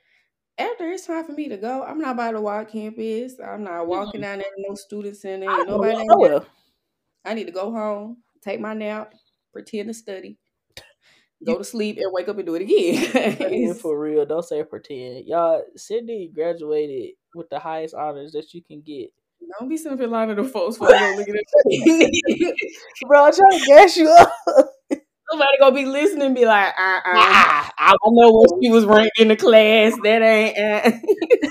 after 0.58 0.92
it's 0.92 1.08
time 1.08 1.26
for 1.26 1.32
me 1.32 1.48
to 1.50 1.58
go, 1.58 1.84
I'm 1.84 2.00
not 2.00 2.18
by 2.18 2.32
the 2.34 2.42
walk 2.42 2.72
campus. 2.72 3.36
I'm 3.40 3.64
not 3.64 3.88
walking 3.88 4.22
down 4.22 4.40
there, 4.40 4.48
no 4.58 4.76
student 4.76 5.16
center, 5.16 5.50
ain't 5.50 5.68
nobody. 5.70 5.96
I, 7.26 7.32
I 7.32 7.34
need 7.34 7.46
to 7.46 7.52
go 7.52 7.72
home, 7.72 8.18
take 8.42 8.60
my 8.60 8.74
nap, 8.74 9.14
pretend 9.54 9.88
to 9.88 9.94
study, 9.94 10.38
go 11.46 11.58
to 11.58 11.64
sleep, 11.64 11.98
and 11.98 12.12
wake 12.12 12.28
up 12.28 12.38
and 12.38 12.46
do 12.46 12.56
it 12.56 12.62
again. 12.62 13.74
for 13.82 14.00
real, 14.00 14.26
don't 14.26 14.44
say 14.44 14.64
pretend. 14.64 15.26
Y'all, 15.26 15.64
Cindy 15.76 16.32
graduated 16.34 17.16
with 17.34 17.50
the 17.50 17.60
highest 17.60 17.96
honors 17.96 18.32
that 18.34 18.54
you 18.54 18.62
can 18.62 18.82
get. 18.82 19.10
Don't 19.60 19.70
be 19.70 19.78
sitting 19.78 20.10
line 20.12 20.30
of 20.30 20.38
the 20.38 20.44
folks 20.44 20.78
for 20.78 20.86
looking 20.86 21.36
at 21.36 21.44
Bro, 23.08 23.26
I'm 23.26 23.34
trying 23.34 23.60
to 23.60 23.66
gas 23.66 23.98
you 23.98 24.10
up. 24.10 24.32
Somebody 25.30 25.52
gonna 25.60 25.76
be 25.76 25.86
listening 25.86 26.28
and 26.28 26.36
be 26.36 26.46
like, 26.46 26.74
uh 26.78 27.00
uh 27.06 27.14
nah, 27.14 27.70
I 27.78 27.96
know 28.06 28.32
what 28.32 28.50
she 28.62 28.70
was 28.72 28.86
ranked 28.86 29.20
in 29.20 29.30
the 29.30 29.36
class. 29.36 29.94
That 30.04 30.22
ain't 30.22 30.58
uh. 30.58 30.92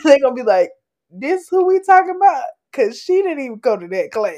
they 0.05 0.18
gonna 0.18 0.34
be 0.34 0.43
like, 0.43 0.70
this 1.11 1.49
who 1.49 1.66
we 1.66 1.80
talking 1.80 2.16
about? 2.16 2.45
Cause 2.72 2.99
she 2.99 3.22
didn't 3.22 3.41
even 3.41 3.59
go 3.59 3.76
to 3.76 3.89
that 3.89 4.11
class. 4.11 4.34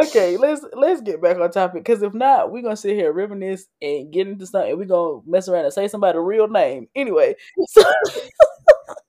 Okay, 0.00 0.36
let's 0.36 0.64
let's 0.72 1.00
get 1.00 1.20
back 1.22 1.38
on 1.38 1.50
topic. 1.50 1.84
Cause 1.84 2.02
if 2.02 2.14
not, 2.14 2.50
we're 2.50 2.62
gonna 2.62 2.76
sit 2.76 2.96
here 2.96 3.12
reminisce 3.12 3.66
and 3.80 4.12
get 4.12 4.28
into 4.28 4.46
something. 4.46 4.76
We're 4.76 4.84
gonna 4.84 5.20
mess 5.26 5.48
around 5.48 5.64
and 5.64 5.74
say 5.74 5.88
somebody's 5.88 6.20
real 6.20 6.48
name. 6.48 6.88
Anyway, 6.94 7.34
so, 7.68 7.82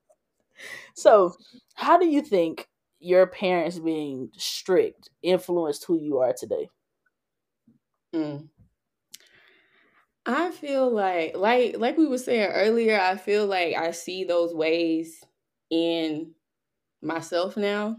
so 0.96 1.36
how 1.76 1.98
do 1.98 2.08
you 2.08 2.22
think 2.22 2.68
your 3.00 3.28
parents 3.28 3.80
being 3.80 4.30
strict 4.38 5.10
influenced 5.22 5.86
who 5.86 6.00
you 6.00 6.20
are 6.20 6.34
today? 6.34 6.70
Mm. 8.14 8.50
I 10.26 10.52
feel 10.52 10.90
like 10.90 11.36
like 11.36 11.78
like 11.78 11.98
we 11.98 12.08
were 12.08 12.18
saying 12.18 12.50
earlier, 12.52 13.00
I 13.00 13.16
feel 13.18 13.46
like 13.46 13.76
I 13.76 13.92
see 13.92 14.24
those 14.24 14.54
ways 14.54 15.24
in 15.70 16.32
myself 17.02 17.58
now. 17.58 17.98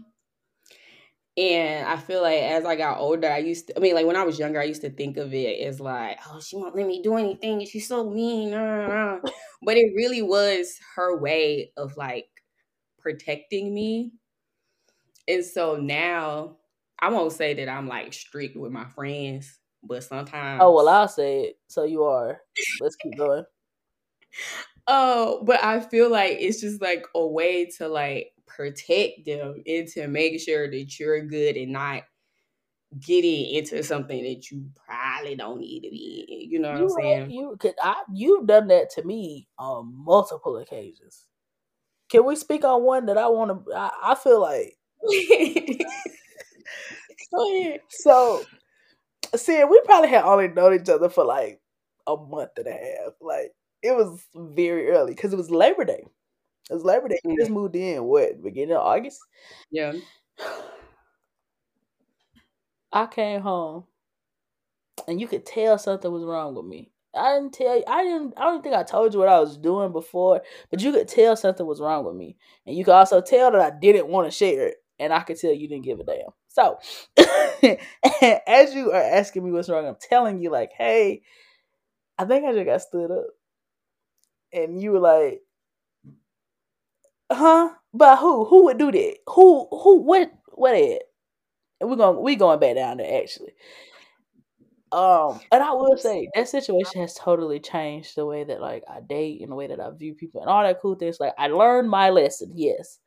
And 1.37 1.85
I 1.87 1.97
feel 1.97 2.23
like 2.23 2.41
as 2.41 2.65
I 2.65 2.75
got 2.75 2.97
older, 2.99 3.29
I 3.29 3.37
used 3.37 3.67
to, 3.67 3.77
I 3.77 3.79
mean, 3.79 3.93
like 3.93 4.07
when 4.07 4.15
I 4.15 4.23
was 4.23 4.39
younger, 4.39 4.59
I 4.59 4.63
used 4.63 4.81
to 4.81 4.89
think 4.89 5.17
of 5.17 5.33
it 5.35 5.61
as 5.67 5.79
like, 5.79 6.17
oh, 6.27 6.39
she 6.41 6.55
won't 6.55 6.75
let 6.75 6.87
me 6.87 7.01
do 7.03 7.15
anything. 7.15 7.63
She's 7.65 7.87
so 7.87 8.09
mean. 8.09 8.51
But 9.63 9.75
it 9.77 9.91
really 9.95 10.21
was 10.21 10.79
her 10.95 11.17
way 11.17 11.71
of 11.77 11.97
like 11.97 12.29
protecting 12.99 13.73
me 13.73 14.13
and 15.27 15.43
so 15.43 15.75
now 15.75 16.57
I 16.99 17.09
won't 17.09 17.31
say 17.33 17.53
that 17.55 17.69
I'm 17.69 17.87
like 17.87 18.13
strict 18.13 18.55
with 18.55 18.71
my 18.71 18.85
friends, 18.85 19.59
but 19.83 20.03
sometimes 20.03 20.61
Oh 20.61 20.73
well 20.75 20.89
I'll 20.89 21.07
say 21.07 21.41
it. 21.45 21.59
So 21.67 21.83
you 21.83 22.03
are. 22.03 22.39
Let's 22.81 22.95
keep 22.95 23.17
going. 23.17 23.43
Oh, 24.87 25.43
but 25.43 25.61
I 25.63 25.81
feel 25.81 26.09
like 26.09 26.37
it's 26.39 26.61
just 26.61 26.81
like 26.81 27.05
a 27.13 27.25
way 27.25 27.65
to 27.77 27.87
like 27.89 28.31
protect 28.47 29.25
them 29.25 29.61
and 29.65 29.87
to 29.89 30.07
make 30.07 30.39
sure 30.39 30.69
that 30.69 30.99
you're 30.99 31.21
good 31.21 31.57
and 31.57 31.71
not 31.71 32.03
getting 32.99 33.55
into 33.55 33.83
something 33.83 34.23
that 34.23 34.49
you 34.49 34.65
probably 34.85 35.35
don't 35.35 35.59
need 35.59 35.81
to 35.81 35.89
be 35.89 36.25
in. 36.27 36.51
You 36.51 36.59
know 36.59 36.71
what 36.71 36.77
you 36.79 36.85
I'm 36.85 37.01
saying? 37.01 37.31
You 37.31 37.57
could 37.59 37.75
I 37.81 38.03
you've 38.13 38.47
done 38.47 38.67
that 38.67 38.89
to 38.91 39.03
me 39.03 39.47
on 39.59 39.93
multiple 39.93 40.57
occasions. 40.57 41.25
Can 42.09 42.25
we 42.25 42.35
speak 42.37 42.63
on 42.63 42.83
one 42.83 43.07
that 43.07 43.17
I 43.17 43.27
want 43.27 43.65
to? 43.65 43.73
I, 43.73 43.91
I 44.03 44.15
feel 44.15 44.41
like 44.41 44.77
So, 47.89 48.43
see, 49.35 49.63
we 49.63 49.81
probably 49.85 50.09
had 50.09 50.23
only 50.23 50.47
known 50.47 50.79
each 50.79 50.89
other 50.89 51.09
for 51.09 51.25
like 51.25 51.61
a 52.05 52.15
month 52.15 52.51
and 52.57 52.67
a 52.67 52.71
half. 52.71 53.13
Like 53.21 53.51
it 53.83 53.95
was 53.95 54.25
very 54.35 54.89
early 54.89 55.13
because 55.13 55.33
it 55.33 55.37
was 55.37 55.51
Labor 55.51 55.85
Day. 55.85 56.03
It 56.69 56.73
was 56.73 56.83
Labor 56.83 57.07
Day. 57.07 57.19
Mm. 57.25 57.37
just 57.37 57.51
moved 57.51 57.75
in 57.75 58.03
what 58.03 58.43
beginning 58.43 58.75
of 58.75 58.81
August. 58.81 59.19
Yeah. 59.71 59.93
I 62.93 63.05
came 63.07 63.41
home, 63.41 63.83
and 65.07 65.19
you 65.19 65.27
could 65.27 65.45
tell 65.45 65.77
something 65.77 66.11
was 66.11 66.23
wrong 66.23 66.55
with 66.55 66.65
me. 66.65 66.91
I 67.15 67.35
didn't 67.35 67.53
tell 67.53 67.75
you. 67.75 67.83
I 67.87 68.03
didn't. 68.03 68.33
I 68.37 68.43
don't 68.43 68.63
think 68.63 68.75
I 68.75 68.83
told 68.83 69.13
you 69.13 69.19
what 69.19 69.29
I 69.29 69.39
was 69.39 69.57
doing 69.57 69.91
before, 69.91 70.41
but 70.71 70.81
you 70.81 70.91
could 70.91 71.07
tell 71.07 71.35
something 71.35 71.65
was 71.65 71.81
wrong 71.81 72.05
with 72.05 72.15
me, 72.15 72.37
and 72.65 72.75
you 72.75 72.85
could 72.85 72.93
also 72.93 73.21
tell 73.21 73.51
that 73.51 73.61
I 73.61 73.71
didn't 73.77 74.07
want 74.07 74.27
to 74.27 74.31
share 74.31 74.67
it 74.67 74.75
and 74.99 75.13
I 75.13 75.21
could 75.21 75.39
tell 75.39 75.53
you 75.53 75.67
didn't 75.67 75.85
give 75.85 75.99
a 75.99 76.03
damn. 76.03 76.29
So, 76.47 76.79
as 78.47 78.73
you 78.73 78.91
are 78.91 79.01
asking 79.01 79.45
me 79.45 79.51
what's 79.51 79.69
wrong, 79.69 79.85
I'm 79.85 79.97
telling 79.99 80.41
you, 80.41 80.49
like, 80.49 80.71
hey, 80.75 81.21
I 82.17 82.25
think 82.25 82.45
I 82.45 82.53
just 82.53 82.65
got 82.65 82.81
stood 82.81 83.11
up. 83.11 83.27
And 84.51 84.81
you 84.81 84.91
were 84.91 84.99
like, 84.99 85.41
huh? 87.31 87.69
But 87.93 88.17
who? 88.17 88.45
Who 88.45 88.65
would 88.65 88.77
do 88.77 88.91
that? 88.91 89.17
Who? 89.29 89.67
Who? 89.71 90.01
What? 90.01 90.31
What? 90.53 90.75
At? 90.75 91.01
And 91.81 91.89
we're 91.89 91.95
going. 91.97 92.21
We 92.23 92.35
going 92.35 92.59
back 92.59 92.75
down 92.75 92.97
there 92.97 93.21
actually. 93.21 93.53
Um, 94.91 95.41
and 95.51 95.61
I 95.61 95.71
will 95.73 95.97
say 95.97 96.29
that 96.33 96.47
situation 96.47 97.01
has 97.01 97.13
totally 97.13 97.59
changed 97.59 98.15
the 98.15 98.25
way 98.25 98.45
that 98.45 98.61
like 98.61 98.83
I 98.89 99.01
date 99.01 99.41
and 99.41 99.51
the 99.51 99.55
way 99.55 99.67
that 99.67 99.81
I 99.81 99.89
view 99.91 100.13
people 100.13 100.39
and 100.41 100.49
all 100.49 100.63
that 100.63 100.79
cool 100.81 100.95
things. 100.95 101.19
Like 101.19 101.33
I 101.37 101.47
learned 101.47 101.89
my 101.89 102.09
lesson, 102.09 102.51
yes, 102.55 102.99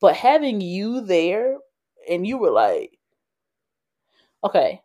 but 0.00 0.16
having 0.16 0.60
you 0.60 1.02
there 1.02 1.58
and 2.10 2.26
you 2.26 2.38
were 2.38 2.50
like, 2.50 2.98
okay, 4.42 4.82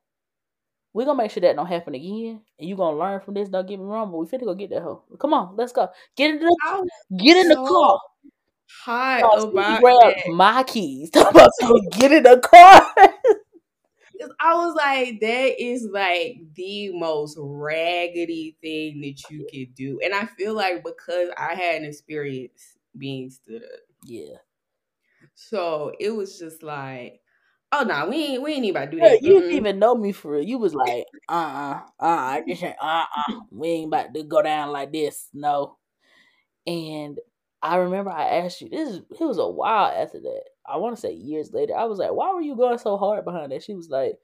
we're 0.93 1.05
gonna 1.05 1.17
make 1.17 1.31
sure 1.31 1.41
that 1.41 1.55
don't 1.55 1.67
happen 1.67 1.95
again. 1.95 2.41
And 2.59 2.67
you're 2.69 2.77
gonna 2.77 2.97
learn 2.97 3.21
from 3.21 3.33
this. 3.35 3.49
Don't 3.49 3.67
get 3.67 3.79
me 3.79 3.85
wrong, 3.85 4.11
but 4.11 4.17
we 4.17 4.25
finna 4.27 4.45
go 4.45 4.55
get 4.55 4.69
that 4.71 4.81
hoe. 4.83 5.03
Come 5.19 5.33
on, 5.33 5.55
let's 5.55 5.71
go. 5.71 5.89
Get 6.15 6.31
in 6.31 6.39
the 6.39 6.89
get 7.17 7.37
in 7.37 7.47
the 7.49 7.55
car. 7.55 7.99
Hot 8.83 9.21
oh, 9.23 9.49
about 9.49 9.81
grab 9.81 10.15
my 10.27 10.63
keys. 10.63 11.09
about 11.15 11.51
to 11.59 11.89
get 11.91 12.11
in 12.11 12.23
the 12.23 12.39
car. 12.39 12.93
I 14.39 14.53
was 14.53 14.75
like, 14.75 15.19
that 15.21 15.63
is 15.63 15.87
like 15.91 16.37
the 16.53 16.91
most 16.93 17.37
raggedy 17.39 18.57
thing 18.61 19.01
that 19.01 19.29
you 19.29 19.47
could 19.51 19.73
do. 19.75 19.99
And 20.03 20.13
I 20.13 20.25
feel 20.25 20.53
like 20.53 20.83
because 20.83 21.29
I 21.37 21.55
had 21.55 21.81
an 21.81 21.85
experience 21.85 22.77
being 22.97 23.29
stood 23.29 23.63
up. 23.63 23.79
Yeah. 24.05 24.37
So 25.35 25.93
it 25.99 26.11
was 26.11 26.37
just 26.37 26.63
like, 26.63 27.21
oh 27.71 27.83
no, 27.83 27.99
nah, 27.99 28.09
we 28.09 28.17
ain't 28.17 28.43
we 28.43 28.53
ain't 28.53 28.65
even 28.65 28.75
about 28.75 28.91
to 28.91 28.97
do 28.97 29.03
that. 29.03 29.21
you 29.21 29.39
didn't 29.39 29.55
even 29.55 29.79
know 29.79 29.95
me 29.95 30.11
for 30.11 30.31
real. 30.31 30.43
You 30.43 30.57
was 30.57 30.75
like, 30.75 31.05
uh 31.27 31.33
uh-uh, 31.33 31.79
uh, 31.99 32.05
I 32.05 32.43
just 32.47 32.63
uh 32.63 32.73
uh, 32.81 33.39
we 33.51 33.69
ain't 33.69 33.87
about 33.87 34.13
to 34.13 34.23
go 34.23 34.41
down 34.41 34.71
like 34.71 34.91
this. 34.91 35.29
No. 35.33 35.77
And 36.67 37.17
I 37.61 37.77
remember 37.77 38.11
I 38.11 38.23
asked 38.39 38.61
you, 38.61 38.69
this 38.69 38.97
it 38.97 39.19
was 39.23 39.37
a 39.37 39.47
while 39.47 39.91
after 39.91 40.19
that. 40.19 40.43
I 40.65 40.77
want 40.77 40.95
to 40.95 41.01
say 41.01 41.13
years 41.13 41.51
later. 41.53 41.75
I 41.75 41.85
was 41.85 41.99
like, 41.99 42.13
why 42.13 42.33
were 42.33 42.41
you 42.41 42.55
going 42.55 42.77
so 42.77 42.97
hard 42.97 43.25
behind 43.25 43.51
that? 43.51 43.63
She 43.63 43.73
was 43.73 43.89
like, 43.89 44.17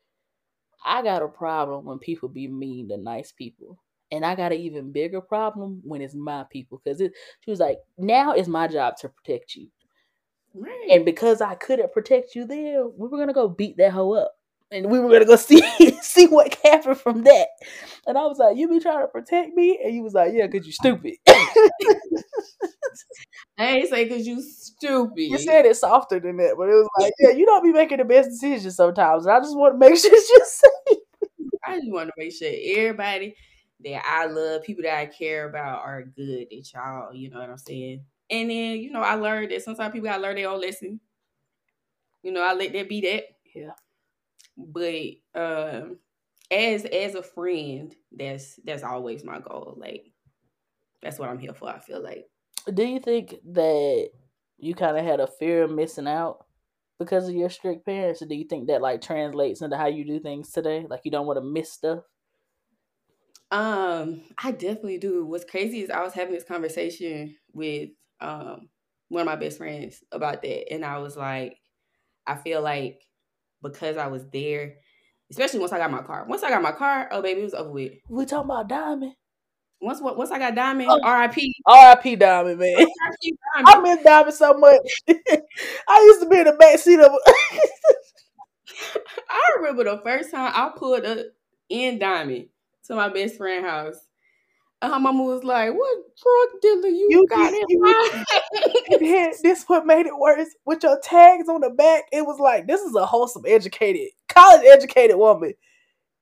I 0.85 1.01
got 1.01 1.23
a 1.23 1.27
problem 1.27 1.85
when 1.85 1.99
people 1.99 2.29
be 2.29 2.47
mean 2.47 2.89
to 2.89 2.97
nice 2.97 3.31
people. 3.31 3.79
And 4.11 4.25
I 4.25 4.35
got 4.35 4.53
an 4.53 4.59
even 4.59 4.91
bigger 4.91 5.19
problem 5.21 5.81
when 5.83 6.01
it's 6.01 6.15
my 6.15 6.45
people. 6.51 6.81
Cause 6.85 7.01
it, 7.01 7.13
she 7.41 7.51
was 7.51 7.59
like, 7.59 7.79
now 7.97 8.31
it's 8.33 8.47
my 8.47 8.67
job 8.67 8.97
to 8.97 9.09
protect 9.09 9.55
you. 9.55 9.67
Right. 10.53 10.89
And 10.91 11.03
because 11.05 11.41
I 11.41 11.55
couldn't 11.55 11.91
protect 11.91 12.35
you 12.35 12.45
there, 12.45 12.87
we 12.87 13.07
were 13.09 13.17
gonna 13.17 13.33
go 13.33 13.49
beat 13.49 13.77
that 13.77 13.91
hoe 13.91 14.13
up. 14.13 14.33
And 14.71 14.89
we 14.89 14.99
were 14.99 15.09
gonna 15.11 15.25
go 15.25 15.35
see 15.37 15.61
see 16.01 16.27
what 16.27 16.55
happened 16.63 16.99
from 16.99 17.23
that. 17.23 17.47
And 18.07 18.17
I 18.17 18.25
was 18.25 18.37
like, 18.37 18.57
You 18.57 18.69
be 18.69 18.79
trying 18.79 19.01
to 19.01 19.07
protect 19.07 19.53
me? 19.55 19.79
And 19.83 19.93
you 19.93 20.03
was 20.03 20.13
like, 20.13 20.33
Yeah, 20.33 20.47
cause 20.47 20.65
you 20.65 20.71
stupid. 20.71 21.15
I 23.57 23.67
ain't 23.67 23.89
say 23.89 24.07
cause 24.07 24.27
you 24.27 24.41
stupid. 24.41 25.21
You 25.21 25.37
said 25.37 25.65
it 25.65 25.77
softer 25.77 26.19
than 26.19 26.37
that, 26.37 26.55
but 26.57 26.69
it 26.69 26.73
was 26.73 26.89
like, 26.99 27.13
Yeah, 27.19 27.31
you 27.31 27.45
don't 27.45 27.63
be 27.63 27.71
making 27.71 27.97
the 27.97 28.05
best 28.05 28.29
decisions 28.29 28.75
sometimes. 28.75 29.25
And 29.25 29.35
I 29.35 29.39
just 29.39 29.57
want 29.57 29.75
to 29.75 29.77
make 29.77 29.97
sure 29.97 30.11
you're 30.11 30.45
safe. 30.45 30.99
I 31.65 31.79
just 31.79 31.91
want 31.91 32.09
to 32.09 32.13
make 32.17 32.33
sure 32.33 32.49
everybody 32.51 33.35
that 33.83 34.03
I 34.05 34.25
love, 34.25 34.63
people 34.63 34.83
that 34.83 34.97
I 34.97 35.05
care 35.05 35.49
about 35.49 35.83
are 35.83 36.03
good 36.03 36.47
that 36.49 36.73
y'all, 36.73 37.13
you 37.13 37.29
know 37.29 37.39
what 37.39 37.49
I'm 37.49 37.57
saying? 37.57 38.03
And 38.29 38.49
then, 38.49 38.77
you 38.77 38.91
know, 38.91 39.01
I 39.01 39.15
learned 39.15 39.51
that 39.51 39.63
sometimes 39.63 39.93
people 39.93 40.09
gotta 40.09 40.21
learn 40.21 40.35
their 40.35 40.49
own 40.49 40.61
lesson. 40.61 40.99
You 42.23 42.31
know, 42.31 42.41
I 42.41 42.53
let 42.53 42.73
that 42.73 42.89
be 42.89 43.01
that. 43.01 43.23
Yeah. 43.53 43.71
But 44.57 45.39
um 45.39 45.97
as 46.51 46.85
as 46.85 47.15
a 47.15 47.23
friend, 47.23 47.93
that's 48.11 48.59
that's 48.63 48.83
always 48.83 49.23
my 49.23 49.39
goal. 49.39 49.75
Like 49.77 50.11
that's 51.05 51.19
what 51.19 51.29
I'm 51.29 51.39
here 51.39 51.53
for, 51.53 51.69
I 51.69 51.79
feel 51.79 52.01
like. 52.01 52.25
Do 52.73 52.83
you 52.83 52.99
think 52.99 53.35
that 53.53 54.09
you 54.57 54.73
kind 54.73 54.97
of 54.97 55.05
had 55.05 55.19
a 55.19 55.27
fear 55.27 55.63
of 55.63 55.71
missing 55.71 56.07
out 56.07 56.45
because 56.97 57.29
of 57.29 57.35
your 57.35 57.49
strict 57.49 57.85
parents, 57.85 58.21
or 58.21 58.25
do 58.25 58.35
you 58.35 58.45
think 58.45 58.67
that 58.67 58.81
like 58.81 59.01
translates 59.01 59.61
into 59.61 59.77
how 59.77 59.85
you 59.85 60.03
do 60.03 60.19
things 60.19 60.51
today? 60.51 60.87
Like 60.89 61.01
you 61.03 61.11
don't 61.11 61.27
want 61.27 61.37
to 61.37 61.45
miss 61.45 61.71
stuff. 61.71 61.99
Um, 63.51 64.23
I 64.43 64.51
definitely 64.51 64.97
do. 64.97 65.25
What's 65.25 65.45
crazy 65.45 65.81
is 65.81 65.91
I 65.91 66.03
was 66.03 66.13
having 66.13 66.33
this 66.33 66.43
conversation 66.43 67.35
with 67.53 67.89
um 68.19 68.69
one 69.09 69.21
of 69.21 69.27
my 69.27 69.35
best 69.35 69.59
friends 69.59 70.03
about 70.11 70.41
that, 70.41 70.73
and 70.73 70.83
I 70.83 70.97
was 70.97 71.15
like, 71.15 71.57
I 72.25 72.35
feel 72.35 72.61
like 72.61 73.01
because 73.61 73.97
I 73.97 74.07
was 74.07 74.25
there, 74.33 74.77
especially 75.29 75.59
once 75.59 75.71
I 75.71 75.77
got 75.77 75.91
my 75.91 76.01
car. 76.01 76.25
Once 76.27 76.41
I 76.41 76.49
got 76.49 76.63
my 76.63 76.71
car, 76.71 77.09
oh 77.11 77.21
baby, 77.21 77.41
it 77.41 77.43
was 77.43 77.53
over 77.53 77.69
with. 77.69 77.93
We 78.09 78.25
talking 78.25 78.49
about 78.49 78.69
Diamond. 78.69 79.13
Once 79.81 80.01
what 80.01 80.17
once 80.17 80.31
I 80.31 80.39
got 80.39 80.55
Diamond, 80.55 80.89
Oh. 80.89 80.99
R.I.P. 81.03 81.53
R.I.P. 81.65 82.15
Diamond, 82.15 82.59
man. 82.59 82.75
R.I.P. 82.77 83.35
I 83.55 83.79
miss 83.81 84.03
Diamond 84.03 84.33
so 84.35 84.53
much. 84.53 84.81
I 85.09 86.03
used 86.05 86.21
to 86.21 86.29
be 86.29 86.39
in 86.39 86.45
the 86.45 86.53
back 86.53 86.79
seat 86.79 86.99
of. 86.99 87.11
I 89.29 89.41
remember 89.57 89.83
the 89.83 90.01
first 90.03 90.31
time 90.31 90.51
I 90.55 90.71
pulled 90.75 91.05
up 91.05 91.19
in 91.69 91.99
Diamond 91.99 92.47
to 92.87 92.95
my 92.95 93.09
best 93.09 93.37
friend's 93.37 93.67
house. 93.67 93.95
And 94.81 94.91
her 94.93 94.99
mama 94.99 95.23
was 95.23 95.43
like, 95.43 95.71
What 95.73 95.97
drug 96.21 96.61
dealer 96.61 96.89
you, 96.89 97.07
You 97.09 97.25
got 97.29 97.51
did- 97.51 97.65
in 97.69 97.81
mind?" 97.81 98.25
Yeah, 99.01 99.27
this 99.41 99.63
what 99.67 99.85
made 99.85 100.05
it 100.05 100.17
worse. 100.17 100.49
With 100.65 100.83
your 100.83 100.99
tags 101.01 101.47
on 101.49 101.61
the 101.61 101.69
back, 101.69 102.03
it 102.11 102.25
was 102.25 102.39
like 102.39 102.67
this 102.67 102.81
is 102.81 102.95
a 102.95 103.05
wholesome, 103.05 103.43
educated, 103.47 104.09
college 104.29 104.65
educated 104.65 105.15
woman 105.17 105.53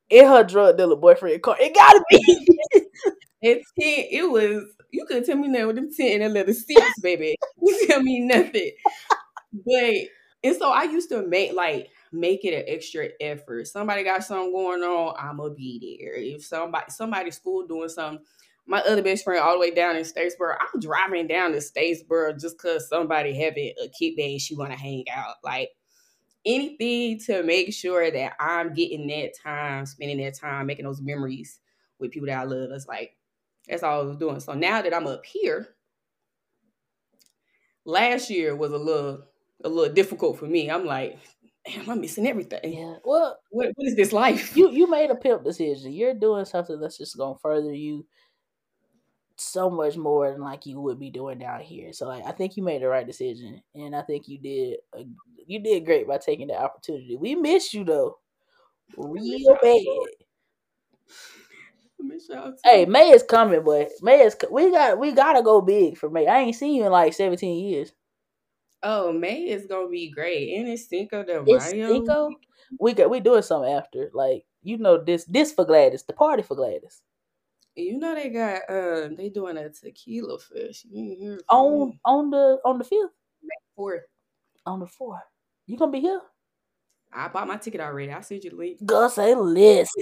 in 0.09 0.27
her 0.27 0.43
drug 0.43 0.77
dealer 0.77 0.95
boyfriend 0.95 1.41
car. 1.41 1.57
It 1.59 1.73
gotta 1.75 2.03
be. 2.09 2.82
It's 3.43 3.69
ten, 3.77 4.05
it 4.09 4.31
was 4.31 4.63
you 4.91 5.05
couldn't 5.05 5.25
tell 5.25 5.35
me 5.35 5.49
nothing 5.49 5.67
with 5.67 5.75
them 5.75 5.89
ten 5.93 6.21
and 6.21 6.33
leather 6.33 6.53
seats, 6.53 6.99
baby. 7.01 7.35
You 7.61 7.87
tell 7.87 8.01
me 8.01 8.21
nothing. 8.21 8.71
But 9.51 9.95
and 10.43 10.55
so 10.55 10.71
I 10.71 10.83
used 10.83 11.09
to 11.09 11.27
make 11.27 11.53
like 11.53 11.89
make 12.13 12.45
it 12.45 12.53
an 12.53 12.63
extra 12.67 13.09
effort. 13.19 13.67
Somebody 13.67 14.03
got 14.05 14.23
something 14.23 14.53
going 14.53 14.81
on, 14.81 15.15
I'ma 15.19 15.49
be 15.49 15.99
there. 15.99 16.13
If 16.15 16.45
somebody 16.45 16.85
somebody 16.89 17.31
school 17.31 17.67
doing 17.67 17.89
something, 17.89 18.23
my 18.65 18.79
other 18.79 19.01
best 19.03 19.25
friend 19.25 19.41
all 19.41 19.55
the 19.55 19.59
way 19.59 19.71
down 19.71 19.97
in 19.97 20.03
Statesboro, 20.03 20.55
I'm 20.61 20.79
driving 20.79 21.27
down 21.27 21.51
to 21.51 21.57
Statesboro 21.57 22.39
just 22.39 22.57
cause 22.57 22.87
somebody 22.87 23.35
having 23.37 23.73
a 23.83 23.89
kickback 23.89 24.31
and 24.31 24.41
she 24.41 24.55
wanna 24.55 24.77
hang 24.77 25.03
out. 25.13 25.35
Like 25.43 25.69
anything 26.45 27.19
to 27.25 27.43
make 27.43 27.73
sure 27.73 28.09
that 28.09 28.33
I'm 28.39 28.73
getting 28.73 29.07
that 29.07 29.31
time, 29.43 29.85
spending 29.85 30.23
that 30.23 30.39
time, 30.39 30.67
making 30.67 30.85
those 30.85 31.01
memories 31.01 31.59
with 31.99 32.11
people 32.11 32.27
that 32.27 32.39
I 32.39 32.43
love. 32.43 32.69
That's 32.69 32.87
like 32.87 33.15
that's 33.67 33.83
all 33.83 34.01
I 34.01 34.03
was 34.03 34.17
doing. 34.17 34.39
So 34.39 34.53
now 34.53 34.81
that 34.81 34.93
I'm 34.93 35.07
up 35.07 35.25
here, 35.25 35.75
last 37.85 38.29
year 38.29 38.55
was 38.55 38.71
a 38.71 38.77
little 38.77 39.25
a 39.63 39.69
little 39.69 39.93
difficult 39.93 40.37
for 40.39 40.45
me. 40.45 40.69
I'm 40.69 40.85
like, 40.85 41.19
damn, 41.65 41.89
I'm 41.89 42.01
missing 42.01 42.27
everything. 42.27 42.73
Yeah. 42.73 42.95
Well, 43.03 43.37
What 43.49 43.69
what 43.75 43.87
is 43.87 43.95
this 43.95 44.11
life? 44.13 44.55
you 44.57 44.71
you 44.71 44.87
made 44.89 45.09
a 45.11 45.15
pimp 45.15 45.43
decision. 45.43 45.91
You're 45.93 46.13
doing 46.13 46.45
something 46.45 46.79
that's 46.79 46.97
just 46.97 47.17
gonna 47.17 47.37
further 47.41 47.73
you 47.73 48.05
so 49.37 49.69
much 49.69 49.97
more 49.97 50.31
than 50.31 50.41
like 50.41 50.65
you 50.65 50.79
would 50.79 50.99
be 50.99 51.09
doing 51.09 51.39
down 51.39 51.61
here. 51.61 51.91
So 51.93 52.07
like, 52.07 52.23
I 52.25 52.31
think 52.31 52.55
you 52.55 52.63
made 52.63 52.81
the 52.81 52.87
right 52.87 53.05
decision, 53.05 53.61
and 53.73 53.95
I 53.95 54.01
think 54.03 54.27
you 54.27 54.37
did 54.39 54.79
a, 54.93 55.05
you 55.45 55.59
did 55.61 55.85
great 55.85 56.07
by 56.07 56.17
taking 56.19 56.47
the 56.47 56.55
opportunity. 56.55 57.17
We 57.17 57.35
miss 57.35 57.73
you 57.73 57.83
though, 57.83 58.19
real 58.97 59.57
bad. 59.61 59.81
Hey, 62.63 62.85
May 62.85 63.11
is 63.11 63.23
coming, 63.23 63.63
but 63.63 63.89
May 64.01 64.21
is 64.21 64.35
we 64.51 64.71
got 64.71 64.99
we 64.99 65.11
gotta 65.11 65.41
go 65.41 65.61
big 65.61 65.97
for 65.97 66.09
May. 66.09 66.27
I 66.27 66.39
ain't 66.39 66.55
seen 66.55 66.75
you 66.75 66.85
in 66.85 66.91
like 66.91 67.13
seventeen 67.13 67.65
years. 67.65 67.91
Oh, 68.83 69.11
May 69.11 69.43
is 69.49 69.65
gonna 69.65 69.89
be 69.89 70.09
great. 70.09 70.53
And 70.57 70.67
it's 70.67 70.87
Cinco 70.87 71.23
de 71.23 71.41
It's 71.45 71.71
Mayo. 71.71 71.87
Cinco. 71.87 72.31
We 72.79 72.93
got 72.93 73.09
we 73.09 73.19
doing 73.19 73.41
something 73.41 73.71
after. 73.71 74.09
Like 74.13 74.45
you 74.61 74.77
know 74.77 75.03
this 75.03 75.25
this 75.25 75.53
for 75.53 75.65
Gladys, 75.65 76.03
the 76.03 76.13
party 76.13 76.43
for 76.43 76.55
Gladys. 76.55 77.01
You 77.75 77.97
know 77.97 78.13
they 78.13 78.29
got 78.29 78.61
uh 78.69 79.09
they 79.15 79.29
doing 79.29 79.57
a 79.57 79.69
tequila 79.69 80.37
fest. 80.39 80.85
You 80.85 80.99
ain't 81.03 81.19
hear 81.19 81.39
from 81.49 81.57
On 81.57 81.87
me. 81.89 81.99
on 82.05 82.29
the 82.29 82.59
on 82.65 82.77
the 82.77 82.83
fifth, 82.83 83.11
Fourth. 83.75 84.03
on 84.65 84.79
the 84.79 84.87
fourth. 84.87 85.21
You 85.65 85.77
gonna 85.77 85.91
be 85.91 86.01
here? 86.01 86.21
I 87.15 87.27
bought 87.27 87.47
my 87.47 87.57
ticket 87.57 87.81
already. 87.81 88.11
I'll 88.11 88.23
send 88.23 88.43
you 88.43 88.51
the 88.51 88.55
link. 88.55 88.85
Go 88.85 89.07
say 89.07 89.35
list. 89.35 89.91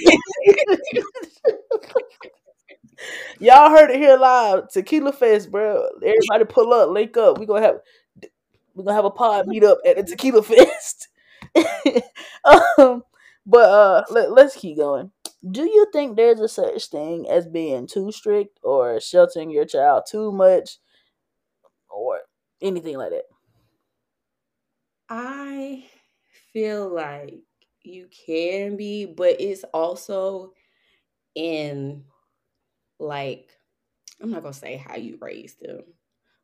Y'all 3.39 3.71
heard 3.71 3.89
it 3.89 3.97
here 3.97 4.17
live. 4.17 4.69
Tequila 4.69 5.11
Fest, 5.11 5.51
bro. 5.51 5.87
Everybody 5.97 6.45
pull 6.45 6.73
up, 6.73 6.89
link 6.89 7.17
up. 7.17 7.39
We're 7.39 7.45
gonna 7.45 7.65
have 7.65 7.79
we're 8.75 8.83
gonna 8.83 8.95
have 8.95 9.05
a 9.05 9.11
pod 9.11 9.47
meet 9.47 9.63
up 9.63 9.79
at 9.85 9.97
the 9.97 10.03
Tequila 10.03 10.43
Fest. 10.43 11.07
um, 12.77 13.03
but 13.45 13.69
uh, 13.69 14.03
let, 14.11 14.31
let's 14.31 14.55
keep 14.55 14.77
going. 14.77 15.11
Do 15.49 15.63
you 15.63 15.87
think 15.91 16.15
there's 16.15 16.39
a 16.39 16.47
such 16.47 16.85
thing 16.87 17.27
as 17.29 17.47
being 17.47 17.87
too 17.87 18.11
strict 18.11 18.59
or 18.63 18.99
sheltering 19.01 19.49
your 19.49 19.65
child 19.65 20.03
too 20.07 20.31
much, 20.31 20.77
or 21.89 22.19
anything 22.61 22.97
like 22.97 23.09
that? 23.09 23.23
I 25.09 25.85
feel 26.53 26.93
like 26.93 27.39
you 27.83 28.07
can 28.25 28.77
be, 28.77 29.05
but 29.05 29.39
it's 29.39 29.63
also 29.73 30.53
in 31.35 32.03
like 32.99 33.49
I'm 34.21 34.31
not 34.31 34.43
gonna 34.43 34.53
say 34.53 34.77
how 34.77 34.95
you 34.95 35.17
raise 35.19 35.55
them 35.55 35.81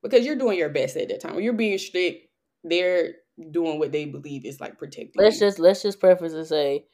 because 0.01 0.25
you're 0.25 0.35
doing 0.35 0.57
your 0.57 0.69
best 0.69 0.97
at 0.97 1.09
that 1.09 1.21
time. 1.21 1.35
When 1.35 1.43
you're 1.43 1.53
being 1.53 1.77
strict, 1.77 2.27
they're 2.63 3.13
doing 3.51 3.79
what 3.79 3.91
they 3.91 4.05
believe 4.05 4.45
is 4.45 4.59
like 4.59 4.77
protecting 4.77 5.21
Let's 5.21 5.35
you. 5.35 5.47
just 5.47 5.59
let's 5.59 5.83
just 5.83 5.99
preface 5.99 6.33
and 6.33 6.47
say 6.47 6.85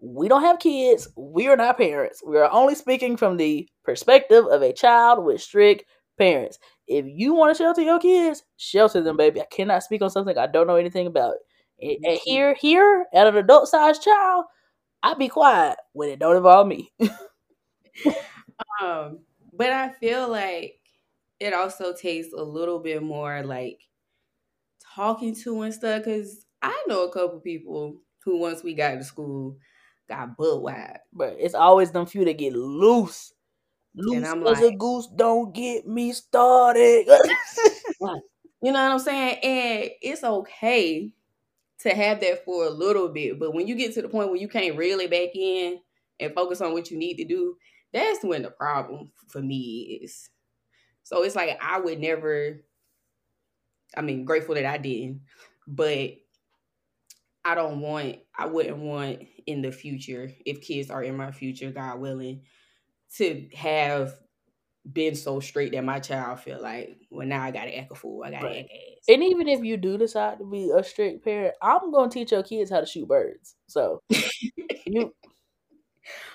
we 0.00 0.28
don't 0.28 0.42
have 0.42 0.60
kids. 0.60 1.08
We 1.16 1.48
are 1.48 1.56
not 1.56 1.78
parents. 1.78 2.22
We 2.24 2.38
are 2.38 2.50
only 2.52 2.74
speaking 2.76 3.16
from 3.16 3.36
the 3.36 3.68
perspective 3.84 4.46
of 4.46 4.62
a 4.62 4.72
child 4.72 5.24
with 5.24 5.40
strict 5.40 5.84
parents. 6.18 6.58
If 6.86 7.04
you 7.08 7.34
want 7.34 7.56
to 7.56 7.62
shelter 7.62 7.82
your 7.82 7.98
kids, 7.98 8.44
shelter 8.56 9.00
them, 9.00 9.16
baby. 9.16 9.40
I 9.40 9.46
cannot 9.50 9.82
speak 9.82 10.02
on 10.02 10.10
something 10.10 10.38
I 10.38 10.46
don't 10.46 10.66
know 10.66 10.76
anything 10.76 11.06
about. 11.06 11.34
Here, 11.78 12.54
here, 12.54 13.06
at 13.12 13.26
an 13.26 13.36
adult 13.36 13.68
sized 13.68 14.02
child, 14.02 14.46
I 15.02 15.14
be 15.14 15.28
quiet 15.28 15.76
when 15.92 16.08
it 16.08 16.18
don't 16.18 16.36
involve 16.36 16.66
me. 16.66 16.92
Um, 18.82 19.20
but 19.52 19.70
I 19.70 19.90
feel 19.90 20.28
like 20.28 20.80
it 21.40 21.52
also 21.52 21.94
takes 21.94 22.32
a 22.32 22.42
little 22.42 22.78
bit 22.78 23.02
more 23.02 23.42
like 23.42 23.80
talking 24.94 25.34
to 25.36 25.62
and 25.62 25.74
stuff. 25.74 26.04
Cause 26.04 26.44
I 26.62 26.84
know 26.86 27.04
a 27.04 27.12
couple 27.12 27.40
people 27.40 27.96
who 28.24 28.38
once 28.38 28.62
we 28.62 28.74
got 28.74 28.92
to 28.92 29.04
school 29.04 29.56
got 30.08 30.36
butt 30.36 30.62
wide. 30.62 31.00
but 31.12 31.36
it's 31.38 31.54
always 31.54 31.90
them 31.90 32.06
few 32.06 32.24
that 32.24 32.38
get 32.38 32.54
loose. 32.54 33.32
Loose 33.94 34.24
as 34.24 34.62
a 34.62 34.72
goose. 34.72 35.08
Don't 35.14 35.54
get 35.54 35.86
me 35.86 36.12
started. 36.12 37.08
You 38.60 38.72
know 38.72 38.82
what 38.82 38.90
I'm 38.92 38.98
saying? 38.98 39.38
And 39.44 39.90
it's 40.02 40.24
okay 40.24 41.14
to 41.80 41.90
have 41.90 42.20
that 42.20 42.44
for 42.44 42.64
a 42.64 42.70
little 42.70 43.08
bit, 43.08 43.38
but 43.38 43.54
when 43.54 43.66
you 43.66 43.74
get 43.74 43.94
to 43.94 44.02
the 44.02 44.08
point 44.08 44.28
where 44.28 44.40
you 44.40 44.48
can't 44.48 44.76
really 44.76 45.06
back 45.06 45.34
in 45.34 45.78
and 46.20 46.34
focus 46.34 46.60
on 46.60 46.72
what 46.72 46.90
you 46.90 46.98
need 46.98 47.16
to 47.16 47.24
do, 47.24 47.56
that's 47.92 48.24
when 48.24 48.42
the 48.42 48.50
problem 48.50 49.12
for 49.28 49.40
me 49.40 50.00
is. 50.02 50.28
So 51.04 51.22
it's 51.22 51.36
like 51.36 51.58
I 51.62 51.78
would 51.80 52.00
never 52.00 52.60
I 53.96 54.02
mean, 54.02 54.24
grateful 54.24 54.54
that 54.54 54.66
I 54.66 54.78
didn't, 54.78 55.22
but 55.66 56.10
I 57.44 57.54
don't 57.54 57.80
want 57.80 58.16
I 58.36 58.46
wouldn't 58.46 58.78
want 58.78 59.22
in 59.46 59.62
the 59.62 59.72
future 59.72 60.30
if 60.44 60.60
kids 60.60 60.90
are 60.90 61.02
in 61.02 61.16
my 61.16 61.32
future, 61.32 61.70
God 61.70 61.98
willing, 61.98 62.42
to 63.16 63.48
have 63.54 64.14
been 64.92 65.14
so 65.14 65.40
straight 65.40 65.72
that 65.72 65.84
my 65.84 65.98
child 66.00 66.40
feel 66.40 66.60
like, 66.62 66.96
well, 67.10 67.26
now 67.26 67.42
I 67.42 67.50
gotta 67.50 67.76
act 67.76 67.92
a 67.92 67.94
fool. 67.94 68.22
I 68.24 68.30
gotta 68.30 68.46
Right. 68.46 68.58
act 68.60 68.70
ass. 68.70 69.04
And 69.08 69.22
even 69.22 69.48
if 69.48 69.62
you 69.64 69.76
do 69.76 69.98
decide 69.98 70.38
to 70.38 70.44
be 70.44 70.70
a 70.70 70.82
strict 70.82 71.24
parent, 71.24 71.54
I'm 71.62 71.90
gonna 71.90 72.10
teach 72.10 72.32
your 72.32 72.42
kids 72.42 72.70
how 72.70 72.80
to 72.80 72.86
shoot 72.86 73.06
birds. 73.08 73.56
So 73.66 74.02
you, 74.86 75.14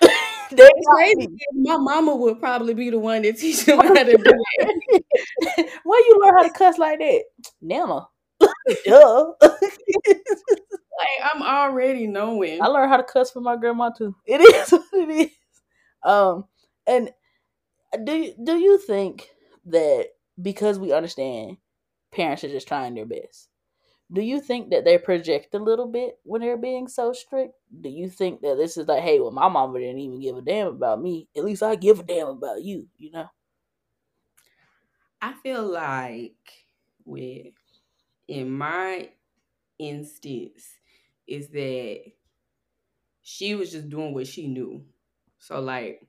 they 0.00 0.64
It's 0.64 0.86
crazy. 0.88 1.28
My 1.52 1.76
mama 1.76 2.14
would 2.14 2.40
probably 2.40 2.74
be 2.74 2.90
the 2.90 2.98
one 2.98 3.22
that 3.22 3.38
teach 3.38 3.64
them 3.64 3.78
how 3.78 3.92
to 3.94 4.04
do 4.04 4.16
it. 4.58 5.72
Where 5.84 6.00
you 6.00 6.18
learn 6.24 6.34
how 6.36 6.42
to 6.42 6.50
cuss 6.50 6.78
like 6.78 6.98
that? 6.98 7.24
Nana. 7.60 8.06
Duh. 8.84 9.32
Like 10.96 11.32
I'm 11.34 11.42
already 11.42 12.06
knowing. 12.06 12.62
I 12.62 12.66
learned 12.66 12.90
how 12.90 12.96
to 12.98 13.02
cuss 13.02 13.30
from 13.30 13.42
my 13.42 13.56
grandma 13.56 13.90
too. 13.90 14.14
It 14.26 14.40
is 14.40 14.70
what 14.70 14.84
it 14.92 15.10
is. 15.10 15.30
Um, 16.04 16.44
and 16.86 17.10
do 18.02 18.12
you, 18.12 18.34
do 18.42 18.58
you 18.58 18.78
think 18.78 19.30
that 19.66 20.10
because 20.40 20.78
we 20.78 20.92
understand 20.92 21.58
parents 22.12 22.44
are 22.44 22.48
just 22.48 22.68
trying 22.68 22.94
their 22.94 23.06
best, 23.06 23.48
do 24.12 24.20
you 24.20 24.40
think 24.40 24.70
that 24.70 24.84
they 24.84 24.98
project 24.98 25.54
a 25.54 25.58
little 25.58 25.88
bit 25.88 26.18
when 26.24 26.40
they're 26.40 26.56
being 26.56 26.88
so 26.88 27.12
strict? 27.12 27.54
Do 27.80 27.88
you 27.88 28.08
think 28.10 28.42
that 28.42 28.56
this 28.56 28.76
is 28.76 28.86
like, 28.86 29.02
hey, 29.02 29.18
well, 29.18 29.30
my 29.30 29.48
mama 29.48 29.78
didn't 29.78 29.98
even 29.98 30.20
give 30.20 30.36
a 30.36 30.42
damn 30.42 30.68
about 30.68 31.00
me. 31.00 31.28
At 31.36 31.44
least 31.44 31.62
I 31.62 31.74
give 31.74 32.00
a 32.00 32.02
damn 32.02 32.28
about 32.28 32.62
you, 32.62 32.88
you 32.96 33.10
know? 33.10 33.28
I 35.20 35.32
feel 35.32 35.62
like 35.66 36.66
with 37.04 37.54
in 38.28 38.50
my 38.50 39.10
instance 39.78 40.68
is 41.26 41.48
that 41.48 42.12
she 43.22 43.54
was 43.54 43.72
just 43.72 43.88
doing 43.88 44.12
what 44.12 44.26
she 44.26 44.46
knew. 44.46 44.84
So 45.38 45.60
like 45.60 46.06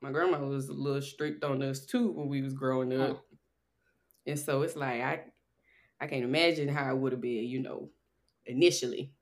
my 0.00 0.12
grandma 0.12 0.38
was 0.38 0.68
a 0.68 0.72
little 0.72 1.02
strict 1.02 1.44
on 1.44 1.62
us 1.62 1.84
too 1.84 2.12
when 2.12 2.28
we 2.28 2.42
was 2.42 2.54
growing 2.54 2.98
up. 2.98 3.10
Mm. 3.10 3.20
And 4.26 4.38
so 4.38 4.62
it's 4.62 4.76
like 4.76 5.00
I 5.00 5.20
I 6.00 6.06
can't 6.06 6.24
imagine 6.24 6.68
how 6.68 6.90
it 6.90 6.98
would 6.98 7.12
have 7.12 7.20
been, 7.20 7.44
you 7.44 7.60
know, 7.60 7.90
initially. 8.46 9.12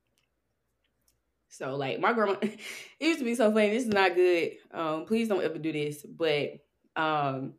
So 1.48 1.76
like 1.76 2.00
my 2.00 2.12
grandma 2.12 2.36
it 2.42 2.60
used 3.00 3.20
to 3.20 3.24
be 3.24 3.34
so 3.34 3.52
funny. 3.52 3.70
This 3.70 3.84
is 3.84 3.88
not 3.88 4.14
good. 4.14 4.52
Um, 4.72 5.06
please 5.06 5.28
don't 5.28 5.42
ever 5.42 5.58
do 5.58 5.72
this. 5.72 6.02
But 6.02 6.58
um, 6.94 7.54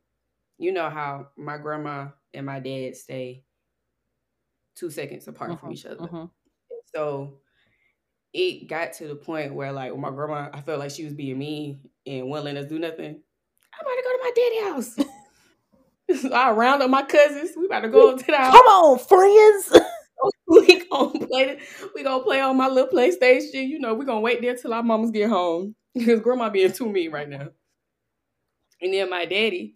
you 0.57 0.71
know 0.71 0.89
how 0.89 1.29
my 1.37 1.57
grandma 1.57 2.09
and 2.33 2.45
my 2.45 2.59
dad 2.59 2.95
stay 2.95 3.43
two 4.75 4.89
seconds 4.91 5.27
apart 5.27 5.51
uh-huh, 5.51 5.59
from 5.59 5.71
each 5.71 5.85
other. 5.85 6.03
Uh-huh. 6.03 6.27
So 6.93 7.39
it 8.37 8.67
got 8.67 8.93
to 8.93 9.07
the 9.07 9.15
point 9.15 9.55
where 9.55 9.71
like 9.71 9.97
my 9.97 10.11
grandma, 10.11 10.49
I 10.53 10.61
felt 10.61 10.79
like 10.79 10.91
she 10.91 11.03
was 11.03 11.13
being 11.15 11.39
mean 11.39 11.79
and 12.05 12.29
wouldn't 12.29 12.45
let 12.45 12.57
us 12.57 12.69
do 12.69 12.77
nothing. 12.77 13.19
I'm 13.73 13.81
about 13.81 13.95
to 13.95 14.03
go 14.03 14.11
to 14.11 14.19
my 14.23 14.31
daddy 14.35 14.63
house. 14.63 16.21
so 16.21 16.31
I 16.33 16.51
round 16.51 16.83
up 16.83 16.89
my 16.91 17.01
cousins. 17.01 17.51
We 17.57 17.65
about 17.65 17.81
to 17.81 17.89
go 17.89 18.11
up 18.11 18.19
to 18.19 18.25
the 18.25 18.37
house. 18.37 18.53
Come 18.53 18.67
on, 18.67 18.99
friends. 18.99 19.81
we 20.47 20.85
gonna 20.85 21.25
play. 21.25 21.59
We 21.95 22.03
gonna 22.03 22.23
play 22.23 22.39
on 22.39 22.55
my 22.57 22.67
little 22.67 22.95
PlayStation. 22.95 23.67
You 23.67 23.79
know, 23.79 23.95
we 23.95 24.05
gonna 24.05 24.21
wait 24.21 24.39
there 24.41 24.55
till 24.55 24.73
our 24.73 24.83
mamas 24.83 25.09
get 25.09 25.29
home 25.29 25.75
because 25.95 26.19
grandma 26.19 26.49
being 26.49 26.71
too 26.71 26.89
mean 26.89 27.11
right 27.11 27.27
now. 27.27 27.49
And 28.83 28.93
then 28.93 29.09
my 29.09 29.25
daddy, 29.25 29.73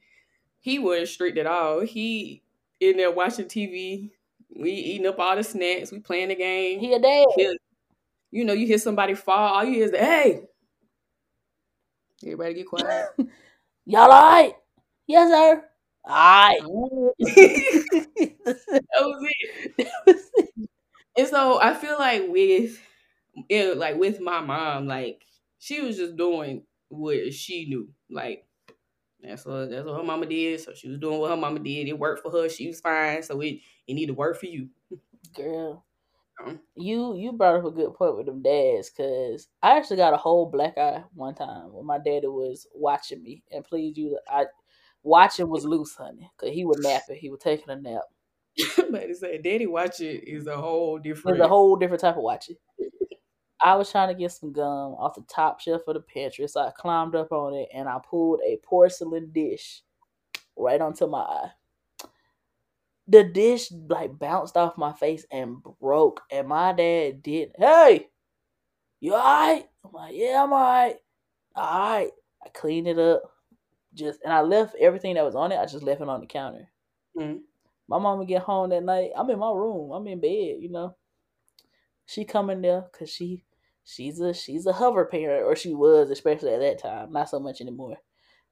he 0.59 0.78
wasn't 0.78 1.09
strict 1.09 1.39
at 1.39 1.47
all. 1.47 1.80
He 1.80 2.43
in 2.80 2.97
there 2.97 3.12
watching 3.12 3.45
TV. 3.45 4.12
We 4.55 4.72
eating 4.72 5.07
up 5.07 5.18
all 5.18 5.36
the 5.36 5.43
snacks. 5.43 5.91
We 5.91 5.99
playing 5.99 6.28
the 6.28 6.36
game. 6.36 6.80
He 6.80 6.93
a 6.93 6.99
dad. 6.99 7.26
He, 7.36 7.57
you 8.32 8.46
know, 8.46 8.54
you 8.54 8.68
hear 8.68 8.78
somebody 8.78 9.14
fall, 9.14 9.56
all 9.56 9.64
you 9.64 9.74
hear 9.76 9.86
is 9.86 9.92
the 9.92 9.98
hey. 9.98 10.44
Everybody 12.24 12.54
get 12.54 12.68
quiet. 12.68 13.10
Y'all 13.86 14.12
all 14.12 14.22
right? 14.32 14.54
Yes, 15.08 15.30
sir. 15.32 15.66
All 16.06 16.16
right. 16.16 16.60
that 17.20 19.02
was 19.02 19.24
it. 19.24 19.78
That 19.78 19.92
was 20.06 20.32
it. 20.36 20.48
And 21.18 21.28
so 21.28 21.60
I 21.62 21.74
feel 21.74 21.98
like 22.00 22.24
with 22.28 22.80
it, 23.50 23.78
like 23.78 23.98
with 23.98 24.20
my 24.22 24.42
mom, 24.42 24.88
like 24.88 25.24
she 25.60 25.82
was 25.82 25.98
just 25.98 26.16
doing 26.16 26.64
what 26.90 27.34
she 27.34 27.66
knew. 27.66 27.90
Like 28.10 28.46
that's 29.22 29.46
what 29.46 29.70
that's 29.70 29.86
what 29.86 29.98
her 29.98 30.04
mama 30.04 30.26
did. 30.26 30.60
So 30.62 30.74
she 30.74 30.90
was 30.90 31.00
doing 31.00 31.20
what 31.20 31.32
her 31.32 31.38
mama 31.38 31.60
did. 31.60 31.88
It 31.88 32.00
worked 32.00 32.24
for 32.24 32.32
her. 32.32 32.50
She 32.50 32.68
was 32.68 32.82
fine. 32.82 33.24
So 33.24 33.40
it 33.42 33.60
it 33.88 33.94
need 33.94 34.08
to 34.08 34.14
work 34.14 34.40
for 34.40 34.48
you. 34.48 34.70
Girl. 35.36 35.86
You 36.76 37.16
you 37.16 37.34
brought 37.34 37.58
up 37.58 37.66
a 37.66 37.72
good 37.72 37.94
point 37.94 38.18
with 38.18 38.26
them 38.26 38.42
dads 38.42 38.90
because 38.90 39.48
I 39.62 39.78
actually 39.78 39.98
got 39.98 40.14
a 40.14 40.18
whole 40.18 40.50
black 40.50 40.78
eye 40.78 41.04
one 41.14 41.36
time 41.36 41.72
when 41.72 41.86
my 41.86 41.98
daddy 41.98 42.28
was 42.28 42.68
watching 42.74 43.22
me 43.22 43.44
and 43.52 43.64
please 43.64 43.96
you 43.98 44.18
I 44.28 44.46
watching 45.04 45.50
was 45.50 45.66
loose 45.66 45.96
honey 45.96 46.30
because 46.38 46.54
he 46.54 46.66
would 46.66 46.82
nap 46.82 47.04
it 47.10 47.18
he 47.18 47.30
was 47.30 47.40
taking 47.42 47.70
a 47.70 47.76
nap. 47.76 48.04
but 48.90 49.08
to 49.08 49.16
say 49.16 49.38
daddy 49.38 49.68
watching 49.68 50.22
is 50.22 50.48
a 50.48 50.58
whole 50.58 50.98
different 50.98 51.38
it's 51.38 51.46
a 51.46 51.48
whole 51.48 51.76
different 51.76 52.02
type 52.02 52.18
of 52.18 52.24
watching. 52.24 52.56
I 53.64 53.76
was 53.76 53.92
trying 53.92 54.08
to 54.08 54.20
get 54.20 54.32
some 54.32 54.52
gum 54.52 54.96
off 54.96 55.14
the 55.16 55.22
top 55.22 55.60
shelf 55.60 55.84
of 55.88 55.94
the 55.94 56.02
pantry, 56.02 56.48
so 56.48 56.62
I 56.62 56.72
climbed 56.72 57.16
up 57.16 57.32
on 57.32 57.54
it 57.54 57.70
and 57.72 57.88
I 57.88 58.00
pulled 58.10 58.40
a 58.44 58.58
porcelain 58.64 59.32
dish 59.32 59.84
right 60.58 60.82
onto 60.82 61.06
my 61.06 61.20
eye 61.20 61.52
the 63.12 63.24
dish 63.24 63.72
like 63.89 64.18
bounced 64.18 64.55
off 64.55 64.78
my 64.78 64.93
face 64.93 65.26
and 65.32 65.57
broke. 65.80 66.22
And 66.32 66.47
my 66.47 66.72
dad 66.74 67.22
did, 67.22 67.51
hey, 67.57 68.07
you 68.99 69.14
alright? 69.14 69.68
I'm 69.84 69.91
like, 69.91 70.14
yeah, 70.16 70.43
I'm 70.43 70.53
alright. 70.53 70.95
Alright. 71.57 72.12
I 72.43 72.49
cleaned 72.49 72.88
it 72.88 72.97
up. 72.97 73.24
Just 73.93 74.22
and 74.24 74.32
I 74.32 74.39
left 74.41 74.76
everything 74.80 75.16
that 75.16 75.26
was 75.26 75.36
on 75.36 75.51
it, 75.51 75.59
I 75.59 75.66
just 75.66 75.84
left 75.84 75.99
it 75.99 76.07
on 76.07 76.22
the 76.22 76.26
counter. 76.26 76.70
Mm-hmm. 77.20 77.39
My 77.89 77.99
mom 77.99 78.20
would 78.20 78.28
get 78.30 78.41
home 78.41 78.70
that 78.70 78.84
night. 78.84 79.09
I'm 79.18 79.30
in 79.30 79.38
my 79.38 79.51
room. 79.51 79.91
I'm 79.91 80.07
in 80.07 80.22
bed, 80.22 80.57
you 80.62 80.70
know. 80.72 80.95
She 82.05 82.24
coming 82.24 82.62
there 82.62 82.86
because 82.89 83.09
she 83.09 83.43
she's 83.84 84.22
a 84.22 84.34
she's 84.34 84.66
a 84.66 84.72
hover 84.72 85.03
parent, 85.05 85.43
or 85.43 85.57
she 85.57 85.74
was, 85.74 86.09
especially 86.09 86.53
at 86.53 86.62
that 86.62 86.80
time. 86.80 87.12
Not 87.12 87.30
so 87.30 87.39
much 87.41 87.59
anymore. 87.59 87.97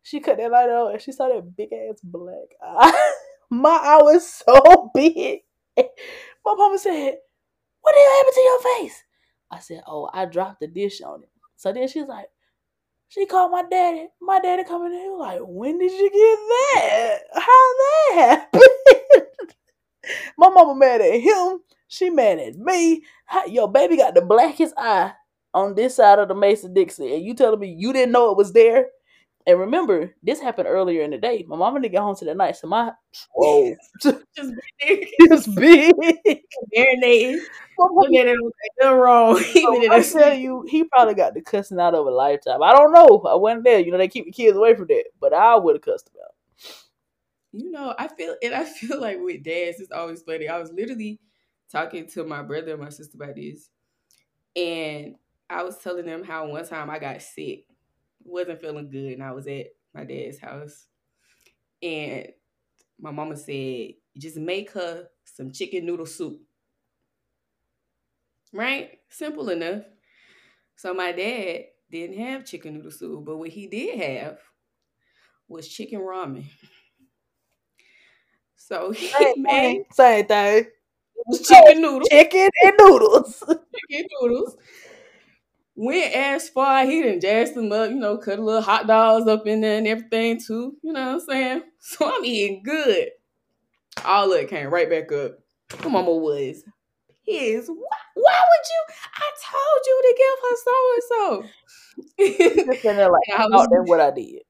She 0.03 0.19
cut 0.19 0.37
that 0.37 0.51
light 0.51 0.69
out 0.69 0.91
and 0.91 1.01
she 1.01 1.13
saw 1.13 1.29
that 1.29 1.55
big 1.55 1.69
ass 1.71 1.99
black 2.03 2.49
eye. 2.61 3.11
My 3.49 3.69
eye 3.71 3.99
was 4.01 4.27
so 4.45 4.91
big. 4.95 5.41
My 5.77 6.55
mama 6.55 6.77
said, 6.77 7.17
What 7.81 7.95
hell 7.95 8.17
happened 8.17 8.35
to 8.35 8.41
your 8.41 8.61
face? 8.61 9.03
I 9.51 9.59
said, 9.59 9.83
Oh, 9.87 10.09
I 10.13 10.25
dropped 10.25 10.59
the 10.61 10.67
dish 10.67 11.01
on 11.01 11.23
it. 11.23 11.29
So 11.57 11.73
then 11.73 11.87
she's 11.87 12.07
like, 12.07 12.27
She 13.09 13.25
called 13.25 13.51
my 13.51 13.63
daddy. 13.69 14.07
My 14.21 14.39
daddy 14.39 14.63
coming 14.63 14.93
in. 14.93 14.99
He 15.01 15.09
was 15.09 15.19
like, 15.19 15.39
When 15.41 15.79
did 15.79 15.91
you 15.91 16.09
get 16.11 16.81
that? 16.81 17.19
How 17.35 17.75
that 17.77 18.15
happened? 18.15 18.63
My 20.37 20.49
mama 20.49 20.75
mad 20.75 21.01
at 21.01 21.19
him. 21.19 21.59
She 21.87 22.09
mad 22.09 22.39
at 22.39 22.55
me. 22.57 23.03
Yo, 23.47 23.67
baby 23.67 23.97
got 23.97 24.13
the 24.15 24.21
blackest 24.21 24.73
eye 24.77 25.13
on 25.53 25.75
this 25.75 25.95
side 25.95 26.19
of 26.19 26.27
the 26.27 26.35
Mason 26.35 26.73
Dixon. 26.73 27.07
And 27.07 27.23
you 27.23 27.33
telling 27.33 27.59
me 27.59 27.75
you 27.77 27.93
didn't 27.93 28.11
know 28.11 28.31
it 28.31 28.37
was 28.37 28.53
there? 28.53 28.87
And 29.47 29.59
remember, 29.59 30.13
this 30.21 30.39
happened 30.39 30.67
earlier 30.67 31.01
in 31.01 31.11
the 31.11 31.17
day. 31.17 31.45
My 31.47 31.55
mama 31.55 31.79
didn't 31.79 31.93
get 31.93 32.01
home 32.01 32.15
to 32.17 32.25
the 32.25 32.35
night, 32.35 32.57
so 32.57 32.67
my 32.67 32.91
whoa, 33.33 33.73
just 34.01 34.53
big, 34.79 35.07
just 35.27 35.55
big, 35.55 35.95
marinating. 36.75 37.39
Look 37.77 38.13
at 38.13 38.27
it, 38.27 38.37
nothing 38.79 38.97
wrong. 38.97 39.41
Even 39.55 39.91
I 39.91 40.01
tell 40.01 40.33
you, 40.33 40.65
he 40.67 40.83
probably 40.83 41.13
got 41.13 41.33
the 41.33 41.41
cussing 41.41 41.79
out 41.79 41.95
of 41.95 42.05
a 42.05 42.09
lifetime. 42.09 42.61
I 42.61 42.73
don't 42.73 42.91
know. 42.91 43.23
I 43.27 43.35
wasn't 43.35 43.63
there. 43.63 43.79
You 43.79 43.91
know, 43.91 43.97
they 43.97 44.09
keep 44.09 44.25
the 44.25 44.31
kids 44.31 44.57
away 44.57 44.75
from 44.75 44.87
that, 44.87 45.05
but 45.21 45.33
I 45.33 45.55
would 45.55 45.75
have 45.75 45.81
cussed 45.83 46.09
him 46.09 46.21
out. 46.23 46.35
You 47.51 47.71
know, 47.71 47.95
I 47.97 48.09
feel 48.09 48.35
and 48.43 48.53
I 48.53 48.65
feel 48.65 48.99
like 48.99 49.19
with 49.21 49.43
dads, 49.43 49.79
it's 49.79 49.91
always 49.91 50.21
funny. 50.21 50.49
I 50.49 50.59
was 50.59 50.71
literally 50.71 51.19
talking 51.71 52.07
to 52.09 52.25
my 52.25 52.43
brother 52.43 52.73
and 52.73 52.81
my 52.81 52.89
sister 52.89 53.17
about 53.17 53.35
this, 53.35 53.69
and 54.55 55.15
I 55.49 55.63
was 55.63 55.77
telling 55.77 56.05
them 56.05 56.23
how 56.23 56.47
one 56.47 56.67
time 56.67 56.89
I 56.89 56.99
got 56.99 57.21
sick 57.21 57.65
wasn't 58.23 58.61
feeling 58.61 58.89
good 58.89 59.13
and 59.13 59.23
I 59.23 59.31
was 59.31 59.47
at 59.47 59.67
my 59.93 60.03
dad's 60.03 60.39
house. 60.39 60.87
And 61.81 62.27
my 62.99 63.11
mama 63.11 63.37
said, 63.37 63.93
just 64.17 64.37
make 64.37 64.71
her 64.71 65.07
some 65.23 65.51
chicken 65.51 65.85
noodle 65.85 66.05
soup. 66.05 66.41
Right? 68.53 68.99
Simple 69.09 69.49
enough. 69.49 69.83
So 70.75 70.93
my 70.93 71.11
dad 71.11 71.65
didn't 71.91 72.17
have 72.17 72.45
chicken 72.45 72.75
noodle 72.75 72.91
soup, 72.91 73.25
but 73.25 73.37
what 73.37 73.49
he 73.49 73.67
did 73.67 73.99
have 73.99 74.39
was 75.47 75.67
chicken 75.67 75.99
ramen. 75.99 76.45
So 78.55 78.91
he 78.91 79.07
same 79.07 79.33
made 79.43 79.85
same 79.91 80.25
thing. 80.25 80.57
It 80.57 81.25
was 81.27 81.47
chicken 81.47 81.81
noodles. 81.81 82.09
Chicken 82.09 82.49
and 82.63 82.73
noodles. 82.79 83.43
chicken 83.89 84.07
noodles 84.21 84.55
went 85.79 86.13
as 86.13 86.49
far. 86.49 86.85
He 86.85 87.01
didn't 87.01 87.21
jazz 87.21 87.53
them 87.53 87.71
up, 87.71 87.89
you 87.89 87.95
know, 87.95 88.17
cut 88.17 88.37
a 88.37 88.43
little 88.43 88.61
hot 88.61 88.85
dogs 88.85 89.27
up 89.27 89.47
in 89.47 89.61
there 89.61 89.77
and 89.77 89.87
everything 89.87 90.37
too. 90.39 90.75
You 90.83 90.91
know 90.93 91.13
what 91.13 91.13
I'm 91.13 91.19
saying? 91.21 91.63
So 91.81 92.13
I'm 92.13 92.25
eating 92.25 92.61
good. 92.61 93.07
All 94.03 94.33
of 94.33 94.37
it 94.37 94.49
came 94.49 94.69
right 94.69 94.89
back 94.89 95.13
up. 95.13 95.39
My 95.81 95.89
mama 95.89 96.13
was 96.13 96.61
his. 97.25 97.69
Why, 97.69 97.97
why 98.15 98.41
would 98.49 98.67
you? 98.67 98.83
I 99.15 99.31
told 99.49 99.81
you 99.87 100.01
to 100.03 100.13
give 100.17 100.39
her 100.43 100.55
so 100.65 100.75
and 100.93 101.03
so. 101.09 101.43
like, 103.07 103.29
I 103.39 103.45
oh, 103.45 103.49
was, 103.49 103.67
what 103.87 104.01
I 104.01 104.11
did. 104.11 104.41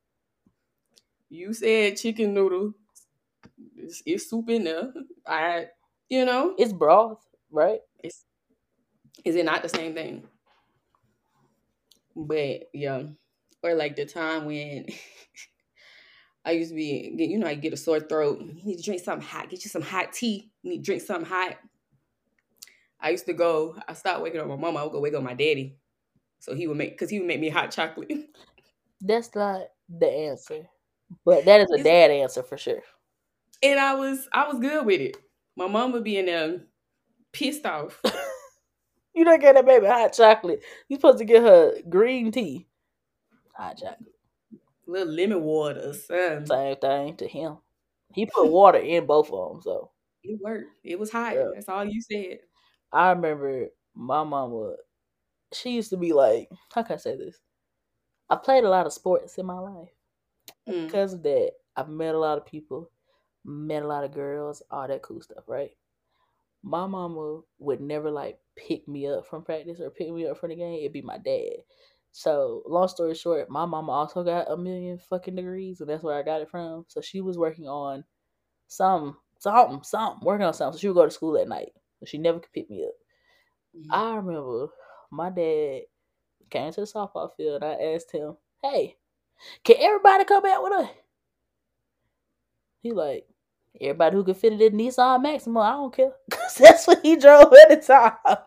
You 1.29 1.53
said 1.53 1.97
chicken 1.97 2.33
noodle. 2.33 2.73
It's, 3.77 4.01
it's 4.07 4.27
soup 4.27 4.49
in 4.49 4.63
there. 4.63 4.91
I, 5.27 5.67
you 6.09 6.25
know, 6.25 6.55
it's 6.57 6.73
broth, 6.73 7.23
right? 7.51 7.81
It's, 8.03 8.25
is 9.23 9.35
it 9.35 9.45
not 9.45 9.61
the 9.61 9.69
same 9.69 9.93
thing? 9.93 10.27
But 12.15 12.69
yeah, 12.73 13.03
or 13.63 13.73
like 13.75 13.95
the 13.95 14.05
time 14.05 14.45
when 14.45 14.85
I 16.45 16.51
used 16.51 16.69
to 16.71 16.75
be, 16.75 17.13
you 17.17 17.37
know, 17.37 17.47
I 17.47 17.55
get 17.55 17.73
a 17.73 17.77
sore 17.77 17.99
throat. 17.99 18.39
You 18.41 18.63
need 18.63 18.77
to 18.77 18.83
drink 18.83 19.01
something 19.03 19.27
hot. 19.27 19.49
Get 19.49 19.63
you 19.63 19.69
some 19.69 19.81
hot 19.81 20.13
tea. 20.13 20.51
You 20.63 20.71
need 20.71 20.77
to 20.77 20.83
drink 20.83 21.01
something 21.01 21.29
hot. 21.29 21.57
I 22.99 23.11
used 23.11 23.25
to 23.27 23.33
go. 23.33 23.75
I 23.87 23.93
stopped 23.93 24.21
waking 24.21 24.39
up 24.41 24.47
my 24.47 24.55
mom. 24.55 24.75
I 24.77 24.83
would 24.83 24.91
go 24.91 24.99
wake 24.99 25.13
up 25.13 25.23
my 25.23 25.33
daddy, 25.33 25.77
so 26.39 26.53
he 26.55 26.67
would 26.67 26.77
make 26.77 26.91
because 26.91 27.09
he 27.09 27.19
would 27.19 27.27
make 27.27 27.39
me 27.39 27.49
hot 27.49 27.71
chocolate. 27.71 28.11
That's 29.01 29.33
not 29.33 29.61
the 29.87 30.07
answer. 30.07 30.67
But 31.25 31.45
that 31.45 31.61
is 31.61 31.69
a 31.71 31.75
It's- 31.75 31.85
dad 31.85 32.11
answer 32.11 32.43
for 32.43 32.57
sure. 32.57 32.81
And 33.63 33.79
I 33.79 33.93
was 33.95 34.27
I 34.33 34.47
was 34.47 34.59
good 34.59 34.85
with 34.85 35.01
it. 35.01 35.17
My 35.55 35.67
mom 35.67 35.91
would 35.91 36.03
be 36.03 36.17
in 36.17 36.25
there 36.27 36.61
pissed 37.33 37.65
off. 37.65 38.01
You 39.19 39.25
don't 39.25 39.41
get 39.41 39.55
that 39.55 39.65
baby 39.65 39.85
hot 39.85 40.13
chocolate. 40.13 40.63
You 40.87 40.95
supposed 40.95 41.17
to 41.17 41.25
get 41.25 41.43
her 41.43 41.73
green 41.89 42.31
tea. 42.31 42.67
Hot 43.53 43.77
chocolate. 43.77 44.15
Little 44.87 45.13
lemon 45.13 45.43
water 45.43 45.91
something. 45.93 46.45
Same 46.45 46.75
thing 46.77 47.17
to 47.17 47.27
him. 47.27 47.57
He 48.13 48.25
put 48.25 48.47
water 48.47 48.79
in 48.79 49.05
both 49.05 49.29
of 49.29 49.53
them, 49.53 49.61
so 49.61 49.91
It 50.23 50.39
worked. 50.41 50.69
It 50.85 50.97
was 50.97 51.11
hot. 51.11 51.35
Yeah. 51.35 51.49
That's 51.53 51.67
all 51.67 51.83
you 51.83 52.01
said. 52.01 52.39
I 52.93 53.09
remember 53.09 53.67
my 53.93 54.23
mama. 54.23 54.75
She 55.53 55.71
used 55.71 55.89
to 55.89 55.97
be 55.97 56.13
like, 56.13 56.49
how 56.73 56.83
can 56.83 56.93
I 56.95 56.97
say 56.97 57.17
this? 57.17 57.39
I 58.29 58.37
played 58.37 58.63
a 58.63 58.69
lot 58.69 58.85
of 58.85 58.93
sports 58.93 59.37
in 59.37 59.45
my 59.45 59.59
life. 59.59 59.89
Mm. 60.67 60.85
Because 60.85 61.13
of 61.13 61.23
that, 61.23 61.51
I've 61.75 61.89
met 61.89 62.15
a 62.15 62.19
lot 62.19 62.37
of 62.37 62.45
people, 62.45 62.89
met 63.43 63.83
a 63.83 63.87
lot 63.87 64.05
of 64.05 64.13
girls, 64.13 64.63
all 64.71 64.87
that 64.87 65.01
cool 65.01 65.21
stuff, 65.21 65.43
right? 65.47 65.71
My 66.63 66.87
mama 66.87 67.41
would 67.59 67.81
never 67.81 68.11
like 68.11 68.39
pick 68.67 68.87
me 68.87 69.07
up 69.07 69.25
from 69.25 69.43
practice 69.43 69.79
or 69.79 69.89
pick 69.89 70.11
me 70.11 70.27
up 70.27 70.37
from 70.37 70.49
the 70.49 70.55
game. 70.55 70.79
It'd 70.79 70.93
be 70.93 71.01
my 71.01 71.17
dad. 71.17 71.63
So, 72.11 72.63
long 72.65 72.87
story 72.87 73.15
short, 73.15 73.49
my 73.49 73.65
mama 73.65 73.91
also 73.91 74.23
got 74.23 74.51
a 74.51 74.57
million 74.57 74.97
fucking 74.97 75.35
degrees, 75.35 75.79
and 75.79 75.89
that's 75.89 76.03
where 76.03 76.17
I 76.17 76.23
got 76.23 76.41
it 76.41 76.49
from. 76.49 76.85
So 76.87 77.01
she 77.01 77.21
was 77.21 77.37
working 77.37 77.67
on 77.67 78.03
some, 78.67 79.17
something, 79.37 79.83
something, 79.83 80.25
working 80.25 80.45
on 80.45 80.53
something. 80.53 80.73
So 80.73 80.79
she 80.81 80.87
would 80.87 80.95
go 80.95 81.05
to 81.05 81.11
school 81.11 81.37
at 81.37 81.47
night. 81.47 81.71
So 81.99 82.05
she 82.05 82.17
never 82.17 82.39
could 82.39 82.51
pick 82.51 82.69
me 82.69 82.85
up. 82.85 82.93
I 83.91 84.15
remember 84.15 84.67
my 85.11 85.29
dad 85.29 85.81
came 86.49 86.71
to 86.73 86.81
the 86.81 86.87
softball 86.87 87.29
field. 87.35 87.63
I 87.63 87.73
asked 87.93 88.11
him, 88.11 88.37
"Hey, 88.61 88.97
can 89.63 89.77
everybody 89.79 90.25
come 90.25 90.45
out 90.45 90.63
with 90.63 90.73
us?" 90.73 90.89
He 92.81 92.91
like, 92.91 93.27
"Everybody 93.79 94.15
who 94.15 94.23
could 94.23 94.37
fit 94.37 94.53
in 94.53 94.59
the 94.59 94.69
Nissan 94.69 95.21
Maxima, 95.21 95.59
I 95.59 95.71
don't 95.71 95.93
care. 95.93 96.11
Cause 96.31 96.55
that's 96.55 96.87
what 96.87 97.01
he 97.01 97.15
drove 97.15 97.53
at 97.53 97.69
the 97.69 97.77
time. 97.85 98.37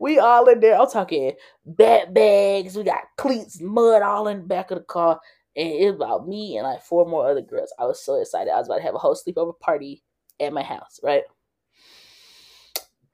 We 0.00 0.18
all 0.18 0.48
in 0.48 0.60
there. 0.60 0.80
I'm 0.80 0.90
talking 0.90 1.32
bat 1.66 2.14
bags. 2.14 2.74
We 2.74 2.84
got 2.84 3.04
cleats, 3.18 3.60
mud 3.60 4.02
all 4.02 4.28
in 4.28 4.38
the 4.38 4.46
back 4.46 4.70
of 4.70 4.78
the 4.78 4.84
car, 4.84 5.20
and 5.54 5.68
it 5.68 5.86
was 5.86 5.96
about 5.96 6.26
me 6.26 6.56
and 6.56 6.66
like 6.66 6.82
four 6.82 7.06
more 7.06 7.28
other 7.28 7.42
girls. 7.42 7.72
I 7.78 7.84
was 7.84 8.02
so 8.02 8.14
excited. 8.14 8.50
I 8.50 8.58
was 8.58 8.66
about 8.66 8.78
to 8.78 8.82
have 8.82 8.94
a 8.94 8.98
whole 8.98 9.14
sleepover 9.14 9.58
party 9.60 10.02
at 10.40 10.54
my 10.54 10.62
house, 10.62 11.00
right? 11.02 11.24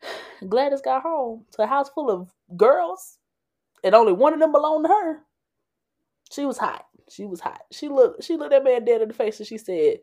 Gladys 0.48 0.80
got 0.80 1.02
home 1.02 1.44
to 1.52 1.62
a 1.62 1.66
house 1.66 1.88
full 1.88 2.08
of 2.08 2.32
girls, 2.56 3.18
and 3.82 3.94
only 3.94 4.12
one 4.12 4.32
of 4.32 4.38
them 4.38 4.52
belonged 4.52 4.84
to 4.84 4.88
her. 4.88 5.22
She 6.30 6.44
was 6.44 6.58
hot. 6.58 6.86
She 7.10 7.24
was 7.24 7.40
hot. 7.40 7.62
She 7.72 7.88
looked. 7.88 8.22
She 8.22 8.36
looked 8.36 8.50
that 8.50 8.64
man 8.64 8.84
dead 8.84 9.02
in 9.02 9.08
the 9.08 9.14
face, 9.14 9.38
and 9.40 9.46
she 9.46 9.58
said, 9.58 9.98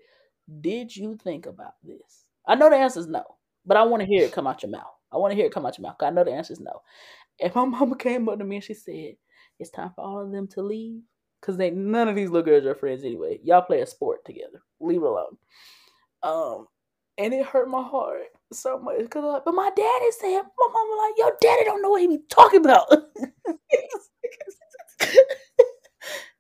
"Did 0.62 0.96
you 0.96 1.16
think 1.18 1.46
about 1.46 1.76
this?" 1.84 2.26
I 2.48 2.56
know 2.56 2.70
the 2.70 2.78
answer 2.78 3.00
is 3.00 3.08
no, 3.08 3.24
but 3.66 3.78
I 3.78 3.84
want 3.84 4.02
to 4.02 4.08
hear 4.08 4.24
it 4.26 4.32
come 4.34 4.48
out 4.48 4.64
your 4.64 4.72
mouth. 4.72 4.94
I 5.12 5.18
want 5.18 5.32
to 5.32 5.36
hear 5.36 5.46
it 5.46 5.54
come 5.54 5.66
out 5.66 5.78
your 5.78 5.84
mouth. 5.88 5.98
I 6.02 6.10
know 6.10 6.24
the 6.24 6.34
answer 6.34 6.54
is 6.54 6.60
no. 6.60 6.82
And 7.42 7.54
my 7.56 7.66
mama 7.66 7.96
came 7.98 8.30
up 8.30 8.40
to 8.40 8.46
me 8.46 8.58
and 8.58 8.66
she 8.66 8.74
said, 8.76 9.16
"It's 9.60 9.72
time 9.72 9.92
for 9.96 10.04
all 10.04 10.22
of 10.22 10.32
them 10.32 10.48
to 10.50 10.62
leave." 10.64 11.02
Cause 11.42 11.58
they 11.58 11.72
none 11.72 12.08
of 12.08 12.16
these 12.16 12.30
little 12.30 12.46
girls 12.46 12.66
are 12.66 12.76
friends 12.76 13.04
anyway. 13.04 13.40
Y'all 13.44 13.62
play 13.64 13.82
a 13.82 13.86
sport 13.88 14.26
together. 14.26 14.62
Leave 14.80 15.04
it 15.04 15.08
alone. 15.08 15.38
Um, 16.24 16.68
and 17.18 17.34
it 17.34 17.46
hurt 17.46 17.70
my 17.70 17.84
heart 17.84 18.24
so 18.52 18.80
much 18.80 19.00
because 19.00 19.24
like, 19.24 19.46
but 19.46 19.54
my 19.54 19.70
daddy 19.76 20.12
said, 20.20 20.42
my 20.58 20.70
mama 20.74 20.96
like, 21.02 21.14
your 21.18 21.38
daddy 21.42 21.66
don't 21.66 21.82
know 21.82 21.90
what 21.92 22.02
he 22.02 22.08
be 22.08 22.20
talking 22.30 22.62
about. 22.62 22.88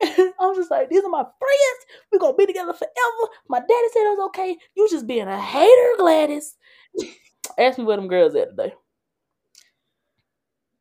I'm 0.40 0.56
just 0.56 0.72
like, 0.72 0.90
these 0.90 1.04
are 1.04 1.10
my 1.10 1.24
friends. 1.24 1.86
We're 2.12 2.20
gonna 2.20 2.36
be 2.36 2.46
together 2.46 2.74
forever. 2.74 3.34
My 3.48 3.60
daddy 3.60 3.88
said 3.92 4.02
it 4.02 4.18
was 4.18 4.28
okay. 4.28 4.58
You 4.76 4.90
just 4.90 5.08
being 5.08 5.28
a 5.28 5.40
hater, 5.40 5.96
Gladys. 5.98 6.56
Ask 7.58 7.78
me 7.78 7.86
where 7.86 7.98
them 7.98 8.08
girls 8.08 8.36
at 8.36 8.50
today. 8.50 8.74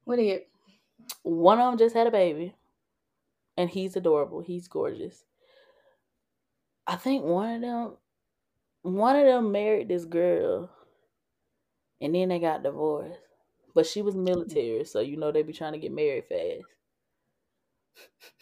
What 0.05 0.19
it? 0.19 0.49
One 1.23 1.59
of 1.61 1.71
them 1.71 1.79
just 1.79 1.95
had 1.95 2.07
a 2.07 2.11
baby, 2.11 2.55
and 3.57 3.71
he's 3.71 3.97
adorable. 3.97 4.41
He's 4.41 4.69
gorgeous. 4.69 5.25
I 6.87 6.97
think 6.97 7.25
one 7.25 7.55
of 7.57 7.61
them, 7.61 7.93
one 8.83 9.17
of 9.17 9.27
them 9.27 9.53
married 9.53 9.89
this 9.89 10.05
girl, 10.05 10.71
and 12.01 12.15
then 12.15 12.29
they 12.31 12.41
got 12.41 12.65
divorced. 12.65 13.21
But 13.75 13.87
she 13.87 14.03
was 14.03 14.17
military, 14.17 14.85
so 14.85 15.01
you 15.01 15.17
know 15.17 15.31
they 15.31 15.43
be 15.43 15.53
trying 15.53 15.73
to 15.73 15.79
get 15.79 15.93
married 15.93 16.25
fast. 16.29 16.67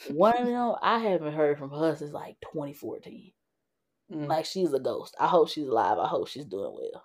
One 0.09 0.37
of 0.37 0.47
them, 0.47 0.75
I 0.83 0.99
haven't 0.99 1.33
heard 1.35 1.59
from 1.59 1.71
her 1.71 1.97
since 1.97 2.13
like 2.13 2.41
2014. 2.41 3.33
Mm. 4.13 4.29
Like 4.29 4.45
she's 4.45 4.73
a 4.73 4.81
ghost. 4.81 5.15
I 5.21 5.27
hope 5.29 5.49
she's 5.49 5.67
alive. 5.69 5.99
I 5.99 6.07
hope 6.09 6.29
she's 6.29 6.45
doing 6.47 6.75
well. 6.75 7.05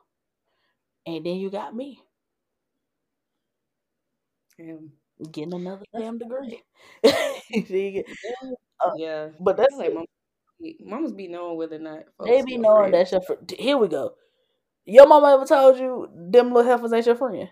And 1.08 1.26
then 1.26 1.38
you 1.38 1.50
got 1.50 1.76
me 1.76 2.02
Damn. 4.58 4.92
getting 5.32 5.54
another 5.54 5.86
damn 5.98 6.18
degree. 6.18 6.62
Uh, 8.84 8.92
yeah. 8.98 9.30
but 9.40 9.56
that's 9.58 9.76
like 9.76 9.94
mom, 9.94 10.06
mamas 10.82 11.14
be 11.14 11.28
knowing 11.28 11.58
whether 11.58 11.78
or 11.78 11.80
not 11.80 12.04
They 12.24 12.42
be 12.44 12.58
knowing 12.58 12.92
that's 12.92 13.12
your 13.12 13.22
friend. 13.22 13.50
Here 13.58 13.78
we 13.78 13.88
go. 13.88 14.16
Your 14.86 15.08
mama 15.08 15.34
ever 15.34 15.46
told 15.46 15.78
you 15.78 16.10
them 16.14 16.54
little 16.54 16.72
heifers 16.72 16.94
ain't 16.94 17.06
your 17.06 17.16
friend? 17.16 17.50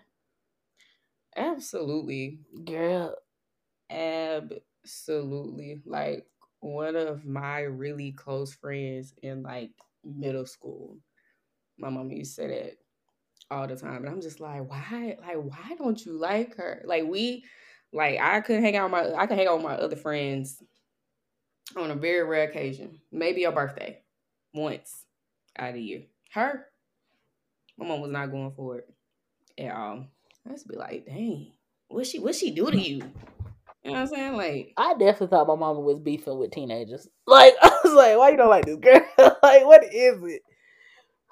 Absolutely. 1.36 2.40
Girl, 2.64 3.14
Absolutely. 3.90 4.62
Like 5.86 6.26
one 6.60 6.96
of 6.96 7.24
my 7.24 7.60
really 7.60 8.12
close 8.12 8.54
friends 8.54 9.14
in 9.22 9.42
like 9.42 9.70
middle 10.04 10.46
school. 10.46 10.96
My 11.78 11.90
mom 11.90 12.10
used 12.10 12.36
to 12.36 12.42
say 12.42 12.48
that 12.48 12.76
all 13.50 13.66
the 13.66 13.76
time. 13.76 14.04
And 14.04 14.08
I'm 14.08 14.20
just 14.20 14.40
like, 14.40 14.68
why 14.68 15.16
like 15.20 15.36
why 15.36 15.76
don't 15.76 16.04
you 16.04 16.12
like 16.12 16.56
her? 16.56 16.82
Like 16.84 17.04
we 17.04 17.44
like 17.92 18.18
I 18.20 18.40
could 18.40 18.60
hang 18.60 18.76
out 18.76 18.90
with 18.90 18.92
my 18.92 19.14
I 19.14 19.26
could 19.26 19.38
hang 19.38 19.46
out 19.46 19.56
with 19.56 19.64
my 19.64 19.74
other 19.74 19.96
friends 19.96 20.62
on 21.76 21.90
a 21.90 21.94
very 21.94 22.22
rare 22.24 22.48
occasion. 22.48 23.00
Maybe 23.12 23.44
a 23.44 23.52
birthday. 23.52 24.00
Once 24.52 25.04
out 25.58 25.70
of 25.70 25.76
year. 25.76 26.02
Her, 26.32 26.66
my 27.76 27.86
mom 27.86 28.00
was 28.00 28.10
not 28.10 28.30
going 28.30 28.52
for 28.52 28.78
it 28.78 28.88
at 29.58 29.74
all. 29.74 30.06
I 30.46 30.50
used 30.50 30.66
to 30.66 30.72
be 30.72 30.78
like, 30.78 31.06
dang, 31.06 31.52
what 31.88 32.06
she 32.06 32.18
what 32.18 32.34
she 32.34 32.50
do 32.50 32.70
to 32.70 32.78
you? 32.78 33.02
You 33.84 33.92
know 33.92 34.00
what 34.00 34.00
I'm 34.00 34.06
saying? 34.08 34.36
Like, 34.36 34.72
I 34.76 34.94
definitely 34.94 35.28
thought 35.28 35.46
my 35.46 35.56
mama 35.56 35.80
was 35.80 35.98
beefing 35.98 36.38
with 36.38 36.50
teenagers. 36.52 37.08
Like, 37.26 37.54
I 37.62 37.76
was 37.82 37.92
like, 37.94 38.16
why 38.18 38.30
you 38.30 38.36
don't 38.36 38.50
like 38.50 38.66
this 38.66 38.76
girl? 38.76 39.00
like, 39.42 39.64
what 39.64 39.82
is 39.84 40.18
it? 40.22 40.42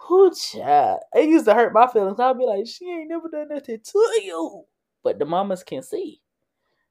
Who 0.08 0.32
child? 0.34 1.00
It 1.14 1.28
used 1.28 1.44
to 1.44 1.54
hurt 1.54 1.72
my 1.72 1.86
feelings. 1.86 2.18
I'd 2.18 2.38
be 2.38 2.44
like, 2.44 2.66
she 2.66 2.86
ain't 2.90 3.08
never 3.08 3.28
done 3.28 3.48
nothing 3.50 3.78
to 3.82 4.20
you. 4.22 4.64
But 5.04 5.18
the 5.18 5.24
mamas 5.24 5.62
can 5.62 5.82
see. 5.82 6.20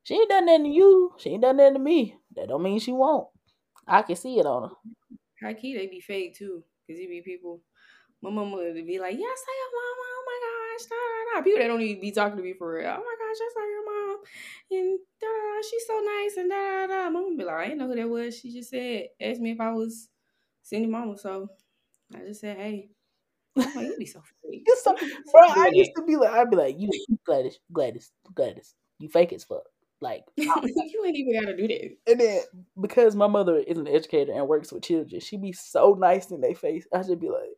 She 0.03 0.16
ain't 0.16 0.30
done 0.30 0.45
nothing 0.45 0.64
to 0.66 0.70
you. 0.70 1.14
She 1.18 1.32
ain't 1.32 1.41
done 1.41 1.57
nothing 1.57 1.74
to 1.74 1.80
me. 1.80 2.16
That 2.36 2.47
don't 2.47 2.64
mean 2.64 2.80
she 2.80 2.91
won't. 2.91 3.28
I 3.88 4.01
can 4.03 4.16
see 4.16 4.39
it 4.39 4.45
on 4.45 4.70
her. 4.70 4.76
high 5.41 5.53
key, 5.53 5.76
they 5.76 5.88
be 5.88 5.99
fake 5.99 6.36
too. 6.38 6.64
Cause 6.88 6.99
you 6.99 7.07
be 7.07 7.22
people. 7.22 7.62
My 8.22 8.30
mama 8.30 8.57
would 8.57 8.76
be 8.86 8.99
like, 8.99 9.18
"Yes, 9.18 9.39
I 9.47 9.53
your 9.57 9.72
mama. 9.82 10.05
Oh 10.14 10.24
my 10.26 10.39
gosh, 10.45 10.86
da 10.89 10.95
da 10.95 11.39
da." 11.39 11.43
People 11.43 11.59
that 11.59 11.68
don't 11.68 11.82
even 11.82 12.01
be 12.01 12.12
talking 12.12 12.38
to 12.38 12.43
me 12.43 12.53
for 12.53 12.74
real. 12.74 12.88
Oh 12.88 13.03
my 13.03 13.16
gosh, 13.18 13.38
I 13.41 13.49
saw 13.53 13.66
your 13.66 13.86
mom, 13.86 14.20
and 14.72 14.99
da. 15.62 15.68
She's 15.70 15.88
so 15.88 15.99
nice, 15.99 16.38
and 16.38 16.49
da 16.49 16.88
da 16.88 16.88
da. 16.88 17.09
Mama 17.09 17.36
be 17.38 17.43
like, 17.43 17.55
"I 17.55 17.64
didn't 17.66 17.80
know 17.80 17.88
who 17.88 17.95
that 17.95 18.09
was." 18.09 18.38
She 18.38 18.51
just 18.51 18.70
said, 18.70 19.07
asked 19.22 19.41
me 19.41 19.51
if 19.51 19.59
I 19.62 19.72
was 19.72 20.09
Cindy 20.64 20.88
mama, 20.88 21.18
so 21.18 21.49
I 22.16 22.20
just 22.20 22.41
said, 22.41 22.57
"Hey." 22.57 22.89
I'm 23.57 23.64
like, 23.76 23.86
you 23.88 23.97
be 23.97 24.05
so 24.05 24.22
fake. 24.49 24.66
So- 24.82 24.95
be 24.99 25.12
Bro, 25.32 25.41
I 25.43 25.72
used 25.74 25.91
to 25.97 26.03
be 26.05 26.16
like, 26.16 26.32
I'd 26.32 26.49
be 26.49 26.55
like, 26.55 26.76
you 26.80 26.89
Gladys, 27.26 27.59
Gladys, 27.74 28.12
Gladys, 28.34 28.76
you 28.99 29.09
fake 29.09 29.34
as 29.34 29.43
fuck. 29.43 29.64
Like, 29.99 30.24
you 30.38 30.51
ain't 31.05 31.18
even 31.18 31.39
gotta 31.39 31.55
do 31.57 31.68
that. 31.68 31.97
and 32.07 32.20
then 32.20 32.41
because 32.82 33.16
my 33.16 33.28
mother 33.28 33.57
is 33.57 33.78
an 33.78 33.88
educator 33.88 34.32
and 34.34 34.47
works 34.47 34.72
with 34.72 34.84
children, 34.84 35.20
she 35.22 35.38
be 35.38 35.51
so 35.51 35.95
nice 35.99 36.32
in 36.32 36.41
their 36.41 36.55
face. 36.55 36.88
I 36.93 37.03
should 37.03 37.20
be 37.20 37.30
like, 37.30 37.57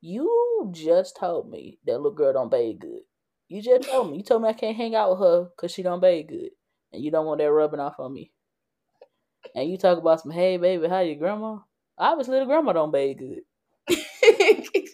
you 0.00 0.70
just 0.72 1.16
told 1.16 1.48
me 1.48 1.78
that 1.86 1.96
little 1.96 2.12
girl 2.12 2.32
don't 2.32 2.50
bathe 2.50 2.80
good. 2.80 3.00
You 3.48 3.62
just 3.62 3.88
told 3.88 4.10
me. 4.10 4.18
You 4.18 4.22
told 4.22 4.42
me 4.42 4.48
I 4.48 4.52
can't 4.52 4.76
hang 4.76 4.94
out 4.94 5.10
with 5.12 5.20
her 5.20 5.44
because 5.44 5.72
she 5.72 5.82
don't 5.82 6.00
bathe 6.00 6.28
good, 6.28 6.50
and 6.92 7.02
you 7.02 7.10
don't 7.10 7.26
want 7.26 7.38
that 7.40 7.50
rubbing 7.50 7.80
off 7.80 7.98
on 7.98 8.12
me. 8.12 8.30
And 9.54 9.70
you 9.70 9.78
talk 9.78 9.98
about 9.98 10.20
some, 10.20 10.30
hey 10.32 10.56
baby, 10.56 10.88
how 10.88 11.00
your 11.00 11.16
grandma? 11.16 11.58
Obviously, 11.96 12.38
the 12.38 12.46
grandma 12.46 12.72
don't 12.72 12.92
bathe 12.92 13.18
good. 13.18 13.40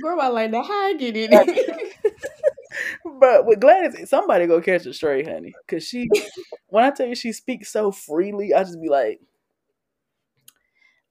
Grandma 0.00 0.30
like 0.30 0.50
that. 0.52 0.64
How 0.64 0.86
I 0.86 0.94
get 0.94 1.16
it? 1.16 1.30
but 3.20 3.46
with 3.46 3.60
Gladys, 3.60 4.08
somebody 4.08 4.46
go 4.46 4.60
catch 4.60 4.86
a 4.86 4.94
stray, 4.94 5.24
honey. 5.24 5.54
Cause 5.66 5.84
she, 5.84 6.08
when 6.68 6.84
I 6.84 6.90
tell 6.90 7.06
you 7.06 7.14
she 7.14 7.32
speaks 7.32 7.70
so 7.70 7.90
freely, 7.90 8.54
I 8.54 8.62
just 8.64 8.80
be 8.80 8.88
like, 8.88 9.20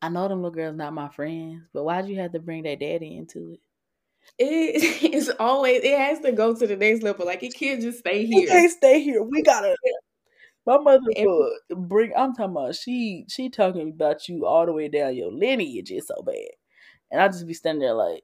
I 0.01 0.09
know 0.09 0.27
them 0.27 0.43
little 0.43 0.55
girls 0.55 0.77
not 0.77 0.93
my 0.93 1.09
friends, 1.09 1.63
but 1.73 1.83
why'd 1.83 2.07
you 2.07 2.19
have 2.19 2.31
to 2.33 2.39
bring 2.39 2.63
that 2.63 2.79
daddy 2.79 3.17
into 3.17 3.53
it? 3.53 3.59
It 4.37 5.03
is 5.13 5.31
always 5.39 5.81
it 5.83 5.97
has 5.97 6.19
to 6.21 6.31
go 6.31 6.55
to 6.55 6.67
the 6.67 6.75
next 6.75 7.03
level. 7.03 7.25
Like 7.25 7.43
it 7.43 7.53
can't 7.53 7.81
just 7.81 7.99
stay 7.99 8.25
here. 8.25 8.47
can't 8.47 8.71
stay 8.71 9.01
here. 9.01 9.23
We 9.23 9.41
gotta. 9.41 9.75
My 10.65 10.77
mother 10.77 11.05
would 11.17 11.87
bring. 11.87 12.11
I'm 12.15 12.33
talking 12.33 12.51
about 12.51 12.75
she. 12.75 13.25
She 13.29 13.49
talking 13.49 13.89
about 13.89 14.27
you 14.27 14.45
all 14.45 14.65
the 14.65 14.73
way 14.73 14.89
down 14.89 15.15
your 15.15 15.31
lineage. 15.31 15.91
It's 15.91 16.07
so 16.07 16.21
bad, 16.21 16.35
and 17.11 17.21
I 17.21 17.27
just 17.27 17.47
be 17.47 17.53
standing 17.53 17.81
there 17.81 17.93
like, 17.93 18.23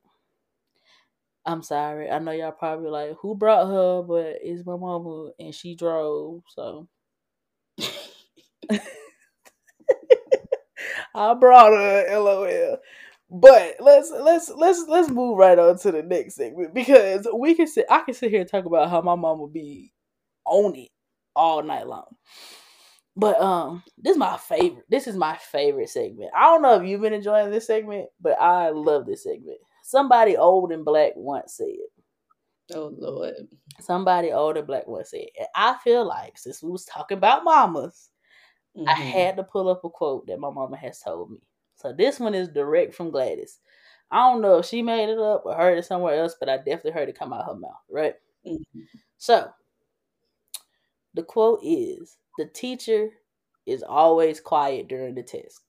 I'm 1.46 1.64
sorry. 1.64 2.10
I 2.10 2.20
know 2.20 2.32
y'all 2.32 2.52
probably 2.52 2.90
like, 2.90 3.16
who 3.22 3.36
brought 3.36 3.68
her? 3.68 4.04
But 4.04 4.40
it's 4.42 4.66
my 4.66 4.76
mama, 4.76 5.32
and 5.40 5.56
she 5.56 5.76
drove. 5.76 6.42
So 6.50 6.88
I 11.16 11.34
brought 11.34 11.74
her. 11.74 12.06
LOL. 12.20 12.78
But 13.36 13.78
let's 13.80 14.12
let's 14.12 14.52
let's 14.56 14.86
let's 14.88 15.10
move 15.10 15.40
right 15.40 15.58
on 15.58 15.80
to 15.80 15.92
the 15.92 16.04
next 16.04 16.36
segment 16.36 16.72
because 16.76 17.28
we 17.34 17.56
can 17.56 17.66
sit. 17.66 17.88
I 17.90 18.02
can 18.02 18.14
sit 18.14 18.30
here 18.30 18.42
and 18.42 18.50
talk 18.50 18.66
about 18.66 18.92
how 18.92 19.02
my 19.02 19.16
mom 19.16 19.40
will 19.40 19.48
be 19.48 19.92
on 20.46 20.76
it 20.76 20.90
all 21.36 21.64
night 21.64 21.88
long. 21.88 22.16
But 23.16 23.42
um, 23.42 23.82
this 23.98 24.12
is 24.12 24.18
my 24.20 24.38
favorite. 24.38 24.86
This 24.88 25.08
is 25.08 25.16
my 25.16 25.36
favorite 25.52 25.90
segment. 25.90 26.30
I 26.36 26.42
don't 26.42 26.62
know 26.62 26.76
if 26.76 26.88
you've 26.88 27.02
been 27.02 27.14
enjoying 27.14 27.50
this 27.50 27.66
segment, 27.66 28.10
but 28.22 28.40
I 28.40 28.70
love 28.70 29.08
this 29.08 29.24
segment. 29.24 29.58
Somebody 29.84 30.38
old 30.38 30.72
and 30.72 30.86
black 30.86 31.14
once 31.16 31.58
said. 31.58 31.68
Oh 32.76 32.94
Lord. 32.96 33.34
Somebody 33.80 34.32
old 34.32 34.58
and 34.58 34.68
black 34.68 34.88
once 34.88 35.10
said. 35.10 35.26
And 35.40 35.48
I 35.56 35.78
feel 35.84 36.08
like 36.08 36.38
since 36.38 36.62
we 36.62 36.70
was 36.70 36.86
talking 36.86 37.18
about 37.18 37.44
mamas, 37.44 38.10
mm-hmm. 38.78 38.88
I 38.88 38.94
had 38.94 39.38
to 39.38 39.44
pull 39.44 39.70
up 39.70 39.84
a 39.84 39.90
quote 39.90 40.28
that 40.28 40.40
my 40.40 40.52
mama 40.52 40.78
has 40.78 41.00
told 41.00 41.32
me. 41.32 41.40
So 41.84 41.92
this 41.92 42.18
one 42.18 42.34
is 42.34 42.48
direct 42.48 42.96
from 42.96 43.12
Gladys. 43.12 43.60
I 44.10 44.32
don't 44.32 44.42
know 44.42 44.60
if 44.60 44.66
she 44.66 44.82
made 44.82 45.10
it 45.10 45.20
up 45.20 45.44
or 45.46 45.54
heard 45.54 45.78
it 45.78 45.86
somewhere 45.86 46.16
else, 46.16 46.36
but 46.40 46.48
I 46.48 46.58
definitely 46.58 46.92
heard 46.92 47.10
it 47.10 47.20
come 47.20 47.34
out 47.34 47.46
her 47.46 47.56
mouth, 47.56 47.72
right? 47.92 48.16
Mm-hmm. 48.48 48.80
So 49.18 49.50
the 51.14 51.24
quote 51.24 51.60
is 51.62 52.18
the 52.38 52.46
teacher 52.46 53.10
is 53.66 53.84
always 53.84 54.40
quiet 54.40 54.88
during 54.88 55.14
the 55.14 55.24
test. 55.24 55.62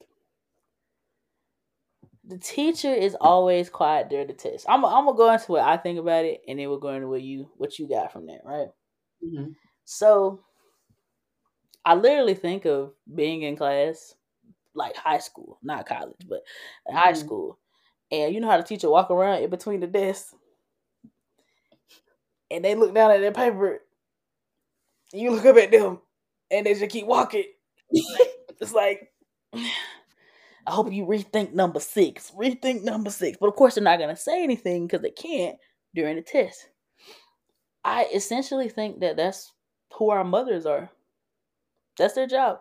The 2.27 2.39
teacher 2.39 2.93
is 2.93 3.17
always 3.21 3.69
quiet 3.69 4.09
during 4.09 4.29
the 4.29 4.35
test. 4.35 4.67
I'm, 4.69 4.85
I'm 4.85 5.07
gonna 5.07 5.17
go 5.17 5.33
into 5.33 5.51
what 5.51 5.63
I 5.63 5.77
think 5.77 5.99
about 5.99 6.25
it, 6.25 6.43
and 6.47 6.59
then 6.59 6.71
we're 6.71 6.79
going 6.79 6.97
into 6.97 7.09
what 7.09 7.23
you 7.23 7.51
what 7.57 7.79
you 7.79 7.89
got 7.89 8.13
from 8.13 8.27
that, 8.27 8.41
right? 8.45 8.69
Mm-hmm. 9.23 9.51
So, 9.85 10.41
I 11.85 11.95
literally 11.95 12.35
think 12.35 12.65
of 12.67 12.93
being 13.15 13.43
in 13.43 13.57
class 13.57 14.15
like 14.75 14.97
high 14.97 15.19
school, 15.19 15.59
not 15.63 15.87
college, 15.87 16.27
but 16.29 16.41
mm-hmm. 16.89 16.97
high 16.97 17.13
school. 17.13 17.59
And 18.11 18.35
you 18.35 18.41
know 18.41 18.51
how 18.51 18.57
the 18.57 18.63
teacher 18.63 18.91
walk 18.91 19.11
around 19.11 19.43
in 19.43 19.51
between 19.51 19.81
the 19.81 19.87
desks 19.87 20.35
and 22.51 22.65
they 22.65 22.75
look 22.75 22.95
down 22.95 23.11
at 23.11 23.21
their 23.21 23.33
paper. 23.33 23.81
You 25.13 25.31
look 25.31 25.47
up 25.47 25.57
at 25.57 25.71
them 25.71 26.01
and 26.51 26.67
they 26.67 26.75
just 26.75 26.91
keep 26.91 27.07
walking. 27.07 27.45
it's 27.91 28.73
like 28.73 29.11
I 29.53 30.71
hope 30.71 30.93
you 30.93 31.05
rethink 31.07 31.53
number 31.53 31.81
six. 31.81 32.33
Rethink 32.39 32.83
number 32.83 33.11
six. 33.11 33.39
But 33.41 33.49
of 33.49 33.57
course 33.57 33.75
they're 33.75 33.85
not 33.85 33.99
gonna 33.99 34.17
say 34.17 34.43
anything 34.43 34.87
because 34.87 35.03
they 35.03 35.11
can't 35.11 35.57
during 35.95 36.17
the 36.17 36.23
test. 36.23 36.69
I 37.85 38.07
essentially 38.15 38.69
think 38.69 39.01
that 39.01 39.17
that's 39.17 39.53
who 39.95 40.11
our 40.11 40.25
mothers 40.25 40.67
are. 40.67 40.91
That's 41.99 42.15
their 42.15 42.27
job 42.27 42.59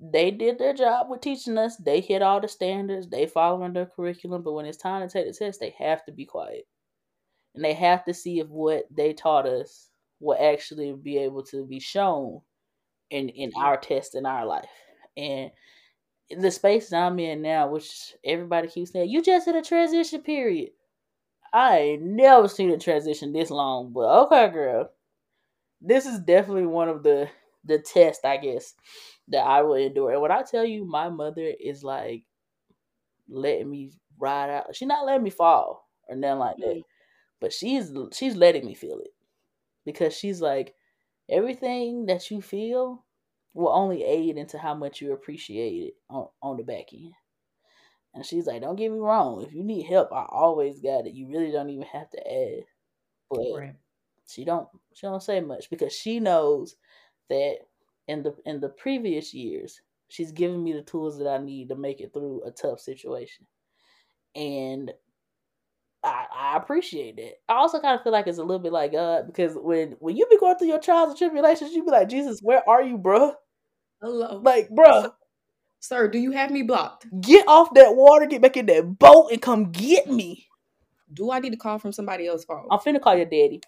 they 0.00 0.30
did 0.30 0.58
their 0.58 0.74
job 0.74 1.08
with 1.08 1.20
teaching 1.20 1.56
us. 1.56 1.76
They 1.76 2.00
hit 2.00 2.22
all 2.22 2.40
the 2.40 2.48
standards. 2.48 3.08
They 3.08 3.26
following 3.26 3.72
their 3.72 3.86
curriculum. 3.86 4.42
But 4.42 4.52
when 4.52 4.66
it's 4.66 4.78
time 4.78 5.06
to 5.06 5.12
take 5.12 5.26
the 5.26 5.32
test, 5.32 5.60
they 5.60 5.74
have 5.78 6.04
to 6.06 6.12
be 6.12 6.24
quiet, 6.24 6.66
and 7.54 7.64
they 7.64 7.74
have 7.74 8.04
to 8.06 8.14
see 8.14 8.40
if 8.40 8.48
what 8.48 8.84
they 8.90 9.12
taught 9.12 9.46
us 9.46 9.88
will 10.20 10.38
actually 10.40 10.92
be 10.92 11.18
able 11.18 11.42
to 11.44 11.64
be 11.64 11.80
shown 11.80 12.40
in 13.10 13.28
in 13.28 13.52
our 13.56 13.76
test 13.76 14.14
in 14.14 14.26
our 14.26 14.44
life. 14.46 14.68
And 15.16 15.50
the 16.30 16.50
space 16.50 16.92
I'm 16.92 17.18
in 17.18 17.42
now, 17.42 17.68
which 17.68 18.14
everybody 18.24 18.68
keeps 18.68 18.92
saying, 18.92 19.10
you 19.10 19.22
just 19.22 19.46
in 19.46 19.56
a 19.56 19.62
transition 19.62 20.22
period. 20.22 20.70
I 21.52 21.78
ain't 21.78 22.02
never 22.02 22.48
seen 22.48 22.70
a 22.70 22.78
transition 22.78 23.32
this 23.32 23.50
long, 23.50 23.92
but 23.92 24.24
okay, 24.24 24.48
girl. 24.50 24.90
This 25.80 26.06
is 26.06 26.18
definitely 26.18 26.66
one 26.66 26.88
of 26.88 27.02
the 27.02 27.28
the 27.64 27.78
tests, 27.78 28.24
I 28.24 28.38
guess, 28.38 28.74
that 29.28 29.44
I 29.44 29.62
will 29.62 29.74
endure. 29.74 30.12
And 30.12 30.20
when 30.20 30.30
I 30.30 30.42
tell 30.42 30.64
you, 30.64 30.84
my 30.84 31.08
mother 31.08 31.52
is 31.60 31.82
like 31.82 32.24
letting 33.28 33.70
me 33.70 33.92
ride 34.18 34.50
out. 34.50 34.74
She's 34.74 34.88
not 34.88 35.06
letting 35.06 35.22
me 35.22 35.30
fall 35.30 35.88
or 36.08 36.16
nothing 36.16 36.38
like 36.38 36.56
that, 36.58 36.76
mm. 36.76 36.82
but 37.40 37.52
she's 37.52 37.92
she's 38.12 38.36
letting 38.36 38.66
me 38.66 38.74
feel 38.74 38.98
it 38.98 39.10
because 39.84 40.16
she's 40.16 40.40
like 40.40 40.74
everything 41.30 42.06
that 42.06 42.30
you 42.30 42.40
feel 42.40 43.04
will 43.54 43.72
only 43.72 44.02
aid 44.02 44.36
into 44.36 44.58
how 44.58 44.74
much 44.74 45.00
you 45.00 45.12
appreciate 45.12 45.88
it 45.88 45.94
on, 46.10 46.26
on 46.42 46.56
the 46.56 46.62
back 46.62 46.92
end. 46.92 47.12
And 48.12 48.24
she's 48.24 48.46
like, 48.46 48.60
"Don't 48.60 48.76
get 48.76 48.92
me 48.92 48.98
wrong. 48.98 49.42
If 49.42 49.52
you 49.52 49.64
need 49.64 49.86
help, 49.86 50.12
I 50.12 50.26
always 50.28 50.80
got 50.80 51.06
it. 51.06 51.14
You 51.14 51.28
really 51.28 51.50
don't 51.50 51.70
even 51.70 51.86
have 51.86 52.10
to 52.10 52.18
ask." 52.18 52.68
But 53.30 53.58
right. 53.58 53.74
she 54.26 54.44
don't 54.44 54.68
she 54.92 55.06
don't 55.06 55.22
say 55.22 55.40
much 55.40 55.68
because 55.70 55.92
she 55.92 56.20
knows 56.20 56.76
that 57.28 57.56
in 58.08 58.22
the 58.22 58.34
in 58.44 58.60
the 58.60 58.68
previous 58.68 59.32
years, 59.34 59.80
she's 60.08 60.32
given 60.32 60.62
me 60.62 60.72
the 60.72 60.82
tools 60.82 61.18
that 61.18 61.28
I 61.28 61.38
need 61.38 61.68
to 61.70 61.76
make 61.76 62.00
it 62.00 62.12
through 62.12 62.42
a 62.44 62.50
tough 62.50 62.80
situation. 62.80 63.46
And 64.34 64.92
I, 66.02 66.26
I 66.34 66.56
appreciate 66.56 67.18
it. 67.18 67.40
I 67.48 67.54
also 67.54 67.80
kind 67.80 67.96
of 67.96 68.02
feel 68.02 68.12
like 68.12 68.26
it's 68.26 68.38
a 68.38 68.44
little 68.44 68.62
bit 68.62 68.72
like 68.72 68.92
God 68.92 69.26
because 69.26 69.54
when 69.56 69.96
when 70.00 70.16
you 70.16 70.26
be 70.30 70.38
going 70.38 70.56
through 70.58 70.68
your 70.68 70.80
trials 70.80 71.10
and 71.10 71.18
tribulations, 71.18 71.72
you 71.72 71.84
be 71.84 71.90
like, 71.90 72.08
Jesus, 72.08 72.40
where 72.42 72.68
are 72.68 72.82
you, 72.82 72.98
bro? 72.98 73.32
Hello, 74.02 74.40
like, 74.44 74.68
bro, 74.68 75.12
sir, 75.80 76.08
do 76.08 76.18
you 76.18 76.32
have 76.32 76.50
me 76.50 76.62
blocked? 76.62 77.06
Get 77.22 77.48
off 77.48 77.72
that 77.74 77.96
water, 77.96 78.26
get 78.26 78.42
back 78.42 78.56
in 78.56 78.66
that 78.66 78.98
boat, 78.98 79.30
and 79.32 79.40
come 79.40 79.72
get 79.72 80.10
me. 80.10 80.46
Do 81.12 81.30
I 81.30 81.38
need 81.38 81.50
to 81.50 81.56
call 81.56 81.78
from 81.78 81.92
somebody 81.92 82.26
else's 82.26 82.44
phone? 82.44 82.66
I'm 82.70 82.80
finna 82.80 83.00
call 83.00 83.16
your 83.16 83.24
daddy. 83.24 83.62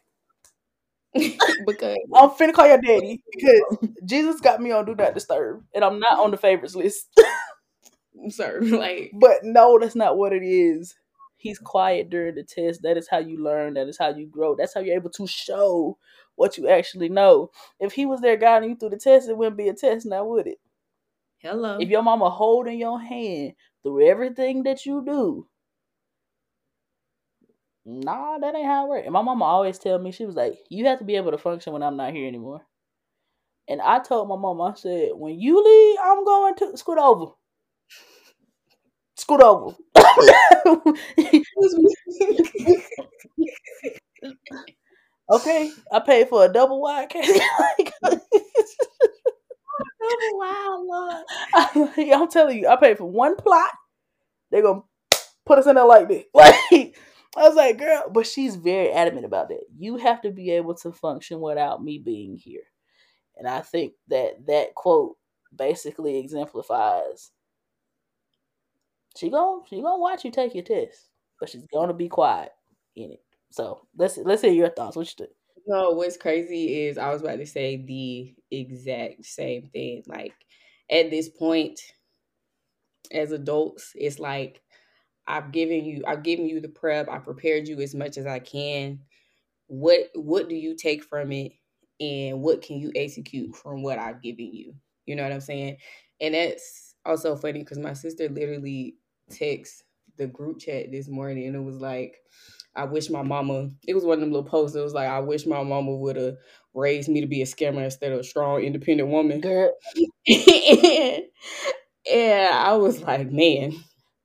Because 1.67 1.97
I'm 2.15 2.31
finna 2.31 2.53
call 2.53 2.67
your 2.67 2.81
daddy 2.81 3.23
because 3.33 3.91
Jesus 4.05 4.41
got 4.41 4.61
me 4.61 4.73
on 4.73 4.85
Do 4.85 4.95
Not 4.95 5.15
Disturb, 5.15 5.65
and 5.75 5.85
I'm 5.85 5.99
not 5.99 6.19
on 6.19 6.31
the 6.31 6.37
favorites 6.37 6.75
list. 6.75 7.09
Sir, 8.29 8.61
like, 8.63 9.13
but 9.15 9.39
no, 9.43 9.79
that's 9.79 9.95
not 9.95 10.17
what 10.17 10.33
it 10.33 10.43
is. 10.43 10.95
He's 11.37 11.59
quiet 11.59 12.09
during 12.09 12.35
the 12.35 12.43
test. 12.43 12.81
That 12.83 12.97
is 12.97 13.09
how 13.09 13.19
you 13.19 13.43
learn. 13.43 13.75
That 13.75 13.89
is 13.89 13.99
how 13.99 14.09
you 14.09 14.27
grow. 14.27 14.57
That's 14.57 14.73
how 14.75 14.81
you're 14.81 14.97
able 14.97 15.11
to 15.11 15.27
show 15.27 15.99
what 16.35 16.57
you 16.57 16.69
actually 16.69 17.11
know. 17.11 17.51
If 17.79 17.93
he 17.93 18.07
was 18.07 18.21
there 18.21 18.37
guiding 18.37 18.71
you 18.71 18.77
through 18.77 18.91
the 18.91 18.97
test, 18.97 19.29
it 19.29 19.37
wouldn't 19.37 19.59
be 19.59 19.69
a 19.69 19.75
test 19.75 20.07
now, 20.07 20.25
would 20.25 20.47
it? 20.47 20.59
Hello. 21.39 21.79
If 21.79 21.91
your 21.91 22.03
mama 22.03 22.31
holding 22.31 22.79
your 22.79 23.01
hand 23.01 23.53
through 23.83 24.09
everything 24.09 24.63
that 24.63 24.87
you 24.87 25.05
do, 25.05 25.47
nah, 27.87 28.39
that 28.39 28.55
ain't 28.55 28.67
how 28.67 28.85
it 28.85 28.89
works. 28.89 29.05
And 29.07 29.13
my 29.13 29.23
mama 29.23 29.45
always 29.45 29.79
tell 29.79 29.99
me, 29.99 30.13
she 30.13 30.27
was 30.27 30.35
like, 30.35 30.59
you 30.69 30.87
have 30.87 30.99
to 30.99 31.05
be 31.05 31.17
able 31.17 31.31
to 31.31 31.39
function 31.39 31.73
when 31.73 31.83
I'm 31.83 31.97
not 31.97 32.13
here 32.13 32.29
anymore. 32.29 32.63
And 33.69 33.81
I 33.81 34.01
told 34.01 34.29
my 34.29 34.37
mama, 34.37 34.65
I 34.65 34.75
said, 34.75 35.11
when 35.15 35.41
you 35.41 35.65
leave, 35.65 35.99
I'm 36.03 36.25
going 36.25 36.57
to 36.57 36.77
scoot 36.77 36.99
over. 36.99 37.33
Scoot 39.17 39.41
over. 39.43 39.75
okay, 45.31 45.71
I 45.93 46.01
paid 46.01 46.29
for 46.29 46.45
a 46.45 46.53
double 46.53 46.83
wide 46.83 47.09
case. 47.09 47.41
double 50.01 50.39
wide, 50.39 50.79
Lord. 50.85 51.25
I'm 52.13 52.29
telling 52.29 52.59
you, 52.59 52.69
I 52.69 52.77
paid 52.77 52.99
for 52.99 53.07
one 53.11 53.37
plot. 53.37 53.71
They're 54.51 54.63
gonna 54.63 54.83
put 55.45 55.59
us 55.59 55.67
in 55.67 55.75
there 55.77 55.85
like 55.87 56.09
this. 56.09 56.25
Like 56.35 56.97
I 57.37 57.47
was 57.49 57.55
like, 57.57 57.79
girl, 57.79 58.05
but 58.11 58.27
she's 58.27 58.57
very 58.57 58.91
adamant 58.91 59.27
about 59.27 59.49
that. 59.51 59.65
You 59.77 59.97
have 59.99 60.23
to 60.23 60.31
be 60.31 60.51
able 60.53 60.75
to 60.77 60.93
function 60.93 61.41
without 61.41 61.83
me 61.85 61.99
being 61.99 62.37
here. 62.37 62.63
And 63.37 63.49
I 63.49 63.61
think 63.63 63.95
that 64.09 64.47
that 64.47 64.75
quote 64.75 65.17
basically 65.55 66.19
exemplifies 66.19 67.33
she 69.17 69.31
going 69.31 69.63
she 69.69 69.81
gonna 69.83 69.99
watch 69.99 70.25
you 70.25 70.31
take 70.31 70.55
your 70.55 70.65
test, 70.65 71.09
but 71.41 71.49
she's 71.49 71.67
gonna 71.73 71.95
be 71.95 72.09
quiet 72.09 72.53
in 72.95 73.13
it. 73.13 73.23
So 73.51 73.87
let's 73.97 74.17
let's 74.19 74.43
hear 74.43 74.53
your 74.53 74.71
thoughts. 74.71 74.97
What 74.97 75.07
you 75.09 75.27
think? 75.27 75.37
No, 75.67 75.91
what's 75.93 76.17
crazy 76.17 76.87
is 76.87 76.99
I 76.99 77.11
was 77.11 77.23
about 77.23 77.37
to 77.39 77.47
say 77.47 77.77
the 77.77 78.35
exact 78.51 79.25
same 79.25 79.69
thing. 79.73 80.03
Like 80.07 80.35
at 80.91 81.11
this 81.11 81.29
point, 81.29 81.81
as 83.11 83.33
adults, 83.33 83.93
it's 83.95 84.19
like 84.19 84.63
I've 85.27 85.53
given 85.53 85.85
you 85.85 86.05
I've 86.07 86.23
given 86.23 86.47
you 86.47 86.61
the 86.61 86.69
prep. 86.69 87.09
I 87.09 87.19
prepared 87.19 87.69
you 87.69 87.81
as 87.81 87.95
much 87.95 88.17
as 88.19 88.27
I 88.27 88.39
can. 88.39 89.01
What 89.69 90.11
what 90.15 90.49
do 90.49 90.55
you 90.55 90.77
take 90.77 91.05
from 91.05 91.33
it 91.33 91.53
and 92.01 92.43
what 92.43 92.63
can 92.63 92.79
you 92.79 92.93
execute 92.95 93.57
from 93.57 93.83
what 93.83 93.99
I've 93.99 94.23
given 94.23 94.53
you? 94.53 94.75
You 95.07 95.17
know 95.17 95.23
what 95.25 95.33
I'm 95.33 95.41
saying? 95.41 95.79
And 96.21 96.35
that's 96.35 96.95
also 97.05 97.37
funny 97.37 97.61
because 97.61 97.79
my 97.79 97.93
sister 97.95 98.29
literally 98.29 98.97
texts 99.31 99.83
the 100.17 100.27
group 100.27 100.61
chat 100.61 100.91
this 100.93 101.09
morning 101.09 101.47
and 101.47 101.57
it 101.57 101.61
was 101.61 101.77
like 101.81 102.17
I 102.75 102.85
wish 102.85 103.11
my 103.11 103.23
mama 103.23 103.71
it 103.87 103.95
was 103.95 104.05
one 104.05 104.15
of 104.15 104.21
them 104.21 104.33
little 104.33 104.49
posts. 104.49 104.77
It 104.77 104.83
was 104.83 104.95
like 104.95 105.09
I 105.09 105.21
wish 105.21 105.47
my 105.47 105.63
mama 105.63 105.95
would 105.97 106.17
have 106.17 106.37
raised 106.75 107.09
me 107.09 107.21
to 107.21 107.27
be 107.27 107.43
a 107.43 107.47
scammer 107.47 107.85
instead 107.85 108.13
of 108.13 108.21
a 108.21 108.25
strong, 108.25 108.63
independent 108.63 109.09
woman. 109.09 109.41
Girl, 109.41 109.73
and, 110.27 111.23
and 112.13 112.55
I 112.55 112.75
was 112.75 113.01
like, 113.03 113.31
man, 113.31 113.73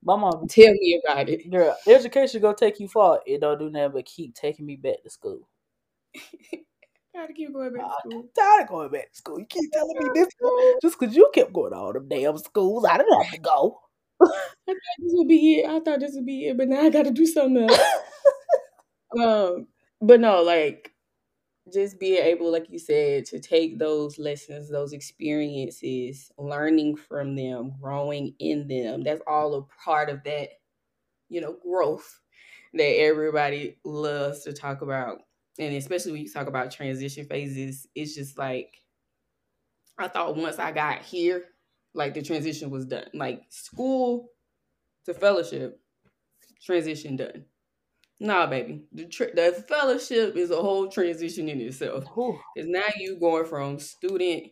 my 0.03 0.15
mom, 0.15 0.47
tell 0.47 0.73
me 0.73 1.01
about 1.03 1.29
it. 1.29 1.49
girl, 1.49 1.77
education 1.87 2.41
gonna 2.41 2.55
take 2.55 2.79
you 2.79 2.87
far. 2.87 3.21
It 3.25 3.41
don't 3.41 3.59
do 3.59 3.69
nothing 3.69 3.91
but 3.93 4.05
keep 4.05 4.33
taking 4.35 4.65
me 4.65 4.75
back 4.75 5.03
to 5.03 5.09
school. 5.09 5.47
Gotta 7.13 7.33
keep 7.33 7.53
going 7.53 7.73
back 7.73 7.83
to 7.83 7.87
I'm 7.87 8.11
school. 8.11 8.29
tired 8.37 8.63
of 8.63 8.67
going 8.69 8.91
back 8.91 9.11
to 9.11 9.17
school. 9.17 9.39
You 9.39 9.45
keep 9.45 9.69
telling 9.71 9.97
me 9.99 10.09
this 10.13 10.29
just 10.81 10.97
because 10.97 11.15
you 11.15 11.29
kept 11.33 11.51
going 11.51 11.73
to 11.73 11.77
all 11.77 11.91
them 11.91 12.07
damn 12.07 12.37
schools. 12.37 12.85
I 12.85 12.97
didn't 12.97 13.21
have 13.21 13.33
to 13.33 13.39
go. 13.39 13.79
I 14.21 14.25
thought 14.25 14.75
this 14.99 15.11
would 15.13 15.27
be 15.27 15.59
it. 15.59 15.69
I 15.69 15.79
thought 15.81 15.99
this 15.99 16.13
would 16.15 16.25
be 16.25 16.47
it, 16.47 16.57
but 16.57 16.69
now 16.69 16.81
I 16.81 16.89
got 16.89 17.03
to 17.03 17.11
do 17.11 17.25
something 17.25 17.69
else. 17.69 17.79
um, 19.21 19.67
but 20.01 20.21
no, 20.21 20.41
like 20.41 20.90
just 21.71 21.99
being 21.99 22.23
able, 22.23 22.51
like 22.51 22.69
you 22.69 22.79
said, 22.79 23.25
to 23.25 23.39
take 23.39 23.79
those 23.79 24.17
lessons, 24.19 24.69
those 24.69 24.93
experiences, 24.93 26.31
learning 26.37 26.97
from 26.97 27.35
them, 27.35 27.73
growing 27.81 28.35
in 28.39 28.67
them. 28.67 29.03
That's 29.03 29.21
all 29.27 29.55
a 29.55 29.63
part 29.83 30.09
of 30.09 30.23
that, 30.23 30.49
you 31.29 31.41
know, 31.41 31.57
growth 31.63 32.19
that 32.73 32.99
everybody 32.99 33.77
loves 33.83 34.43
to 34.43 34.53
talk 34.53 34.81
about. 34.81 35.19
And 35.59 35.75
especially 35.75 36.13
when 36.13 36.21
you 36.21 36.31
talk 36.31 36.47
about 36.47 36.71
transition 36.71 37.25
phases, 37.25 37.87
it's 37.95 38.15
just 38.15 38.37
like 38.37 38.77
I 39.97 40.07
thought 40.07 40.35
once 40.35 40.57
I 40.59 40.71
got 40.71 41.01
here, 41.01 41.45
like 41.93 42.13
the 42.13 42.21
transition 42.21 42.69
was 42.69 42.85
done. 42.85 43.07
Like 43.13 43.43
school 43.49 44.29
to 45.05 45.13
fellowship, 45.13 45.79
transition 46.63 47.17
done. 47.17 47.45
Nah, 48.21 48.45
baby. 48.47 48.83
The 48.93 49.05
tr- 49.07 49.33
the 49.35 49.65
fellowship 49.67 50.35
is 50.37 50.51
a 50.51 50.61
whole 50.61 50.87
transition 50.87 51.49
in 51.49 51.59
itself. 51.59 52.05
Because 52.53 52.69
now 52.69 52.85
you 52.97 53.17
going 53.19 53.45
from 53.45 53.79
student 53.79 54.51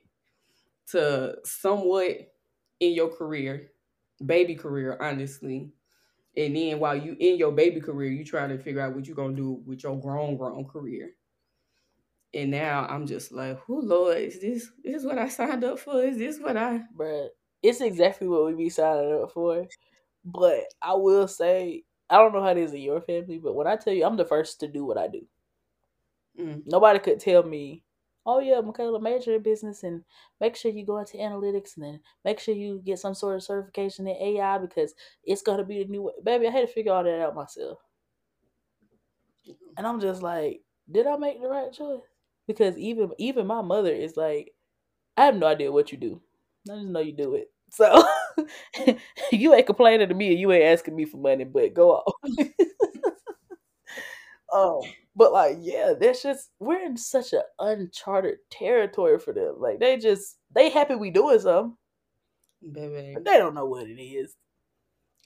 to 0.91 1.37
somewhat 1.45 2.33
in 2.79 2.93
your 2.93 3.09
career, 3.09 3.71
baby 4.25 4.55
career, 4.55 4.97
honestly. 5.01 5.71
And 6.37 6.55
then 6.55 6.79
while 6.79 6.95
you 6.97 7.15
in 7.19 7.37
your 7.37 7.51
baby 7.53 7.81
career, 7.81 8.11
you 8.11 8.25
trying 8.25 8.49
to 8.49 8.59
figure 8.59 8.81
out 8.81 8.95
what 8.95 9.07
you're 9.07 9.15
gonna 9.15 9.35
do 9.35 9.61
with 9.65 9.83
your 9.83 9.99
grown 9.99 10.37
grown 10.37 10.65
career. 10.65 11.11
And 12.33 12.51
now 12.51 12.85
I'm 12.87 13.07
just 13.07 13.31
like, 13.31 13.59
oh 13.69 13.79
Lord, 13.83 14.17
is 14.17 14.39
this 14.39 14.63
is 14.63 14.71
this 14.83 15.03
what 15.03 15.17
I 15.17 15.29
signed 15.29 15.63
up 15.63 15.79
for? 15.79 16.03
Is 16.03 16.17
this 16.17 16.39
what 16.39 16.57
I 16.57 16.81
Bruh, 16.95 17.29
it's 17.63 17.81
exactly 17.81 18.27
what 18.27 18.45
we 18.45 18.53
be 18.53 18.69
signing 18.69 19.19
up 19.23 19.31
for. 19.31 19.65
But 20.25 20.65
I 20.81 20.95
will 20.95 21.27
say, 21.27 21.83
I 22.09 22.17
don't 22.17 22.33
know 22.33 22.43
how 22.43 22.49
it 22.51 22.57
is 22.57 22.73
in 22.73 22.81
your 22.81 23.01
family, 23.01 23.39
but 23.39 23.55
when 23.55 23.67
I 23.67 23.77
tell 23.77 23.93
you 23.93 24.05
I'm 24.05 24.17
the 24.17 24.25
first 24.25 24.59
to 24.61 24.67
do 24.67 24.85
what 24.85 24.97
I 24.99 25.07
do, 25.07 25.21
Mm. 26.39 26.63
nobody 26.65 26.99
could 26.99 27.19
tell 27.19 27.43
me, 27.43 27.83
oh 28.25 28.39
yeah, 28.39 28.61
Michaela, 28.61 29.01
major 29.01 29.35
in 29.35 29.43
business 29.43 29.83
and 29.83 30.03
make 30.41 30.55
sure 30.55 30.71
you 30.71 30.85
go 30.85 30.97
into 30.99 31.17
analytics 31.17 31.75
and 31.77 31.85
then 31.85 31.99
make 32.25 32.39
sure 32.39 32.55
you 32.55 32.81
get 32.85 32.99
some 32.99 33.15
sort 33.15 33.35
of 33.35 33.43
certification 33.43 34.07
in 34.07 34.15
AI 34.17 34.57
because 34.59 34.93
it's 35.23 35.41
gonna 35.43 35.63
be 35.65 35.83
the 35.83 35.89
new 35.91 36.03
way. 36.03 36.13
Baby, 36.23 36.47
I 36.47 36.51
had 36.51 36.61
to 36.67 36.73
figure 36.73 36.93
all 36.93 37.03
that 37.03 37.21
out 37.21 37.35
myself. 37.35 37.79
And 39.77 39.87
I'm 39.87 39.99
just 40.01 40.21
like, 40.23 40.61
did 40.91 41.07
I 41.07 41.17
make 41.17 41.41
the 41.41 41.49
right 41.49 41.71
choice? 41.73 42.01
Because 42.47 42.77
even 42.77 43.11
even 43.19 43.47
my 43.47 43.61
mother 43.61 43.93
is 43.93 44.17
like, 44.17 44.53
I 45.17 45.25
have 45.25 45.35
no 45.35 45.47
idea 45.47 45.71
what 45.71 45.91
you 45.91 45.97
do. 45.99 46.21
I 46.71 46.75
just 46.75 46.87
know 46.87 47.01
you 47.01 47.13
do 47.13 47.35
it. 47.35 47.51
So 47.71 48.03
you 49.31 49.53
ain't 49.53 49.65
complaining 49.65 50.09
to 50.09 50.15
me 50.15 50.31
and 50.31 50.39
you 50.39 50.51
ain't 50.51 50.65
asking 50.65 50.95
me 50.95 51.05
for 51.05 51.17
money, 51.17 51.43
but 51.43 51.73
go 51.73 51.97
on. 51.97 52.13
um, 54.53 54.81
but 55.15 55.33
like, 55.33 55.57
yeah, 55.59 55.93
that's 55.99 56.23
just 56.23 56.49
we're 56.59 56.83
in 56.83 56.97
such 56.97 57.33
an 57.33 57.41
uncharted 57.59 58.37
territory 58.49 59.19
for 59.19 59.33
them. 59.33 59.55
Like 59.57 59.79
they 59.79 59.97
just 59.97 60.37
they 60.53 60.69
happy 60.69 60.95
we 60.95 61.11
doing 61.11 61.39
something, 61.39 61.75
baby. 62.71 63.13
but 63.13 63.25
they 63.25 63.37
don't 63.37 63.55
know 63.55 63.65
what 63.65 63.87
it 63.87 64.01
is. 64.01 64.35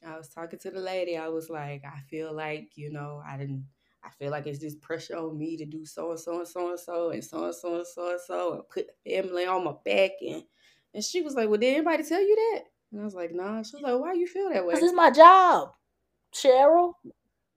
I 0.06 0.18
was 0.18 0.30
talking 0.30 0.60
to 0.60 0.72
the 0.72 0.80
lady. 0.80 1.18
I 1.18 1.30
was 1.30 1.50
like, 1.50 1.84
I 1.86 2.00
feel 2.10 2.34
like, 2.34 2.72
you 2.76 2.92
know, 2.92 3.22
I 3.26 3.38
didn't 3.38 3.66
I 4.04 4.10
feel 4.10 4.32
like 4.32 4.48
it's 4.48 4.60
just 4.60 4.82
pressure 4.82 5.18
on 5.18 5.38
me 5.38 5.56
to 5.58 5.66
do 5.66 5.86
so 5.86 6.12
and 6.12 6.20
so 6.20 6.40
and 6.40 6.48
so 6.48 6.70
and 6.70 6.80
so 6.80 7.10
and 7.12 7.24
so 7.24 7.46
and 7.46 7.56
so 7.56 7.76
and 7.76 7.88
so 7.88 8.12
and 8.12 8.20
so 8.26 8.54
and 8.54 8.70
put 8.70 8.88
the 8.88 9.12
family 9.12 9.46
on 9.46 9.64
my 9.64 9.74
back 9.86 10.12
and 10.22 10.44
and 10.94 11.04
she 11.04 11.22
was 11.22 11.34
like, 11.34 11.50
Well, 11.50 11.60
did 11.60 11.74
anybody 11.76 12.04
tell 12.04 12.22
you 12.22 12.36
that? 12.36 12.64
And 12.94 13.02
I 13.02 13.06
was 13.06 13.16
like, 13.16 13.34
Nah. 13.34 13.64
She 13.64 13.76
was 13.76 13.84
like, 13.84 14.00
Why 14.00 14.14
you 14.14 14.28
feel 14.28 14.50
that 14.50 14.66
way? 14.66 14.76
This 14.76 14.84
is 14.84 14.94
my 14.94 15.12
job, 15.12 15.74
Cheryl. 16.34 16.94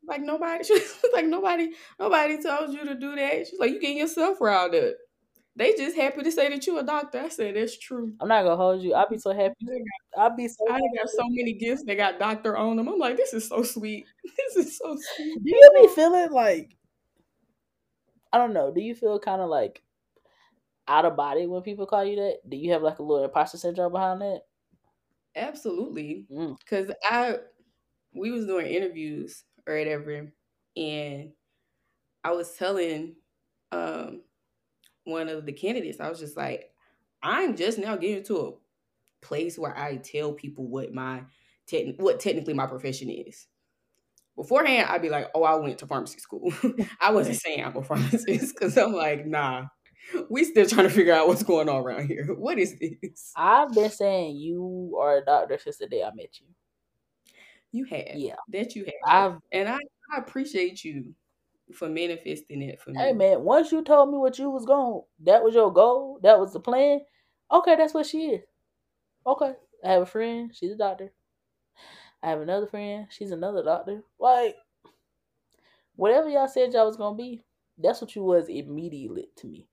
Like 0.06 0.22
nobody 0.22 0.64
she 0.64 0.74
was 0.74 1.04
like 1.12 1.26
nobody 1.26 1.70
nobody 1.98 2.42
told 2.42 2.72
you 2.72 2.84
to 2.84 2.94
do 2.94 3.14
that. 3.16 3.46
She's 3.46 3.58
like, 3.58 3.72
You 3.72 3.80
getting 3.80 3.98
yourself 3.98 4.40
riled 4.40 4.74
up. 4.74 4.94
They 5.56 5.72
just 5.72 5.96
happy 5.96 6.22
to 6.22 6.30
say 6.30 6.50
that 6.50 6.66
you 6.66 6.78
a 6.78 6.84
doctor. 6.84 7.18
I 7.18 7.28
said 7.28 7.56
that's 7.56 7.78
true. 7.78 8.12
I'm 8.20 8.28
not 8.28 8.42
gonna 8.42 8.56
hold 8.56 8.82
you. 8.82 8.92
I'll 8.92 9.08
be 9.08 9.18
so 9.18 9.32
happy. 9.32 9.54
I'll 10.16 10.36
be 10.36 10.48
so. 10.48 10.68
I 10.68 10.74
happy. 10.74 10.84
got 10.96 11.08
so 11.08 11.22
many 11.30 11.54
gifts 11.54 11.82
that 11.84 11.96
got 11.96 12.18
doctor 12.18 12.56
on 12.56 12.76
them. 12.76 12.88
I'm 12.88 12.98
like, 12.98 13.16
this 13.16 13.32
is 13.32 13.48
so 13.48 13.62
sweet. 13.62 14.06
This 14.36 14.66
is 14.66 14.78
so 14.78 14.96
sweet. 14.96 15.42
Do 15.42 15.50
you 15.50 15.70
be 15.82 15.88
feeling 15.94 16.30
like 16.30 16.76
I 18.32 18.38
don't 18.38 18.52
know? 18.52 18.72
Do 18.72 18.80
you 18.82 18.94
feel 18.94 19.18
kind 19.18 19.40
of 19.40 19.48
like 19.48 19.82
out 20.88 21.04
of 21.04 21.16
body 21.16 21.46
when 21.46 21.62
people 21.62 21.86
call 21.86 22.04
you 22.04 22.16
that? 22.16 22.38
Do 22.48 22.56
you 22.56 22.72
have 22.72 22.82
like 22.82 22.98
a 22.98 23.02
little 23.02 23.24
imposter 23.24 23.58
syndrome 23.58 23.92
behind 23.92 24.20
that? 24.20 24.42
Absolutely. 25.36 26.26
Mm. 26.32 26.56
Cause 26.68 26.90
I 27.04 27.38
we 28.14 28.30
was 28.32 28.46
doing 28.46 28.66
interviews 28.68 29.44
or 29.66 29.78
whatever, 29.78 30.32
and 30.76 31.32
I 32.24 32.32
was 32.32 32.52
telling 32.56 33.16
um 33.72 34.22
one 35.04 35.28
of 35.28 35.46
the 35.46 35.52
candidates, 35.52 36.00
I 36.00 36.08
was 36.10 36.20
just 36.20 36.36
like, 36.36 36.72
I'm 37.22 37.56
just 37.56 37.78
now 37.78 37.96
getting 37.96 38.24
to 38.24 38.38
a 38.48 38.52
place 39.26 39.58
where 39.58 39.76
I 39.78 39.96
tell 39.98 40.32
people 40.34 40.68
what 40.68 40.94
my 40.94 41.24
techn- 41.70 42.00
what 42.00 42.20
technically 42.20 42.54
my 42.54 42.66
profession 42.66 43.10
is. 43.10 43.46
Beforehand, 44.36 44.88
I'd 44.90 45.02
be 45.02 45.10
like, 45.10 45.30
oh, 45.34 45.44
I 45.44 45.54
went 45.56 45.78
to 45.78 45.86
pharmacy 45.86 46.18
school. 46.20 46.52
I 47.00 47.12
wasn't 47.12 47.36
saying 47.38 47.64
I'm 47.64 47.76
a 47.76 47.82
pharmacist 47.82 48.54
because 48.54 48.76
I'm 48.78 48.92
like, 48.92 49.26
nah, 49.26 49.66
we 50.28 50.44
still 50.44 50.66
trying 50.66 50.88
to 50.88 50.94
figure 50.94 51.12
out 51.12 51.28
what's 51.28 51.42
going 51.42 51.68
on 51.68 51.76
around 51.76 52.06
here. 52.06 52.34
What 52.36 52.58
is 52.58 52.78
this? 52.78 53.32
I've 53.36 53.72
been 53.72 53.90
saying 53.90 54.36
you 54.36 54.96
are 55.00 55.18
a 55.18 55.24
doctor 55.24 55.58
since 55.58 55.78
the 55.78 55.86
day 55.86 56.02
I 56.02 56.10
met 56.14 56.40
you. 56.40 56.46
You 57.72 57.84
have. 57.84 58.16
Yeah. 58.16 58.36
That 58.48 58.74
you 58.74 58.84
have. 58.84 58.94
I've 59.06 59.40
And 59.52 59.68
I, 59.68 59.78
I 60.14 60.18
appreciate 60.18 60.84
you 60.84 61.14
for 61.74 61.88
manifesting 61.88 62.62
it 62.62 62.80
for 62.80 62.90
me. 62.90 63.00
hey 63.00 63.12
man, 63.12 63.42
once 63.42 63.72
you 63.72 63.82
told 63.82 64.10
me 64.10 64.18
what 64.18 64.38
you 64.38 64.48
was 64.50 64.64
going, 64.64 65.02
that 65.24 65.42
was 65.42 65.54
your 65.54 65.72
goal, 65.72 66.20
that 66.22 66.38
was 66.38 66.52
the 66.52 66.60
plan. 66.60 67.00
Okay, 67.50 67.74
that's 67.76 67.94
what 67.94 68.06
she 68.06 68.26
is. 68.26 68.44
Okay, 69.26 69.52
I 69.84 69.92
have 69.92 70.02
a 70.02 70.06
friend, 70.06 70.52
she's 70.54 70.72
a 70.72 70.76
doctor. 70.76 71.12
I 72.22 72.30
have 72.30 72.40
another 72.40 72.66
friend, 72.66 73.06
she's 73.10 73.32
another 73.32 73.64
doctor. 73.64 74.02
Like, 74.20 74.54
whatever 75.96 76.28
y'all 76.28 76.46
said 76.46 76.72
y'all 76.72 76.86
was 76.86 76.96
gonna 76.96 77.16
be, 77.16 77.42
that's 77.78 78.00
what 78.00 78.14
you 78.14 78.22
was 78.22 78.48
immediately 78.48 79.28
to 79.36 79.48
me. 79.48 79.66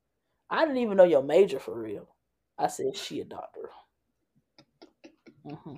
I 0.53 0.61
didn't 0.63 0.77
even 0.77 0.95
know 0.95 1.03
your 1.03 1.21
major 1.21 1.59
for 1.59 1.77
real. 1.77 2.07
I 2.57 2.67
said 2.67 2.95
she 2.95 3.19
a 3.19 3.25
doctor. 3.25 3.71
hmm 5.45 5.77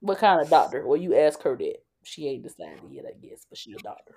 What 0.00 0.18
kind 0.18 0.40
of 0.40 0.50
doctor? 0.50 0.86
Well, 0.86 0.98
you 1.00 1.16
ask 1.16 1.42
her 1.42 1.56
that. 1.56 1.76
She 2.04 2.28
ain't 2.28 2.44
decided 2.44 2.80
yet, 2.90 3.06
I 3.06 3.12
guess, 3.26 3.46
but 3.48 3.58
she 3.58 3.74
a 3.74 3.78
doctor. 3.80 4.16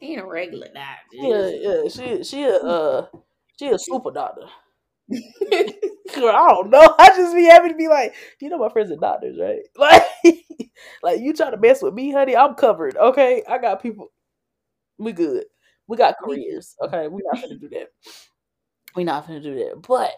Ain't 0.00 0.20
a 0.20 0.26
regular 0.26 0.68
doctor. 0.68 1.16
Yeah, 1.16 1.50
yeah. 1.50 1.88
She 1.88 2.24
she 2.24 2.42
a 2.44 2.56
uh 2.56 3.06
she 3.58 3.68
a 3.68 3.78
super 3.78 4.10
doctor. 4.10 4.46
Girl, 6.14 6.28
I 6.34 6.48
don't 6.48 6.70
know. 6.70 6.94
I 6.98 7.08
just 7.16 7.34
be 7.34 7.44
happy 7.44 7.68
to 7.70 7.74
be 7.74 7.88
like, 7.88 8.14
you 8.40 8.48
know, 8.48 8.58
my 8.58 8.68
friends 8.68 8.90
are 8.90 8.96
doctors, 8.96 9.38
right? 9.40 9.62
Like, 9.76 10.02
like 11.02 11.20
you 11.20 11.32
try 11.32 11.50
to 11.50 11.56
mess 11.56 11.82
with 11.82 11.94
me, 11.94 12.12
honey. 12.12 12.36
I'm 12.36 12.54
covered. 12.54 12.96
Okay, 12.96 13.42
I 13.48 13.58
got 13.58 13.82
people. 13.82 14.08
We 14.98 15.12
good. 15.12 15.44
We 15.88 15.96
got 15.96 16.16
careers. 16.24 16.76
Okay, 16.82 17.08
we 17.08 17.22
not 17.24 17.42
gonna 17.42 17.56
do 17.58 17.68
that. 17.70 17.88
We 18.96 19.04
not 19.04 19.26
gonna 19.26 19.40
do 19.40 19.54
that. 19.56 19.82
But 19.86 20.10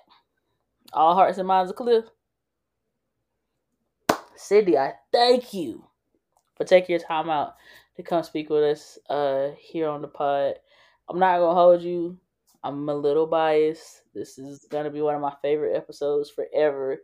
all 0.92 1.14
hearts 1.14 1.38
and 1.38 1.48
minds 1.48 1.70
are 1.72 1.74
clear. 1.74 2.04
Cindy, 4.36 4.78
I 4.78 4.92
thank 5.12 5.52
you 5.52 5.84
for 6.56 6.64
taking 6.64 6.94
your 6.94 7.04
time 7.04 7.28
out 7.28 7.56
to 7.96 8.02
come 8.04 8.22
speak 8.22 8.48
with 8.48 8.62
us 8.62 8.98
uh 9.10 9.50
here 9.58 9.88
on 9.88 10.00
the 10.00 10.08
pod. 10.08 10.54
I'm 11.08 11.18
not 11.18 11.38
gonna 11.38 11.54
hold 11.54 11.82
you. 11.82 12.16
I'm 12.62 12.88
a 12.88 12.94
little 12.94 13.26
biased. 13.26 14.02
This 14.14 14.38
is 14.38 14.66
gonna 14.70 14.90
be 14.90 15.02
one 15.02 15.16
of 15.16 15.20
my 15.20 15.34
favorite 15.42 15.76
episodes 15.76 16.30
forever 16.30 16.98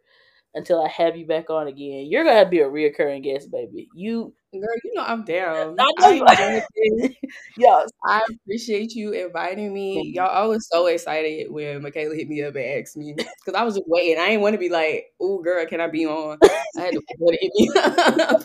until 0.55 0.83
I 0.83 0.89
have 0.89 1.17
you 1.17 1.27
back 1.27 1.51
on 1.51 1.67
again. 1.67 2.07
You're 2.07 2.25
gonna 2.25 2.37
have 2.37 2.47
to 2.47 2.51
be 2.51 2.61
a 2.61 2.69
reoccurring 2.69 3.23
guest, 3.23 3.51
baby. 3.51 3.89
You 3.95 4.35
Girl, 4.61 4.77
you 4.85 4.95
know 4.95 5.03
I'm 5.03 5.25
down. 5.25 5.77
I 5.81 5.85
know 5.85 6.07
I 6.07 6.13
you 6.13 6.25
enjoyed 6.25 6.63
this. 6.77 7.17
yeah, 7.57 7.85
I 8.05 8.23
appreciate 8.31 8.95
you 8.95 9.13
inviting 9.13 9.75
me. 9.75 10.13
Y'all, 10.15 10.31
I 10.31 10.47
was 10.47 10.69
so 10.71 10.87
excited 10.87 11.51
when 11.51 11.83
Michaela 11.83 12.15
hit 12.15 12.29
me 12.29 12.43
up 12.43 12.55
and 12.55 12.65
asked 12.65 12.97
me 12.97 13.15
because 13.15 13.55
I 13.57 13.65
was 13.65 13.75
just 13.75 13.89
waiting. 13.89 14.19
I 14.19 14.29
didn't 14.29 14.43
want 14.43 14.55
to 14.55 14.59
be 14.59 14.69
like, 14.69 15.13
"Oh, 15.21 15.43
girl, 15.43 15.67
can 15.67 15.81
I 15.81 15.89
be 15.89 16.07
on?" 16.07 16.39
I 16.43 16.81
had 16.81 16.93
to 16.93 17.01
put 17.19 17.35
it 17.35 17.41
hit 17.41 17.53
me 17.57 17.71
up. 17.77 18.45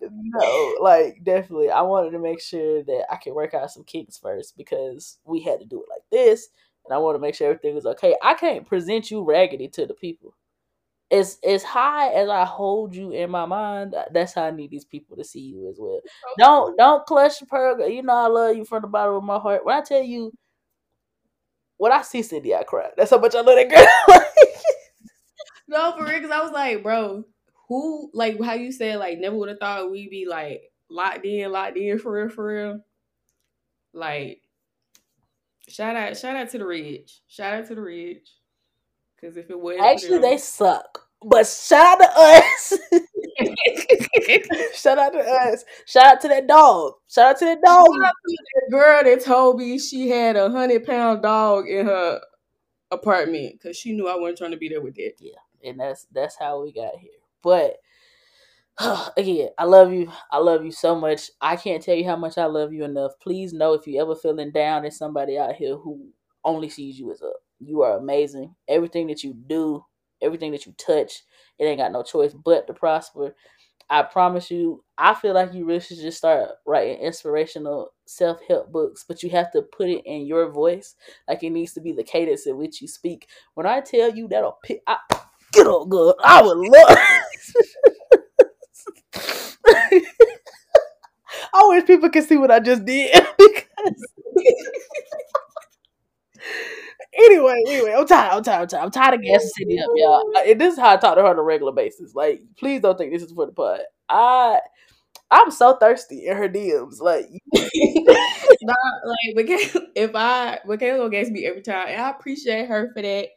no, 0.00 0.74
like 0.80 1.24
definitely. 1.24 1.70
I 1.70 1.82
wanted 1.82 2.10
to 2.12 2.18
make 2.20 2.40
sure 2.40 2.84
that 2.84 3.06
I 3.10 3.16
could 3.16 3.34
work 3.34 3.54
out 3.54 3.72
some 3.72 3.84
kinks 3.84 4.16
first 4.16 4.56
because 4.56 5.18
we 5.24 5.40
had 5.40 5.58
to 5.58 5.66
do 5.66 5.82
it 5.82 5.88
like 5.90 6.04
this, 6.12 6.48
and 6.86 6.94
I 6.94 6.98
want 6.98 7.16
to 7.16 7.20
make 7.20 7.34
sure 7.34 7.48
everything 7.48 7.76
is 7.76 7.86
okay. 7.86 8.14
I 8.22 8.34
can't 8.34 8.66
present 8.66 9.10
you 9.10 9.22
raggedy 9.22 9.68
to 9.68 9.86
the 9.86 9.94
people. 9.94 10.34
As 11.10 11.38
as 11.46 11.62
high 11.62 12.08
as 12.08 12.28
I 12.28 12.44
hold 12.44 12.94
you 12.94 13.12
in 13.12 13.30
my 13.30 13.46
mind, 13.46 13.94
uh, 13.94 14.06
that's 14.12 14.34
how 14.34 14.44
I 14.44 14.50
need 14.50 14.70
these 14.70 14.84
people 14.84 15.16
to 15.16 15.24
see 15.24 15.40
you 15.40 15.68
as 15.68 15.76
well. 15.78 16.00
Don't 16.38 16.76
don't 16.76 17.06
clutch 17.06 17.38
the 17.38 17.46
pearl. 17.46 17.88
You 17.88 18.02
know 18.02 18.12
I 18.12 18.26
love 18.26 18.56
you 18.56 18.64
from 18.64 18.82
the 18.82 18.88
bottom 18.88 19.14
of 19.14 19.22
my 19.22 19.38
heart. 19.38 19.64
When 19.64 19.76
I 19.76 19.82
tell 19.82 20.02
you, 20.02 20.32
when 21.76 21.92
I 21.92 22.02
see 22.02 22.22
Cindy, 22.22 22.54
I 22.54 22.64
cry. 22.64 22.88
That's 22.96 23.10
how 23.10 23.18
much 23.18 23.36
I 23.36 23.40
love 23.40 23.56
that 23.56 23.70
girl. 23.70 24.18
no, 25.68 25.92
for 25.96 26.04
real, 26.04 26.14
because 26.14 26.30
I 26.32 26.42
was 26.42 26.50
like, 26.50 26.82
bro, 26.82 27.24
who 27.68 28.10
like 28.12 28.42
how 28.42 28.54
you 28.54 28.72
said 28.72 28.98
like 28.98 29.18
never 29.18 29.36
would 29.36 29.48
have 29.48 29.58
thought 29.58 29.90
we'd 29.90 30.10
be 30.10 30.26
like 30.26 30.62
locked 30.90 31.24
in, 31.24 31.52
locked 31.52 31.76
in 31.76 31.98
for 31.98 32.12
real, 32.12 32.28
for 32.28 32.46
real. 32.46 32.80
Like, 33.92 34.42
shout 35.68 35.96
out, 35.96 36.16
shout 36.16 36.36
out 36.36 36.50
to 36.50 36.58
the 36.58 36.66
Ridge, 36.66 37.22
shout 37.28 37.54
out 37.54 37.66
to 37.68 37.74
the 37.74 37.80
Ridge. 37.80 38.32
Because 39.16 39.36
if 39.36 39.50
it 39.50 39.58
was 39.58 39.78
actually, 39.80 40.18
they 40.18 40.36
suck. 40.36 41.08
But 41.24 41.46
shout 41.46 42.00
out 42.00 42.04
to 42.04 42.10
us. 42.18 42.74
shout 44.74 44.98
out 44.98 45.12
to 45.12 45.18
us. 45.18 45.64
Shout 45.86 46.06
out 46.06 46.20
to 46.20 46.28
that 46.28 46.46
dog. 46.46 46.94
Shout 47.08 47.30
out 47.30 47.38
to 47.38 47.44
that 47.46 47.62
dog. 47.64 47.86
To 47.86 47.98
that 48.00 48.70
girl 48.70 49.02
that 49.04 49.24
told 49.24 49.58
me 49.58 49.78
she 49.78 50.08
had 50.08 50.36
a 50.36 50.50
hundred 50.50 50.84
pound 50.84 51.22
dog 51.22 51.68
in 51.68 51.86
her 51.86 52.20
apartment 52.90 53.54
because 53.54 53.76
she 53.76 53.92
knew 53.92 54.08
I 54.08 54.16
wasn't 54.16 54.38
trying 54.38 54.50
to 54.52 54.56
be 54.56 54.68
there 54.68 54.82
with 54.82 54.94
that. 54.96 55.14
Yeah, 55.18 55.38
and 55.64 55.80
that's 55.80 56.06
that's 56.12 56.36
how 56.36 56.62
we 56.62 56.72
got 56.72 56.96
here. 56.96 57.10
But 57.42 57.78
again, 59.16 59.48
I 59.58 59.64
love 59.64 59.92
you. 59.92 60.10
I 60.30 60.38
love 60.38 60.64
you 60.64 60.72
so 60.72 60.94
much. 60.94 61.30
I 61.40 61.56
can't 61.56 61.82
tell 61.82 61.94
you 61.94 62.04
how 62.04 62.16
much 62.16 62.36
I 62.36 62.46
love 62.46 62.72
you 62.72 62.84
enough. 62.84 63.12
Please 63.20 63.52
know 63.52 63.72
if 63.72 63.86
you're 63.86 64.02
ever 64.02 64.14
feeling 64.14 64.52
down, 64.52 64.82
there's 64.82 64.98
somebody 64.98 65.38
out 65.38 65.54
here 65.54 65.76
who 65.76 66.08
only 66.44 66.68
sees 66.68 66.98
you 66.98 67.10
as 67.10 67.22
up. 67.22 67.36
You 67.58 67.82
are 67.82 67.96
amazing. 67.98 68.54
Everything 68.68 69.06
that 69.06 69.24
you 69.24 69.34
do, 69.34 69.82
everything 70.22 70.52
that 70.52 70.66
you 70.66 70.74
touch, 70.76 71.22
it 71.58 71.64
ain't 71.64 71.78
got 71.78 71.92
no 71.92 72.02
choice 72.02 72.34
but 72.34 72.66
to 72.66 72.74
prosper. 72.74 73.34
I 73.88 74.02
promise 74.02 74.50
you, 74.50 74.82
I 74.98 75.14
feel 75.14 75.32
like 75.32 75.54
you 75.54 75.64
really 75.64 75.80
should 75.80 75.98
just 75.98 76.18
start 76.18 76.50
writing 76.66 76.98
inspirational 76.98 77.92
self 78.04 78.40
help 78.46 78.72
books, 78.72 79.04
but 79.06 79.22
you 79.22 79.30
have 79.30 79.52
to 79.52 79.62
put 79.62 79.88
it 79.88 80.02
in 80.04 80.26
your 80.26 80.50
voice. 80.50 80.96
Like 81.28 81.44
it 81.44 81.50
needs 81.50 81.72
to 81.74 81.80
be 81.80 81.92
the 81.92 82.02
cadence 82.02 82.46
in 82.46 82.56
which 82.58 82.82
you 82.82 82.88
speak. 82.88 83.28
When 83.54 83.64
I 83.64 83.80
tell 83.80 84.14
you 84.14 84.28
that'll 84.28 84.58
pick, 84.62 84.82
I, 84.86 84.96
get 85.52 85.66
on 85.66 85.88
good. 85.88 86.16
I 86.24 86.42
would 86.42 86.58
love. 86.58 86.98
I 91.64 91.68
wish 91.68 91.86
people 91.86 92.10
could 92.10 92.24
see 92.24 92.36
what 92.36 92.50
I 92.50 92.60
just 92.60 92.84
did 92.84 93.12
because 93.38 93.64
anyway, 97.18 97.54
anyway, 97.68 97.94
I'm 97.96 98.06
tired. 98.06 98.32
I'm 98.32 98.42
tired. 98.42 98.62
I'm 98.62 98.68
tired. 98.68 98.82
I'm 98.84 98.90
tired 98.90 99.14
of 99.14 99.22
gassing 99.22 99.50
Cindy 99.56 99.78
up, 99.80 99.90
y'all. 99.94 100.22
And 100.46 100.60
this 100.60 100.74
is 100.74 100.80
how 100.80 100.90
I 100.94 100.96
talk 100.96 101.16
to 101.16 101.22
her 101.22 101.28
on 101.28 101.38
a 101.38 101.42
regular 101.42 101.72
basis. 101.72 102.14
Like, 102.14 102.42
please 102.58 102.80
don't 102.80 102.96
think 102.98 103.12
this 103.12 103.22
is 103.22 103.32
for 103.32 103.46
the 103.46 103.52
pod. 103.52 103.80
I, 104.08 104.60
I'm 105.30 105.50
so 105.50 105.76
thirsty 105.76 106.26
in 106.26 106.36
her 106.36 106.48
DMs. 106.48 107.00
Like, 107.00 107.26
nah, 107.54 108.74
like 109.04 109.46
if 109.96 110.12
I 110.14 110.60
Michaela 110.66 111.10
gets 111.10 111.30
me 111.30 111.46
every 111.46 111.62
time, 111.62 111.88
and 111.88 112.00
I 112.00 112.10
appreciate 112.10 112.68
her 112.68 112.90
for 112.94 113.02
that. 113.02 113.28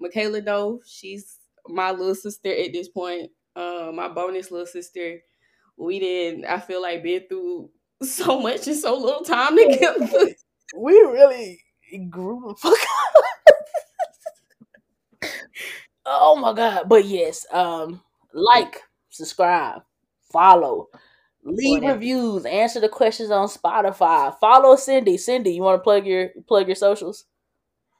Michaela, 0.00 0.40
though, 0.42 0.80
she's 0.86 1.38
my 1.68 1.90
little 1.90 2.14
sister 2.14 2.50
at 2.50 2.72
this 2.72 2.88
point. 2.88 3.30
Uh, 3.56 3.90
my 3.94 4.08
bonus 4.08 4.50
little 4.50 4.66
sister. 4.66 5.20
We 5.78 6.00
didn't. 6.00 6.44
I 6.44 6.58
feel 6.58 6.82
like 6.82 7.02
been 7.02 7.22
through 7.28 7.70
so 8.02 8.40
much 8.40 8.66
in 8.66 8.74
so 8.74 8.98
little 8.98 9.22
time 9.24 9.56
together. 9.56 10.34
We 10.76 10.92
really 10.92 11.62
grew 12.10 12.42
the 12.46 12.54
fuck 12.54 12.78
up. 15.22 15.30
oh 16.04 16.36
my 16.36 16.52
god! 16.52 16.90
But 16.90 17.06
yes, 17.06 17.46
um, 17.50 18.02
like, 18.34 18.82
subscribe, 19.08 19.80
follow, 20.30 20.88
leave 21.42 21.82
reviews, 21.82 22.44
answer 22.44 22.80
the 22.80 22.90
questions 22.90 23.30
on 23.30 23.48
Spotify. 23.48 24.38
Follow 24.38 24.76
Cindy. 24.76 25.16
Cindy, 25.16 25.54
you 25.54 25.62
want 25.62 25.80
to 25.80 25.82
plug 25.82 26.06
your 26.06 26.28
plug 26.46 26.66
your 26.66 26.76
socials? 26.76 27.24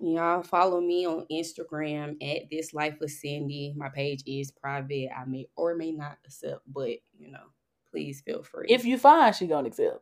Y'all 0.01 0.43
follow 0.43 0.83
me 0.83 1.07
on 1.07 1.27
Instagram 1.33 2.23
at 2.23 2.51
this 2.51 2.75
life 2.75 3.01
of 3.01 3.11
Cindy. 3.11 3.73
My 3.79 3.89
page 3.89 4.23
is 4.27 4.51
private. 4.51 5.09
I 5.17 5.25
may 5.25 5.49
or 5.57 5.75
may 5.75 5.93
not 5.93 6.19
accept, 6.27 6.61
but 6.67 6.91
you 7.19 7.31
know, 7.31 7.47
please 7.91 8.21
feel 8.21 8.43
free. 8.43 8.67
If 8.69 8.85
you 8.85 8.99
find 8.99 9.35
she 9.35 9.47
gonna 9.47 9.69
accept. 9.69 10.01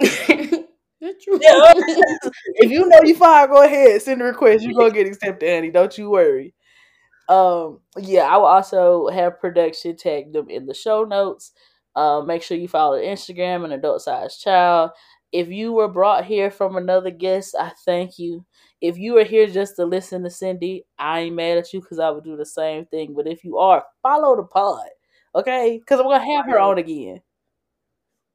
Yeah. 1.00 1.72
if 1.76 2.70
you 2.70 2.88
know 2.88 3.00
you 3.04 3.14
fine, 3.14 3.48
go 3.48 3.62
ahead. 3.62 4.00
Send 4.00 4.22
a 4.22 4.24
request. 4.24 4.64
You're 4.64 4.72
gonna 4.72 4.90
get 4.90 5.06
accepted, 5.06 5.48
honey. 5.48 5.70
Don't 5.70 5.96
you 5.98 6.08
worry. 6.08 6.54
Um, 7.28 7.80
yeah, 7.98 8.22
I 8.22 8.36
will 8.36 8.46
also 8.46 9.08
have 9.08 9.40
production 9.40 9.96
tag 9.96 10.32
them 10.32 10.48
in 10.48 10.66
the 10.66 10.74
show 10.74 11.04
notes. 11.04 11.52
Uh, 11.94 12.22
make 12.22 12.42
sure 12.42 12.56
you 12.56 12.68
follow 12.68 12.98
Instagram 12.98 13.64
and 13.64 13.72
adult 13.72 14.02
size 14.02 14.38
child. 14.38 14.90
If 15.32 15.48
you 15.48 15.72
were 15.72 15.88
brought 15.88 16.24
here 16.24 16.50
from 16.50 16.76
another 16.76 17.10
guest, 17.10 17.54
I 17.58 17.72
thank 17.84 18.18
you. 18.18 18.44
If 18.80 18.98
you 18.98 19.18
are 19.18 19.24
here 19.24 19.46
just 19.46 19.76
to 19.76 19.84
listen 19.84 20.22
to 20.24 20.30
Cindy, 20.30 20.84
I 20.98 21.20
ain't 21.20 21.36
mad 21.36 21.58
at 21.58 21.72
you 21.72 21.80
because 21.80 21.98
I 21.98 22.10
would 22.10 22.24
do 22.24 22.36
the 22.36 22.46
same 22.46 22.86
thing. 22.86 23.14
But 23.14 23.26
if 23.26 23.44
you 23.44 23.58
are, 23.58 23.84
follow 24.02 24.36
the 24.36 24.44
pod, 24.44 24.86
okay? 25.34 25.78
Because 25.78 26.00
I'm 26.00 26.06
gonna 26.06 26.24
have 26.36 26.46
her 26.46 26.58
on 26.58 26.78
again 26.78 27.20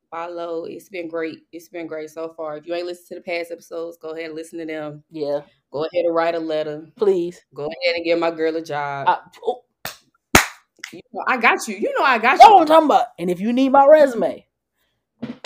follow. 0.10 0.66
It's 0.66 0.90
been 0.90 1.08
great. 1.08 1.46
It's 1.52 1.70
been 1.70 1.88
great 1.88 2.10
so 2.10 2.34
far. 2.36 2.58
If 2.58 2.66
you 2.66 2.74
ain't 2.74 2.86
listened 2.86 3.08
to 3.10 3.16
the 3.16 3.22
past 3.22 3.52
episodes, 3.52 3.98
go 3.98 4.10
ahead 4.10 4.26
and 4.26 4.36
listen 4.36 4.60
to 4.60 4.66
them. 4.66 5.04
Yeah. 5.12 5.42
Go 5.72 5.86
ahead 5.86 6.06
and 6.06 6.16
write 6.16 6.36
a 6.36 6.40
letter. 6.40 6.88
Please. 6.96 7.42
Go 7.54 7.64
ahead 7.64 7.96
and 7.96 8.06
give 8.06 8.20
my 8.20 8.32
girl 8.32 8.56
a 8.56 8.62
job. 8.62 9.08
I, 9.08 9.18
oh. 9.44 9.64
you 10.92 11.02
know, 11.14 11.24
I 11.28 11.38
got 11.38 11.68
you. 11.68 11.76
You 11.76 11.94
know 11.98 12.04
I 12.04 12.18
got 12.18 12.40
you. 12.42 12.50
what 12.50 12.62
I'm 12.62 12.68
talking 12.68 12.86
about. 12.86 13.08
And 13.20 13.30
if 13.30 13.40
you 13.40 13.54
need 13.54 13.70
my 13.70 13.86
resume, 13.86 14.46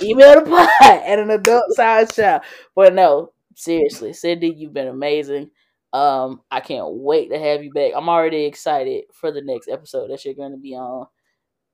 email 0.02 0.44
the 0.44 0.50
pod 0.50 0.70
at 0.82 1.20
an 1.20 1.30
adult 1.30 1.72
size 1.72 2.16
child. 2.16 2.44
But 2.76 2.94
no, 2.94 3.34
seriously, 3.56 4.14
Cindy, 4.14 4.54
you've 4.56 4.74
been 4.74 4.88
amazing. 4.88 5.52
Um, 5.92 6.42
I 6.50 6.60
can't 6.60 6.90
wait 6.90 7.30
to 7.30 7.38
have 7.38 7.64
you 7.64 7.72
back. 7.72 7.92
I'm 7.96 8.10
already 8.10 8.46
excited 8.46 9.04
for 9.14 9.32
the 9.32 9.42
next 9.44 9.68
episode 9.68 10.10
that 10.10 10.26
you're 10.26 10.34
going 10.34 10.54
to 10.54 10.58
be 10.58 10.74
on. 10.74 11.06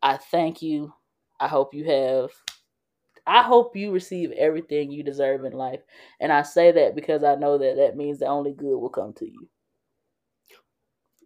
I 0.01 0.17
thank 0.17 0.61
you. 0.61 0.93
I 1.39 1.47
hope 1.47 1.73
you 1.73 1.85
have 1.85 2.31
I 3.29 3.43
hope 3.43 3.75
you 3.75 3.91
receive 3.91 4.31
everything 4.31 4.91
you 4.91 5.03
deserve 5.03 5.45
in 5.45 5.53
life. 5.53 5.81
And 6.19 6.33
I 6.33 6.41
say 6.41 6.71
that 6.71 6.95
because 6.95 7.23
I 7.23 7.35
know 7.35 7.59
that 7.59 7.75
that 7.75 7.95
means 7.95 8.17
the 8.19 8.25
only 8.25 8.53
good 8.53 8.75
will 8.75 8.89
come 8.89 9.13
to 9.13 9.25
you. 9.25 9.47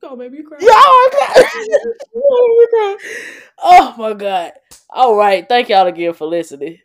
Go, 0.01 0.17
baby, 0.17 0.39
you 0.39 0.43
cry. 0.45 0.57
Oh 3.65 3.95
my 3.97 4.13
god. 4.13 4.51
All 4.89 5.15
right. 5.15 5.47
Thank 5.47 5.69
y'all 5.69 5.87
again 5.87 6.13
for 6.13 6.27
listening. 6.27 6.79